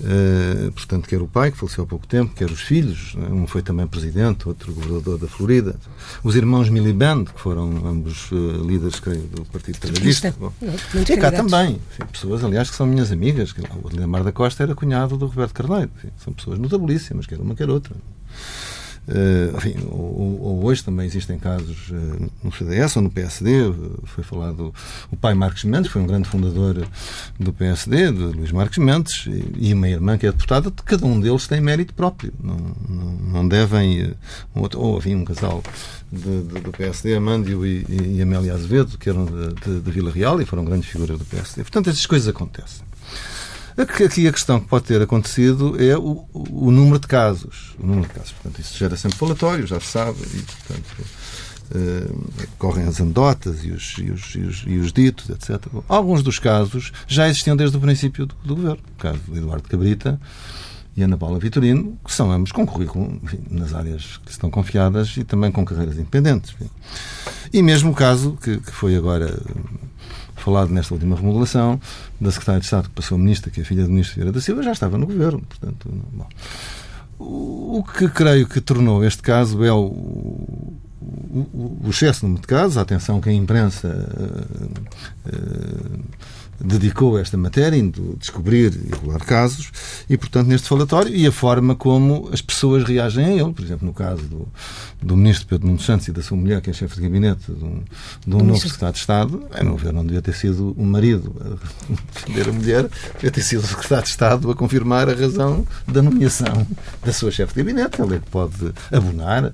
Uh, 0.00 0.72
portanto, 0.72 1.08
quer 1.08 1.22
o 1.22 1.28
pai, 1.28 1.52
que 1.52 1.56
faleceu 1.56 1.84
há 1.84 1.86
pouco 1.86 2.08
tempo, 2.08 2.34
quer 2.34 2.50
os 2.50 2.60
filhos, 2.60 3.14
né? 3.14 3.28
um 3.28 3.46
foi 3.46 3.62
também 3.62 3.86
presidente, 3.86 4.48
outro 4.48 4.72
governador 4.72 5.16
da 5.16 5.28
Florida, 5.28 5.76
os 6.24 6.34
irmãos 6.34 6.68
Miliband, 6.68 7.26
que 7.26 7.40
foram 7.40 7.86
ambos 7.86 8.32
uh, 8.32 8.66
líderes 8.66 8.98
creio, 8.98 9.22
do 9.22 9.44
Partido 9.44 9.78
Trabalhista. 9.78 10.34
E 11.08 11.16
cá 11.16 11.30
também, 11.30 11.78
enfim, 11.92 12.04
pessoas, 12.10 12.42
aliás, 12.42 12.68
que 12.68 12.74
são 12.76 12.84
minhas 12.84 13.12
amigas. 13.12 13.54
O 13.80 13.88
Ademar 13.88 14.24
da 14.24 14.32
Costa 14.32 14.64
era 14.64 14.74
cunhado 14.74 15.16
do 15.16 15.26
Roberto 15.26 15.54
Carneiro. 15.54 15.90
Enfim, 15.96 16.08
são 16.18 16.32
pessoas 16.32 16.58
notabilíssimas, 16.58 17.26
quer 17.26 17.38
uma, 17.38 17.54
quer 17.54 17.70
outra. 17.70 17.94
Uh, 19.08 19.56
enfim, 19.56 19.74
ou, 19.90 20.40
ou, 20.40 20.64
hoje 20.64 20.84
também 20.84 21.04
existem 21.04 21.36
casos 21.36 21.90
uh, 21.90 22.30
no 22.42 22.52
CDS 22.52 22.96
ou 22.96 23.02
no 23.02 23.10
PSD. 23.10 23.50
Foi 24.04 24.22
falado 24.22 24.72
o 25.10 25.16
pai 25.16 25.34
Marcos 25.34 25.64
Mendes, 25.64 25.90
foi 25.90 26.00
um 26.00 26.06
grande 26.06 26.28
fundador 26.28 26.86
do 27.38 27.52
PSD, 27.52 28.12
de 28.12 28.18
Luís 28.18 28.52
Marcos 28.52 28.78
Mendes, 28.78 29.28
e, 29.56 29.72
uma 29.74 29.88
irmã 29.88 30.16
que 30.16 30.26
é 30.26 30.30
deputada. 30.30 30.70
Cada 30.84 31.04
um 31.04 31.20
deles 31.20 31.48
tem 31.48 31.60
mérito 31.60 31.94
próprio. 31.94 32.32
Não, 32.42 32.56
não, 32.88 33.12
não 33.12 33.48
devem. 33.48 34.14
Um 34.54 34.60
outro, 34.60 34.80
ou 34.80 34.96
havia 34.96 35.16
um 35.16 35.24
casal 35.24 35.62
de, 36.12 36.42
de, 36.42 36.60
do 36.60 36.70
PSD, 36.70 37.16
Amândio 37.16 37.66
e, 37.66 37.84
e, 37.88 38.22
Amélia 38.22 38.54
Azevedo, 38.54 38.96
que 38.98 39.08
eram 39.08 39.24
de, 39.24 39.54
de, 39.54 39.80
de 39.80 39.90
Vila 39.90 40.12
Real 40.12 40.40
e 40.40 40.44
foram 40.44 40.64
grandes 40.64 40.88
figuras 40.88 41.18
do 41.18 41.24
PSD. 41.24 41.62
Portanto, 41.62 41.90
essas 41.90 42.06
coisas 42.06 42.28
acontecem. 42.28 42.91
Aqui 43.76 44.26
a 44.26 44.32
questão 44.32 44.60
que 44.60 44.68
pode 44.68 44.84
ter 44.84 45.00
acontecido 45.00 45.82
é 45.82 45.96
o, 45.96 46.26
o, 46.32 46.70
número 46.70 46.98
de 46.98 47.06
casos. 47.06 47.74
O 47.78 47.86
número 47.86 48.06
de 48.06 48.14
casos. 48.14 48.32
Portanto, 48.32 48.60
isso 48.60 48.76
gera 48.76 48.96
sempre 48.96 49.18
falatório, 49.18 49.66
já 49.66 49.80
se 49.80 49.86
sabe, 49.86 50.18
e, 50.34 50.42
portanto, 50.42 50.86
uh, 51.74 52.48
correm 52.58 52.86
as 52.86 53.00
anedotas 53.00 53.64
e 53.64 53.70
os, 53.70 53.96
e, 53.98 54.10
os, 54.10 54.34
e, 54.34 54.40
os, 54.40 54.64
e 54.66 54.78
os, 54.78 54.92
ditos, 54.92 55.30
etc. 55.30 55.64
Alguns 55.88 56.22
dos 56.22 56.38
casos 56.38 56.92
já 57.06 57.28
existiam 57.28 57.56
desde 57.56 57.76
o 57.76 57.80
princípio 57.80 58.26
do, 58.26 58.34
do 58.44 58.56
governo. 58.56 58.82
O 58.94 59.00
caso 59.00 59.20
de 59.28 59.38
Eduardo 59.38 59.68
Cabrita 59.68 60.20
e 60.94 61.02
Ana 61.02 61.16
Paula 61.16 61.38
Vitorino, 61.38 61.98
que 62.04 62.12
são 62.12 62.30
ambos 62.30 62.52
com 62.52 62.66
currículo 62.66 63.18
enfim, 63.22 63.38
nas 63.50 63.72
áreas 63.72 64.18
que 64.18 64.30
estão 64.30 64.50
confiadas 64.50 65.16
e 65.16 65.24
também 65.24 65.50
com 65.50 65.64
carreiras 65.64 65.96
independentes. 65.96 66.52
Enfim. 66.52 66.70
E 67.52 67.62
mesmo 67.62 67.92
o 67.92 67.94
caso 67.94 68.36
que, 68.42 68.58
que 68.58 68.70
foi 68.70 68.94
agora 68.94 69.40
falado 70.42 70.70
nesta 70.70 70.92
última 70.92 71.16
remodelação, 71.16 71.80
da 72.20 72.30
Secretária 72.30 72.60
de 72.60 72.66
Estado 72.66 72.88
que 72.88 72.94
passou 72.94 73.16
a 73.16 73.18
Ministra, 73.18 73.50
que 73.50 73.60
é 73.60 73.64
filha 73.64 73.84
do 73.84 73.90
Ministro 73.90 74.16
Vieira 74.16 74.32
da 74.32 74.40
Silva, 74.40 74.62
já 74.62 74.72
estava 74.72 74.98
no 74.98 75.06
Governo. 75.06 75.42
Portanto, 75.48 75.88
bom. 76.12 76.26
O 77.18 77.84
que 77.84 78.08
creio 78.08 78.48
que 78.48 78.60
tornou 78.60 79.04
este 79.04 79.22
caso 79.22 79.62
é 79.64 79.72
o, 79.72 79.84
o, 79.84 81.80
o, 81.84 81.90
excesso 81.90 82.24
número 82.24 82.42
de 82.42 82.48
casos, 82.48 82.76
a 82.76 82.80
atenção 82.80 83.20
que 83.20 83.28
a 83.28 83.32
imprensa 83.32 83.88
uh, 83.88 84.70
uh, 85.28 86.00
dedicou 86.64 87.16
a 87.16 87.20
esta 87.20 87.36
matéria, 87.36 87.76
indo 87.76 88.16
descobrir 88.18 88.72
e 88.74 88.90
regular 88.90 89.24
casos, 89.24 89.70
e, 90.10 90.16
portanto, 90.16 90.48
neste 90.48 90.68
falatório, 90.68 91.14
e 91.14 91.24
a 91.24 91.32
forma 91.32 91.76
como 91.76 92.28
as 92.32 92.42
pessoas 92.42 92.82
reagem 92.82 93.24
a 93.24 93.30
ele. 93.30 93.52
Por 93.52 93.64
exemplo, 93.64 93.86
no 93.86 93.94
caso 93.94 94.22
do, 94.22 94.48
do 95.02 95.16
ministro 95.16 95.46
Pedro 95.48 95.66
Nuno 95.66 95.80
Santos 95.80 96.08
e 96.08 96.12
da 96.12 96.22
sua 96.22 96.36
mulher, 96.36 96.60
que 96.60 96.70
é 96.70 96.72
chefe 96.72 96.96
de 96.96 97.02
gabinete 97.02 97.52
de 97.52 97.64
um, 97.64 97.82
de 98.26 98.36
um 98.36 98.44
novo 98.44 98.60
secretário 98.60 98.94
de 98.94 99.00
Estado, 99.00 99.46
a 99.52 99.64
meu 99.64 99.76
ver, 99.76 99.92
não 99.92 100.04
devia 100.04 100.22
ter 100.22 100.34
sido 100.34 100.72
o 100.76 100.84
marido 100.84 101.34
a 101.40 101.94
defender 102.14 102.48
a 102.48 102.52
mulher, 102.52 102.88
devia 103.14 103.30
ter 103.30 103.42
sido 103.42 103.64
o 103.64 103.66
secretário 103.66 104.04
de 104.04 104.10
Estado 104.10 104.50
a 104.50 104.54
confirmar 104.54 105.08
a 105.08 105.14
razão 105.14 105.66
da 105.86 106.00
nomeação 106.00 106.66
da 107.04 107.12
sua 107.12 107.30
chefe 107.30 107.54
de 107.54 107.62
gabinete. 107.62 108.00
Ele 108.00 108.16
é 108.16 108.18
que 108.18 108.30
pode 108.30 108.72
abonar 108.92 109.44
uh, 109.46 109.52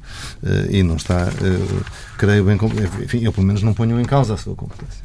e 0.71 0.83
não 0.83 0.97
está, 0.97 1.29
uh, 1.29 1.85
creio 2.19 2.45
bem, 2.45 2.59
enfim, 3.03 3.25
eu 3.25 3.33
pelo 3.33 3.47
menos 3.47 3.63
não 3.63 3.73
ponho 3.73 3.99
em 4.01 4.05
causa 4.05 4.35
a 4.35 4.37
sua 4.37 4.55
competência. 4.55 5.03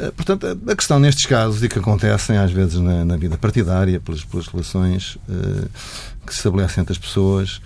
Eh, 0.00 0.10
portanto, 0.12 0.46
a 0.46 0.74
questão 0.74 0.98
nestes 0.98 1.26
casos 1.26 1.62
e 1.62 1.68
que 1.68 1.78
acontecem 1.78 2.38
às 2.38 2.50
vezes 2.50 2.80
na, 2.80 3.04
na 3.04 3.16
vida 3.18 3.36
partidária, 3.36 4.00
pelas, 4.00 4.24
pelas 4.24 4.46
relações 4.46 5.16
uh, 5.28 5.68
que 6.26 6.32
se 6.32 6.38
estabelecem 6.38 6.80
entre 6.80 6.92
as 6.92 6.98
pessoas, 6.98 7.60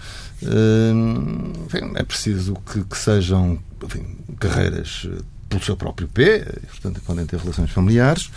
enfim, 1.67 1.93
é 1.95 2.03
preciso 2.03 2.55
que, 2.71 2.85
que 2.85 2.97
sejam 2.97 3.59
enfim, 3.83 4.05
carreiras 4.39 5.09
pelo 5.49 5.63
seu 5.63 5.77
próprio 5.77 6.09
pé, 6.09 6.45
portanto, 6.69 7.01
podem 7.07 7.27
ter 7.27 7.39
relações 7.39 7.71
familiares. 7.71 8.31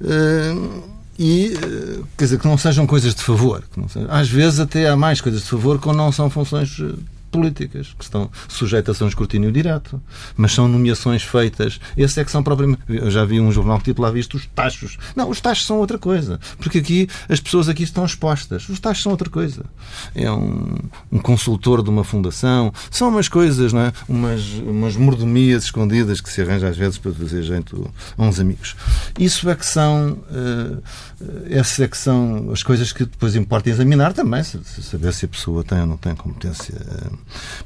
Uh, 0.00 0.94
e, 1.18 1.54
quer 2.16 2.24
dizer, 2.24 2.40
que 2.40 2.46
não 2.46 2.58
sejam 2.58 2.86
coisas 2.86 3.14
de 3.14 3.22
favor. 3.22 3.62
Sejam, 3.88 4.10
às 4.10 4.28
vezes 4.28 4.58
até 4.58 4.88
há 4.88 4.96
mais 4.96 5.20
coisas 5.20 5.42
de 5.42 5.48
favor 5.48 5.78
quando 5.78 5.98
não 5.98 6.10
são 6.10 6.28
funções 6.28 6.80
políticas, 7.34 7.94
que 7.98 8.04
estão 8.04 8.30
sujeitas 8.48 9.02
a 9.02 9.04
um 9.04 9.08
escrutínio 9.08 9.50
direto, 9.50 10.00
mas 10.36 10.52
são 10.52 10.68
nomeações 10.68 11.24
feitas. 11.24 11.80
Esse 11.96 12.20
é 12.20 12.24
que 12.24 12.30
são 12.30 12.42
propriamente. 12.42 12.82
Eu 12.88 13.10
já 13.10 13.24
vi 13.24 13.40
um 13.40 13.50
jornal 13.50 13.78
que 13.78 13.84
titulava 13.84 14.16
isto 14.18 14.36
os 14.36 14.46
tachos. 14.46 14.96
Não, 15.16 15.28
os 15.28 15.40
tachos 15.40 15.66
são 15.66 15.78
outra 15.78 15.98
coisa, 15.98 16.38
porque 16.58 16.78
aqui 16.78 17.08
as 17.28 17.40
pessoas 17.40 17.68
aqui 17.68 17.82
estão 17.82 18.04
expostas. 18.04 18.68
Os 18.68 18.78
tachos 18.78 19.02
são 19.02 19.10
outra 19.10 19.28
coisa. 19.28 19.64
É 20.14 20.30
um, 20.30 20.76
um 21.10 21.18
consultor 21.18 21.82
de 21.82 21.90
uma 21.90 22.04
fundação, 22.04 22.72
são 22.90 23.08
umas 23.08 23.28
coisas, 23.28 23.72
não 23.72 23.80
é? 23.80 23.92
umas, 24.08 24.42
umas 24.64 24.96
mordomias 24.96 25.64
escondidas 25.64 26.20
que 26.20 26.30
se 26.30 26.40
arranja 26.40 26.68
às 26.68 26.76
vezes 26.76 26.98
para 26.98 27.12
fazer 27.12 27.42
jeito 27.42 27.90
a 28.16 28.22
uns 28.22 28.38
amigos. 28.38 28.76
Isso 29.18 29.48
é 29.50 29.56
que 29.56 29.66
são. 29.66 30.18
Uh, 30.30 30.82
essas 31.50 31.80
é 31.80 31.88
que 31.88 31.96
são 31.96 32.50
as 32.52 32.62
coisas 32.62 32.92
que 32.92 33.04
depois 33.04 33.36
importa 33.36 33.70
examinar 33.70 34.12
também, 34.12 34.42
saber 34.42 35.12
se 35.12 35.24
a 35.24 35.28
pessoa 35.28 35.64
tem 35.64 35.80
ou 35.80 35.86
não 35.86 35.96
tem 35.96 36.14
competência 36.14 36.74
eh, 36.74 37.10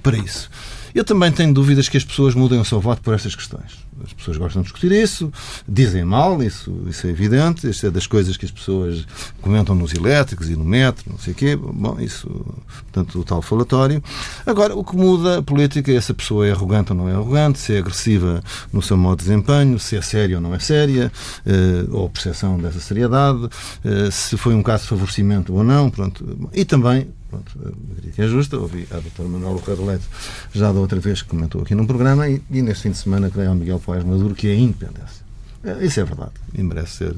para 0.03 0.17
isso. 0.17 0.51
Eu 0.99 1.05
também 1.05 1.31
tenho 1.31 1.55
dúvidas 1.55 1.89
que 1.89 1.97
as 1.97 2.03
pessoas 2.03 2.35
mudem 2.35 2.59
o 2.59 2.65
seu 2.65 2.81
voto 2.81 3.01
por 3.03 3.15
estas 3.15 3.33
questões. 3.33 3.87
As 4.03 4.13
pessoas 4.13 4.37
gostam 4.37 4.63
de 4.63 4.67
discutir 4.67 4.91
isso, 4.91 5.33
dizem 5.69 6.05
mal, 6.05 6.43
isso, 6.43 6.77
isso 6.89 7.07
é 7.07 7.11
evidente. 7.11 7.71
Isto 7.71 7.87
é 7.87 7.91
das 7.91 8.05
coisas 8.05 8.37
que 8.37 8.45
as 8.45 8.51
pessoas 8.51 9.07
comentam 9.41 9.77
nos 9.77 9.95
elétricos 9.95 10.51
e 10.51 10.57
no 10.57 10.65
metro, 10.65 11.05
não 11.09 11.17
sei 11.17 11.35
o 11.35 11.37
quê. 11.37 11.55
Bom, 11.55 12.01
isso, 12.01 12.29
portanto, 12.67 13.21
o 13.21 13.23
tal 13.23 13.41
falatório. 13.43 14.03
Agora, 14.45 14.75
o 14.75 14.83
que 14.83 14.97
muda 14.97 15.39
a 15.39 15.43
política 15.43 15.93
é 15.93 16.01
se 16.01 16.11
a 16.11 16.15
pessoa 16.17 16.49
é 16.49 16.51
arrogante 16.51 16.91
ou 16.91 16.99
não 16.99 17.09
é 17.09 17.13
arrogante, 17.13 17.61
se 17.61 17.75
é 17.75 17.79
agressiva 17.79 18.43
no 18.73 18.83
seu 18.83 18.97
modo 18.97 19.21
de 19.21 19.27
desempenho, 19.27 19.79
se 19.79 19.97
é 19.97 20.03
séria 20.03 20.35
ou 20.35 20.43
não 20.43 20.53
é 20.53 20.59
séria, 20.59 21.13
eh, 21.47 21.87
ou 21.93 22.11
percepção 22.11 22.59
dessa 22.59 22.81
seriedade, 22.81 23.49
eh, 23.85 24.11
se 24.11 24.37
foi 24.37 24.53
um 24.53 24.65
caso 24.65 24.83
de 24.83 24.89
favorecimento 24.89 25.55
ou 25.55 25.63
não. 25.63 25.91
Pronto. 25.91 26.51
E 26.53 26.65
também 26.65 27.07
Pronto, 27.31 27.53
a 27.61 28.11
que 28.11 28.23
é 28.23 28.27
justa. 28.27 28.57
Ouvi 28.57 28.87
a 28.91 28.99
doutora 28.99 29.29
Manuel 29.29 29.59
Ferreira 29.59 29.91
Leite 29.91 30.05
já 30.53 30.73
da 30.73 30.81
outra 30.81 30.99
vez 30.99 31.23
que 31.23 31.29
comentou 31.29 31.63
aqui 31.63 31.75
num 31.75 31.87
programa 31.87 32.29
e, 32.29 32.43
e 32.51 32.63
neste 32.63 32.85
fim 32.85 32.91
de 32.91 32.99
semana 32.99 33.31
creio 33.31 33.51
ao 33.51 33.55
Miguel 33.55 33.79
Poés 33.79 34.05
Maduro 34.05 34.35
que 34.35 34.49
é 34.49 34.53
a 34.53 34.57
independência. 34.57 35.29
É, 35.65 35.85
isso 35.85 35.99
é 35.99 36.05
verdade 36.05 36.33
e 36.55 36.63
merece 36.63 36.99
ser 36.99 37.17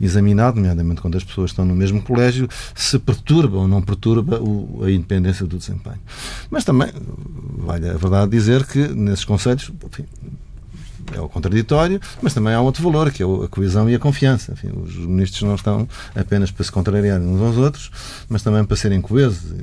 examinado, 0.00 0.56
nomeadamente 0.56 1.00
quando 1.00 1.16
as 1.16 1.24
pessoas 1.24 1.50
estão 1.50 1.64
no 1.64 1.74
mesmo 1.74 2.02
colégio, 2.02 2.48
se 2.74 2.98
perturba 2.98 3.58
ou 3.58 3.68
não 3.68 3.80
perturba 3.80 4.38
o, 4.40 4.84
a 4.84 4.90
independência 4.90 5.46
do 5.46 5.56
desempenho. 5.56 6.00
Mas 6.50 6.64
também, 6.64 6.92
vale 7.56 7.88
a 7.88 7.94
verdade 7.94 8.30
dizer 8.30 8.66
que 8.66 8.86
nesses 8.88 9.24
conselhos, 9.24 9.72
enfim, 9.86 10.04
é 11.14 11.20
o 11.20 11.28
contraditório, 11.28 12.00
mas 12.20 12.34
também 12.34 12.54
há 12.54 12.60
outro 12.60 12.82
valor, 12.82 13.10
que 13.10 13.22
é 13.22 13.26
a 13.26 13.48
coesão 13.48 13.88
e 13.88 13.94
a 13.94 13.98
confiança. 13.98 14.52
Enfim, 14.52 14.70
os 14.82 14.96
ministros 14.96 15.42
não 15.42 15.54
estão 15.54 15.88
apenas 16.14 16.50
para 16.50 16.64
se 16.64 16.72
contrariarem 16.72 17.26
uns 17.26 17.40
aos 17.40 17.56
outros, 17.56 17.90
mas 18.28 18.42
também 18.42 18.64
para 18.64 18.76
serem 18.76 19.00
coesos. 19.00 19.54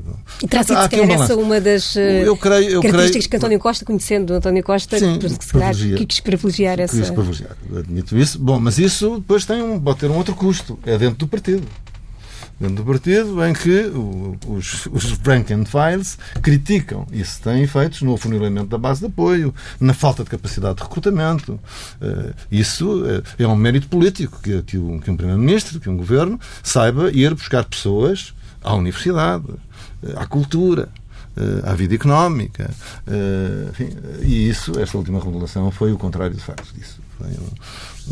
E 0.42 0.48
terá 0.48 0.64
sido, 0.64 0.82
se 0.82 0.90
calhar, 0.90 1.08
um 1.08 1.24
essa 1.24 1.36
uma 1.36 1.60
das 1.62 1.96
eu 1.96 2.36
creio, 2.38 2.70
eu 2.70 2.82
características 2.82 3.12
creio... 3.12 3.30
que 3.30 3.36
António 3.38 3.60
Costa, 3.60 3.86
conhecendo 3.86 4.34
António 4.34 4.64
Costa, 4.64 4.98
Sim, 5.00 5.20
que 5.20 5.30
se 5.30 5.52
calhar 5.52 5.76
quis 5.76 6.20
privilegiar 6.20 6.80
essa... 6.80 6.98
Quis 6.98 7.10
privilegiar, 7.10 7.56
admito 7.78 8.18
isso. 8.18 8.40
Bom, 8.40 8.60
mas 8.60 8.78
isso 8.78 9.18
depois 9.18 9.46
tem 9.46 9.62
um, 9.62 9.80
pode 9.80 10.00
ter 10.00 10.10
um 10.10 10.16
outro 10.16 10.36
custo, 10.36 10.80
é 10.86 10.98
dentro 10.98 11.18
do 11.18 11.28
partido 11.28 11.66
dentro 12.60 12.76
do 12.78 12.86
partido 12.86 13.44
em 13.46 13.54
que 13.54 13.91
os, 14.48 14.86
os 14.88 15.04
files 15.12 16.18
criticam. 16.41 17.06
Isso 17.12 17.41
tem 17.41 17.63
efeitos 17.63 18.02
no 18.02 18.13
afunilamento 18.13 18.68
da 18.68 18.78
base 18.78 19.02
de 19.02 19.08
apoio, 19.08 19.54
na 19.80 19.94
falta 19.94 20.24
de 20.24 20.30
capacidade 20.30 20.78
de 20.78 20.84
recrutamento. 20.84 21.60
Eh, 22.02 22.34
isso 22.52 23.04
eh, 23.06 23.44
é 23.44 23.48
um 23.48 23.56
mérito 23.56 23.88
político 23.88 24.39
que, 24.41 24.62
que 24.63 24.78
um, 24.78 25.00
que 25.00 25.12
um 25.12 25.18
Primeiro-Ministro, 25.18 25.80
que 25.80 25.89
um 25.89 25.98
Governo 25.98 26.39
saiba 26.63 27.12
ir 27.12 27.34
buscar 27.34 27.63
pessoas 27.65 28.34
à 28.63 28.74
universidade, 28.74 29.46
eh, 30.04 30.13
à 30.15 30.26
cultura, 30.26 30.89
à 31.65 31.74
vida 31.74 31.94
económica. 31.94 32.72
Enfim, 33.70 33.89
e 34.22 34.48
isso, 34.48 34.80
esta 34.80 34.98
última 34.98 35.20
revelação, 35.20 35.70
foi 35.70 35.91
o 35.91 35.98
contrário 35.98 36.34
de 36.34 36.41
facto 36.41 36.74
disso. 36.74 37.02
Foi 37.18 37.28
um, 37.28 37.50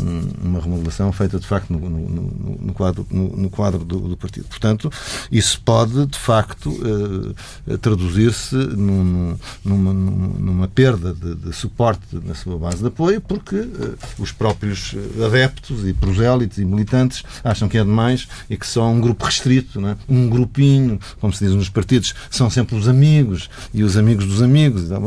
uma 0.02 0.60
remodelação 0.60 1.12
feita 1.12 1.38
de 1.38 1.46
facto 1.46 1.72
no, 1.72 1.78
no, 1.78 2.58
no 2.60 2.72
quadro, 2.72 3.06
no, 3.10 3.50
quadro 3.50 3.84
do, 3.84 4.00
do, 4.00 4.16
partido. 4.16 4.46
Portanto, 4.48 4.90
isso 5.30 5.60
pode 5.60 6.06
de 6.06 6.18
facto 6.18 6.70
uh, 6.70 7.78
traduzir-se 7.78 8.54
num, 8.54 9.36
numa, 9.64 9.92
numa, 9.92 10.68
perda 10.68 11.14
de, 11.14 11.34
de, 11.34 11.52
suporte 11.52 12.02
na 12.24 12.34
sua 12.34 12.58
base 12.58 12.78
de 12.78 12.88
apoio, 12.88 13.20
porque 13.20 13.56
uh, 13.56 13.96
os 14.18 14.32
próprios 14.32 14.94
adeptos 15.24 15.86
e 15.86 15.92
prosélitos 15.92 16.58
e 16.58 16.64
militantes 16.64 17.22
acham 17.42 17.68
que 17.68 17.78
é 17.78 17.84
demais 17.84 18.26
e 18.48 18.56
que 18.56 18.66
só 18.66 18.88
um 18.88 19.00
grupo 19.00 19.24
restrito, 19.24 19.84
é? 19.86 19.96
um 20.08 20.28
grupinho, 20.28 20.98
como 21.20 21.32
se 21.32 21.44
diz 21.44 21.54
nos 21.54 21.68
partidos, 21.68 22.14
são 22.30 22.50
sempre 22.50 22.76
os 22.76 22.88
amigos 22.88 23.48
e 23.72 23.82
os 23.82 23.96
amigos 23.96 24.26
dos 24.26 24.42
amigos. 24.42 24.88
Tá? 24.88 24.98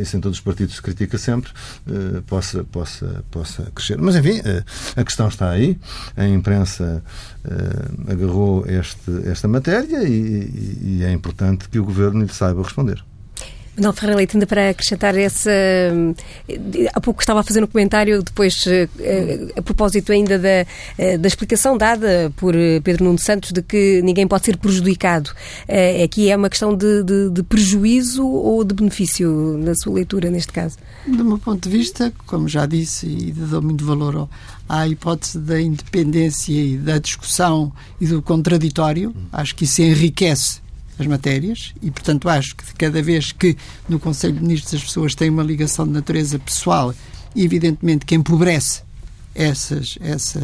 Isso 0.00 0.16
em 0.16 0.20
todos 0.20 0.38
os 0.38 0.44
partidos 0.44 0.76
se 0.76 0.82
critica 0.82 1.18
sempre, 1.18 1.50
possa, 2.26 2.64
possa, 2.64 3.24
possa 3.30 3.70
crescer. 3.74 3.98
Mas, 3.98 4.16
enfim, 4.16 4.23
eh, 4.30 4.64
a 4.96 5.04
questão 5.04 5.28
está 5.28 5.50
aí. 5.50 5.78
A 6.16 6.26
imprensa 6.26 7.02
uh, 7.44 8.12
agarrou 8.12 8.64
este, 8.66 9.28
esta 9.28 9.48
matéria 9.48 10.02
e, 10.04 10.98
e, 10.98 11.04
é 11.04 11.12
importante 11.12 11.68
que 11.68 11.78
o 11.78 11.84
governo 11.84 12.22
lhe 12.22 12.32
saiba 12.32 12.62
responder. 12.62 13.02
Manuel 13.76 13.92
Ferreira 13.92 14.16
Leite, 14.16 14.36
ainda 14.36 14.46
para 14.46 14.70
acrescentar 14.70 15.16
essa. 15.16 15.50
Há 16.92 17.00
pouco 17.00 17.20
estava 17.20 17.40
a 17.40 17.42
fazer 17.42 17.62
um 17.62 17.66
comentário, 17.66 18.22
depois, 18.22 18.64
eh, 18.66 18.88
a 19.56 19.62
propósito 19.62 20.12
ainda 20.12 20.38
da, 20.38 20.66
eh, 20.96 21.18
da 21.18 21.26
explicação 21.26 21.76
dada 21.76 22.32
por 22.36 22.54
Pedro 22.82 23.04
Nuno 23.04 23.18
Santos 23.18 23.52
de 23.52 23.62
que 23.62 24.00
ninguém 24.02 24.28
pode 24.28 24.44
ser 24.44 24.56
prejudicado. 24.56 25.30
Eh, 25.66 26.04
aqui 26.04 26.30
é 26.30 26.36
uma 26.36 26.48
questão 26.48 26.76
de, 26.76 27.02
de, 27.02 27.30
de 27.30 27.42
prejuízo 27.42 28.24
ou 28.24 28.62
de 28.62 28.74
benefício, 28.74 29.58
na 29.58 29.74
sua 29.74 29.94
leitura, 29.94 30.30
neste 30.30 30.52
caso? 30.52 30.76
Do 31.06 31.24
meu 31.24 31.38
ponto 31.38 31.68
de 31.68 31.76
vista, 31.76 32.12
como 32.26 32.48
já 32.48 32.66
disse, 32.66 33.06
e 33.06 33.32
dou 33.32 33.60
muito 33.60 33.84
valor 33.84 34.28
à 34.68 34.86
hipótese 34.86 35.38
da 35.38 35.60
independência 35.60 36.52
e 36.52 36.76
da 36.76 36.98
discussão 36.98 37.72
e 38.00 38.06
do 38.06 38.22
contraditório, 38.22 39.14
acho 39.32 39.54
que 39.54 39.64
isso 39.64 39.82
enriquece 39.82 40.63
as 40.98 41.06
matérias 41.06 41.74
e, 41.82 41.90
portanto, 41.90 42.28
acho 42.28 42.54
que 42.56 42.74
cada 42.74 43.02
vez 43.02 43.32
que 43.32 43.56
no 43.88 43.98
Conselho 43.98 44.34
de 44.34 44.42
Ministros 44.42 44.74
as 44.74 44.84
pessoas 44.84 45.14
têm 45.14 45.30
uma 45.30 45.42
ligação 45.42 45.86
de 45.86 45.92
natureza 45.92 46.38
pessoal, 46.38 46.94
evidentemente 47.34 48.06
que 48.06 48.14
empobrece 48.14 48.82
essas, 49.34 49.98
essa, 50.00 50.40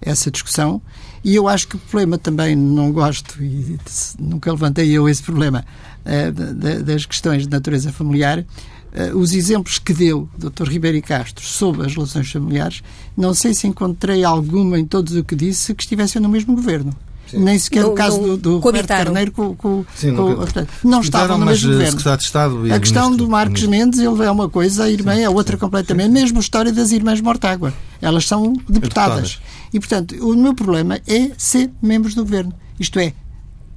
essa 0.00 0.30
discussão. 0.30 0.82
E 1.24 1.34
eu 1.34 1.48
acho 1.48 1.68
que 1.68 1.76
o 1.76 1.78
problema 1.78 2.18
também, 2.18 2.54
não 2.54 2.92
gosto 2.92 3.42
e 3.42 3.78
nunca 4.18 4.50
levantei 4.50 4.90
eu 4.90 5.08
esse 5.08 5.22
problema 5.22 5.64
uh, 6.04 6.82
das 6.82 7.06
questões 7.06 7.42
de 7.42 7.50
natureza 7.50 7.92
familiar. 7.92 8.40
Uh, 8.40 9.16
os 9.16 9.32
exemplos 9.32 9.78
que 9.78 9.92
deu 9.92 10.28
o 10.34 10.50
Dr. 10.50 10.68
Ribeiro 10.68 11.00
Castro 11.02 11.44
sobre 11.44 11.86
as 11.86 11.94
relações 11.94 12.30
familiares, 12.30 12.82
não 13.16 13.34
sei 13.34 13.52
se 13.52 13.66
encontrei 13.66 14.24
alguma 14.24 14.78
em 14.78 14.84
todos 14.84 15.14
o 15.14 15.24
que 15.24 15.36
disse 15.36 15.74
que 15.74 15.82
estivessem 15.82 16.22
no 16.22 16.28
mesmo 16.28 16.54
governo. 16.54 16.94
Sim. 17.30 17.38
Nem 17.38 17.58
sequer 17.58 17.82
no, 17.82 17.90
o 17.90 17.94
caso 17.94 18.18
do, 18.18 18.36
do 18.36 18.58
Roberto 18.58 18.88
Carneiro 18.88 19.32
com, 19.32 19.54
com, 19.54 19.84
Sim, 19.94 20.14
com, 20.14 20.36
não 20.82 21.00
estavam 21.00 21.36
no 21.36 21.46
mesmo 21.46 21.72
governo. 21.72 21.98
De 21.98 22.24
Estado 22.24 22.72
a 22.72 22.80
questão 22.80 23.14
do 23.14 23.28
Marcos 23.28 23.62
Mendes 23.64 24.00
ele 24.00 24.24
é 24.24 24.30
uma 24.30 24.48
coisa, 24.48 24.84
a 24.84 24.90
irmã 24.90 25.14
Sim. 25.14 25.22
é 25.22 25.30
outra 25.30 25.56
completamente. 25.56 26.10
Mesmo 26.10 26.38
a 26.38 26.40
história 26.40 26.72
das 26.72 26.90
irmãs 26.90 27.20
Mortágua. 27.20 27.72
Elas 28.00 28.26
são 28.26 28.52
deputadas. 28.68 28.80
deputadas. 28.80 29.40
E, 29.72 29.78
portanto, 29.78 30.14
o 30.20 30.34
meu 30.34 30.54
problema 30.54 31.00
é 31.06 31.30
ser 31.36 31.70
membros 31.82 32.14
do 32.14 32.22
governo. 32.22 32.52
Isto 32.78 32.98
é, 32.98 33.12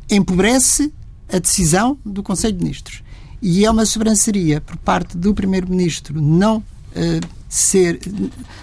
empobrece 0.10 0.93
a 1.32 1.39
decisão 1.39 1.97
do 2.06 2.22
Conselho 2.24 2.58
de 2.58 2.64
Ministros. 2.64 3.04
E 3.41 3.66
é 3.66 3.72
uma 3.72 3.86
sobranceria 3.86 4.62
por 4.62 4.78
parte 4.78 5.18
do 5.18 5.34
Primeiro-Ministro 5.34 6.22
não 6.22 6.58
uh, 6.58 7.41
ser, 7.52 7.99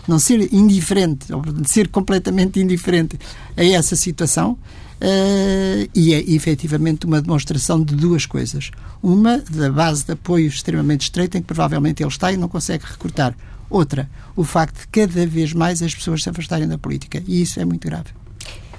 não 0.08 0.18
ser 0.18 0.52
indiferente, 0.52 1.26
ser 1.66 1.88
completamente 1.88 2.58
indiferente 2.58 3.18
a 3.54 3.62
essa 3.62 3.94
situação. 3.94 4.58
Uh, 5.00 5.88
e 5.94 6.12
é 6.12 6.30
efetivamente 6.32 7.06
uma 7.06 7.22
demonstração 7.22 7.84
de 7.84 7.94
duas 7.94 8.24
coisas. 8.24 8.70
Uma, 9.02 9.38
da 9.38 9.70
base 9.70 10.04
de 10.04 10.12
apoio 10.12 10.48
extremamente 10.48 11.02
estreita, 11.02 11.36
em 11.36 11.42
que 11.42 11.46
provavelmente 11.46 12.02
ele 12.02 12.10
está 12.10 12.32
e 12.32 12.36
não 12.36 12.48
consegue 12.48 12.84
recortar. 12.84 13.36
Outra, 13.70 14.10
o 14.34 14.42
facto 14.42 14.80
de 14.80 14.88
cada 14.88 15.26
vez 15.26 15.52
mais 15.52 15.82
as 15.82 15.94
pessoas 15.94 16.22
se 16.22 16.30
afastarem 16.30 16.66
da 16.66 16.78
política. 16.78 17.22
E 17.28 17.42
isso 17.42 17.60
é 17.60 17.64
muito 17.66 17.86
grave. 17.86 18.08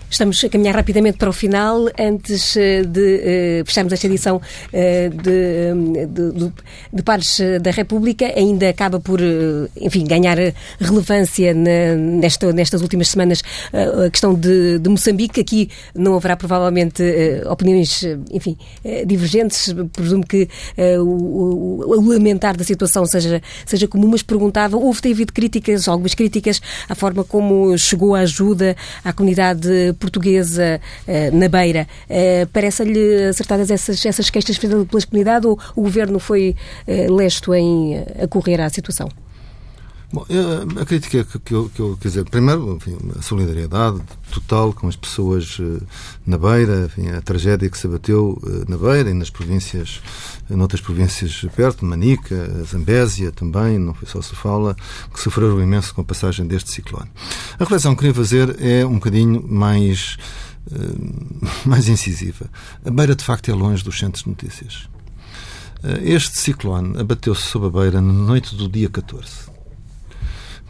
Estamos 0.10 0.43
a 0.43 0.49
caminhar 0.49 0.76
rapidamente 0.76 1.20
para 1.20 1.30
o 1.30 1.34
final. 1.34 1.88
Antes 1.97 2.57
eh, 2.57 2.82
de 2.82 3.62
uh, 3.62 3.66
fecharmos 3.66 3.93
esta 3.93 4.07
edição 4.07 4.38
uh, 4.38 5.10
de, 5.22 6.07
de, 6.07 6.53
de, 6.91 7.03
Pares 7.03 7.39
da 7.62 7.70
República, 7.70 8.26
ainda 8.36 8.70
acaba 8.70 8.99
por, 8.99 9.22
uh, 9.22 9.70
enfim, 9.80 10.05
ganhar 10.05 10.38
relevância 10.80 11.53
na, 11.53 11.95
nesta, 11.95 12.51
nestas 12.51 12.82
últimas 12.82 13.10
semanas 13.10 13.43
a 13.72 14.10
questão 14.10 14.34
de, 14.34 14.80
de, 14.80 14.89
Moçambique. 14.89 15.39
Aqui 15.39 15.70
não 15.93 16.16
haverá 16.16 16.36
provavelmente 16.36 17.03
opiniões, 17.49 18.03
enfim, 18.32 18.57
divergentes. 19.05 19.74
Presumo 19.93 20.26
que 20.26 20.47
o, 20.99 21.03
o, 21.03 21.99
o, 21.99 22.10
lamentar 22.10 22.57
da 22.57 22.64
situação 22.64 23.05
seja, 23.05 23.41
seja 23.66 23.88
comum, 23.88 24.07
mas 24.07 24.24
perguntava, 24.24 24.76
houve 24.76 25.01
ter 25.01 25.12
havido 25.12 25.34
críticas, 25.34 25.88
algumas 25.88 26.14
críticas 26.14 26.62
à 26.88 26.95
forma 26.95 27.24
como 27.24 27.78
chegou 27.78 28.16
a 28.16 28.20
ajuda 28.20 28.76
à 29.03 29.14
comunidade 29.14 29.93
portuguesa 30.00 30.80
uh, 31.08 31.38
na 31.38 31.47
Beira. 31.47 31.88
Uh, 32.10 32.47
Parece-lhe 32.52 33.28
acertadas 33.30 33.70
essas, 33.70 34.04
essas 34.06 34.30
queixas 34.30 34.58
feitas 34.58 34.88
pela 34.88 35.06
comunidade 35.06 35.45
ou 35.45 35.60
o 35.76 35.82
Governo 35.84 36.20
foi 36.20 36.56
uh, 36.88 37.14
lesto 37.14 37.54
em 37.54 37.97
acorrer 38.22 38.62
à 38.62 38.70
situação? 38.70 39.10
Bom, 40.12 40.26
a 40.82 40.86
crítica 40.86 41.24
que, 41.24 41.53
eu, 41.53 41.70
que 41.70 41.80
eu 41.80 41.95
quer 42.01 42.07
dizer, 42.07 42.26
primeiro, 42.28 42.76
enfim, 42.78 42.97
a 43.16 43.22
solidariedade 43.22 44.01
total 44.32 44.74
com 44.74 44.88
as 44.88 44.95
pessoas 44.95 45.60
na 46.26 46.36
Beira, 46.36 46.86
enfim, 46.86 47.10
a 47.10 47.22
tragédia 47.22 47.70
que 47.70 47.78
se 47.78 47.86
abateu 47.86 48.41
na 48.68 48.76
Beira 48.76 49.12
e 49.12 49.14
nas 49.14 49.30
províncias, 49.30 50.01
noutras 50.49 50.82
províncias 50.82 51.45
perto, 51.55 51.86
Manica, 51.86 52.36
Zambésia 52.66 53.32
também, 53.32 53.78
não 53.78 53.93
foi 53.93 54.07
só 54.07 54.20
Sofala, 54.20 54.76
que 55.14 55.20
sofreram 55.20 55.62
imenso 55.62 55.93
com 55.93 56.01
a 56.01 56.03
passagem 56.03 56.47
deste 56.47 56.72
ciclone. 56.72 57.10
A 57.60 57.64
reflexão 57.64 57.93
que 57.93 57.99
queria 57.99 58.16
fazer 58.16 58.60
é 58.60 58.84
um 58.84 58.95
bocadinho 58.95 59.45
mais, 59.47 60.18
mais 61.64 61.88
incisiva. 61.88 62.49
A 62.84 62.89
Beira, 62.89 63.16
de 63.16 63.24
facto, 63.24 63.51
é 63.51 63.53
longe 63.53 63.84
dos 63.84 63.99
centros 63.99 64.24
de 64.24 64.30
notícias. 64.30 64.89
Este 66.01 66.36
ciclone 66.36 66.99
abateu-se 66.99 67.43
sob 67.43 67.68
a 67.68 67.70
Beira 67.70 68.01
na 68.01 68.12
noite 68.12 68.55
do 68.55 68.68
dia 68.68 68.89
14 68.89 69.59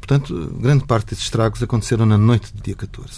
Portanto, 0.09 0.51
grande 0.59 0.85
parte 0.85 1.11
desses 1.11 1.25
estragos 1.25 1.61
aconteceram 1.61 2.03
na 2.03 2.17
noite 2.17 2.51
do 2.51 2.63
dia 2.63 2.73
14. 2.73 3.11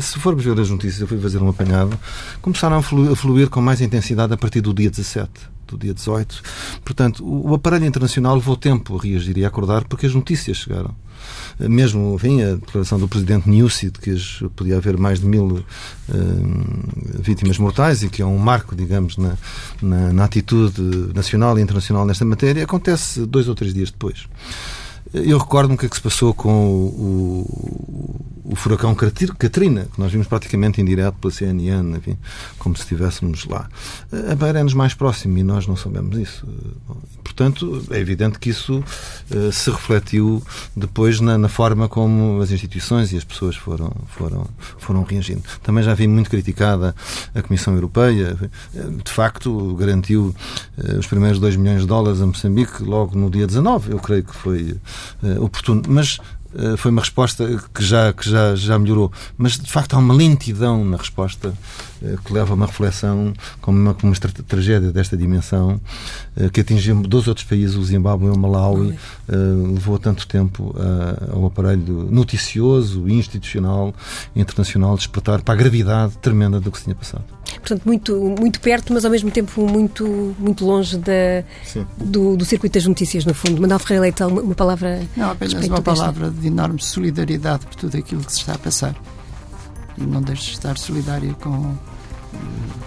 Se 0.00 0.18
formos 0.18 0.42
ver 0.42 0.58
as 0.58 0.70
notícias, 0.70 0.98
eu 0.98 1.06
fui 1.06 1.20
fazer 1.20 1.42
um 1.42 1.48
apanhado, 1.50 1.98
começaram 2.40 2.78
a 2.78 2.82
fluir 2.82 3.50
com 3.50 3.60
mais 3.60 3.82
intensidade 3.82 4.32
a 4.32 4.36
partir 4.38 4.62
do 4.62 4.72
dia 4.72 4.88
17 4.88 5.28
do 5.66 5.76
dia 5.76 5.92
18. 5.92 6.42
Portanto, 6.82 7.22
o 7.22 7.52
aparelho 7.52 7.84
internacional 7.84 8.34
levou 8.34 8.56
tempo 8.56 8.96
a 8.96 9.02
reagir 9.02 9.36
e 9.36 9.44
a 9.44 9.48
acordar 9.48 9.84
porque 9.84 10.06
as 10.06 10.14
notícias 10.14 10.56
chegaram. 10.56 10.96
Mesmo, 11.60 12.14
enfim, 12.14 12.40
a 12.42 12.54
declaração 12.54 12.98
do 12.98 13.06
presidente 13.06 13.46
Nussi 13.46 13.90
de 13.90 13.98
que 13.98 14.16
podia 14.56 14.78
haver 14.78 14.96
mais 14.96 15.20
de 15.20 15.26
mil 15.26 15.58
uh, 15.58 15.64
vítimas 17.20 17.58
mortais 17.58 18.02
e 18.02 18.08
que 18.08 18.22
é 18.22 18.24
um 18.24 18.38
marco, 18.38 18.74
digamos, 18.74 19.18
na, 19.18 19.36
na, 19.82 20.14
na 20.14 20.24
atitude 20.24 20.80
nacional 21.14 21.58
e 21.58 21.62
internacional 21.62 22.06
nesta 22.06 22.24
matéria, 22.24 22.64
acontece 22.64 23.26
dois 23.26 23.48
ou 23.48 23.54
três 23.54 23.74
dias 23.74 23.90
depois. 23.90 24.26
Eu 25.12 25.38
recordo-me 25.38 25.74
o 25.74 25.78
que 25.78 25.86
é 25.86 25.88
que 25.88 25.96
se 25.96 26.02
passou 26.02 26.34
com 26.34 26.50
o, 26.50 27.44
o, 28.44 28.52
o, 28.52 28.56
furacão 28.56 28.94
Katrina, 28.94 29.86
que 29.92 29.98
nós 29.98 30.12
vimos 30.12 30.26
praticamente 30.26 30.80
em 30.80 30.84
direto 30.84 31.14
pela 31.14 31.32
CNN, 31.32 31.96
enfim, 31.96 32.18
como 32.58 32.76
se 32.76 32.82
estivéssemos 32.82 33.46
lá. 33.46 33.68
A 34.30 34.34
Beira 34.34 34.60
é-nos 34.60 34.74
mais 34.74 34.92
próximo 34.92 35.38
e 35.38 35.42
nós 35.42 35.66
não 35.66 35.76
sabemos 35.76 36.18
isso. 36.18 36.46
Portanto, 37.38 37.84
é 37.90 37.98
evidente 37.98 38.38
que 38.38 38.50
isso 38.50 38.82
uh, 39.30 39.52
se 39.52 39.70
refletiu 39.70 40.42
depois 40.74 41.20
na, 41.20 41.38
na, 41.38 41.48
forma 41.48 41.88
como 41.88 42.40
as 42.40 42.50
instituições 42.50 43.12
e 43.12 43.16
as 43.16 43.22
pessoas 43.22 43.54
foram, 43.54 43.92
foram, 44.08 44.44
foram 44.78 45.04
reagindo. 45.04 45.42
Também 45.62 45.84
já 45.84 45.94
vi 45.94 46.08
muito 46.08 46.28
criticada 46.28 46.94
a 47.34 47.42
Comissão 47.42 47.74
Europeia. 47.74 48.36
De 49.04 49.10
facto, 49.10 49.76
garantiu 49.76 50.34
uh, 50.76 50.98
os 50.98 51.06
primeiros 51.06 51.38
2 51.38 51.56
milhões 51.56 51.82
de 51.82 51.86
dólares 51.86 52.20
a 52.20 52.26
Moçambique 52.26 52.82
logo 52.82 53.16
no 53.16 53.30
dia 53.30 53.46
19. 53.46 53.92
Eu 53.92 54.00
creio 54.00 54.24
que 54.24 54.34
foi 54.34 54.76
uh, 55.22 55.42
oportuno. 55.42 55.82
Mas 55.88 56.18
uh, 56.54 56.76
foi 56.76 56.90
uma 56.90 57.00
resposta 57.00 57.46
que 57.74 57.84
já, 57.84 58.12
que 58.12 58.28
já, 58.28 58.54
já 58.54 58.78
melhorou. 58.78 59.12
Mas, 59.36 59.58
de 59.58 59.70
facto, 59.70 59.94
há 59.94 59.98
uma 59.98 60.14
lentidão 60.14 60.84
na 60.84 60.96
resposta 60.96 61.54
que 62.24 62.32
leva 62.32 62.52
a 62.52 62.54
uma 62.54 62.66
reflexão 62.66 63.32
como 63.60 63.78
uma, 63.78 63.94
como 63.94 64.12
uma 64.12 64.44
tragédia 64.46 64.92
desta 64.92 65.16
dimensão 65.16 65.80
que 66.52 66.60
atingiu 66.60 67.02
dois 67.02 67.26
outros 67.26 67.46
países, 67.46 67.76
o 67.76 67.82
Zimbábue 67.82 68.26
e 68.26 68.30
o 68.30 68.38
Malawi, 68.38 68.96
levou 69.28 69.98
tanto 69.98 70.26
tempo 70.26 70.74
ao 71.32 71.46
aparelho 71.46 72.08
noticioso, 72.10 73.08
institucional, 73.08 73.94
internacional 74.34 74.96
despertar 74.96 75.42
para 75.42 75.54
a 75.54 75.56
gravidade 75.56 76.16
tremenda 76.18 76.60
do 76.60 76.70
que 76.70 76.78
se 76.78 76.84
tinha 76.84 76.94
passado. 76.94 77.24
Portanto, 77.56 77.82
muito, 77.84 78.34
muito 78.38 78.60
perto, 78.60 78.92
mas 78.92 79.04
ao 79.04 79.10
mesmo 79.10 79.30
tempo 79.30 79.66
muito, 79.66 80.34
muito 80.38 80.64
longe 80.64 80.98
da, 80.98 81.42
do, 81.96 82.36
do 82.36 82.44
circuito 82.44 82.74
das 82.74 82.86
notícias, 82.86 83.24
no 83.24 83.34
fundo. 83.34 83.60
Manuel 83.60 83.78
Ferreira 83.78 84.02
Leitão, 84.02 84.28
uma 84.28 84.54
palavra. 84.54 85.02
Não, 85.16 85.30
apenas 85.30 85.66
uma 85.66 85.82
palavra 85.82 86.30
de 86.30 86.46
enorme 86.46 86.80
solidariedade 86.80 87.66
por 87.66 87.74
tudo 87.74 87.96
aquilo 87.96 88.22
que 88.22 88.32
se 88.32 88.38
está 88.38 88.54
a 88.54 88.58
passar. 88.58 88.94
Não 90.06 90.22
deixe 90.22 90.44
de 90.44 90.50
estar 90.52 90.78
solidário 90.78 91.34
com, 91.40 91.74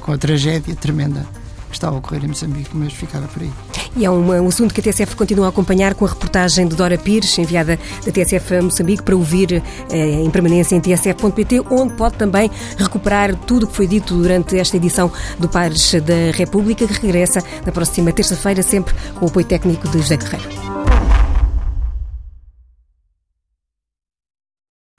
com 0.02 0.12
a 0.12 0.18
tragédia 0.18 0.76
tremenda 0.76 1.26
que 1.72 1.78
está 1.78 1.88
a 1.88 1.92
ocorrer 1.92 2.24
em 2.26 2.28
Moçambique, 2.28 2.70
mas 2.74 2.94
ficava 2.94 3.28
por 3.28 3.42
aí. 3.42 3.52
E 3.96 4.06
é 4.06 4.12
um, 4.12 4.30
um, 4.30 4.48
assunto 4.48 4.74
que 4.74 4.80
a 4.82 4.84
TSF 4.84 5.16
continua 5.16 5.48
a 5.48 5.50
acompanhar 5.50 5.96
com 5.96 6.06
a 6.06 6.10
reportagem 6.10 6.68
de 6.68 6.76
Dora 6.76 6.98
Pires, 6.98 7.38
enviada 7.38 7.80
da 8.06 8.12
TSF 8.12 8.56
a 8.56 8.62
Moçambique, 8.62 9.04
para 9.04 9.16
ouvir 9.16 9.64
eh, 9.90 10.22
em 10.22 10.30
permanência 10.30 10.76
em 10.76 10.82
tsf.pt, 10.82 11.62
onde 11.70 11.94
pode 11.94 12.16
também 12.16 12.52
recuperar 12.78 13.36
tudo 13.36 13.64
o 13.64 13.68
que 13.68 13.76
foi 13.76 13.88
dito 13.88 14.16
durante 14.16 14.58
esta 14.58 14.78
edição 14.78 15.12
do 15.40 15.50
Pares 15.50 15.94
da 15.94 16.32
República, 16.34 16.86
que 16.86 16.94
regressa 16.94 17.44
na 17.66 17.72
próxima 17.72 18.12
terça-feira, 18.12 18.62
sempre 18.62 18.94
com 19.16 19.26
o 19.26 19.30
apoio 19.30 19.46
técnico 19.46 19.88
de 19.88 20.00
José 20.00 20.18
Guerreiro. 20.18 20.81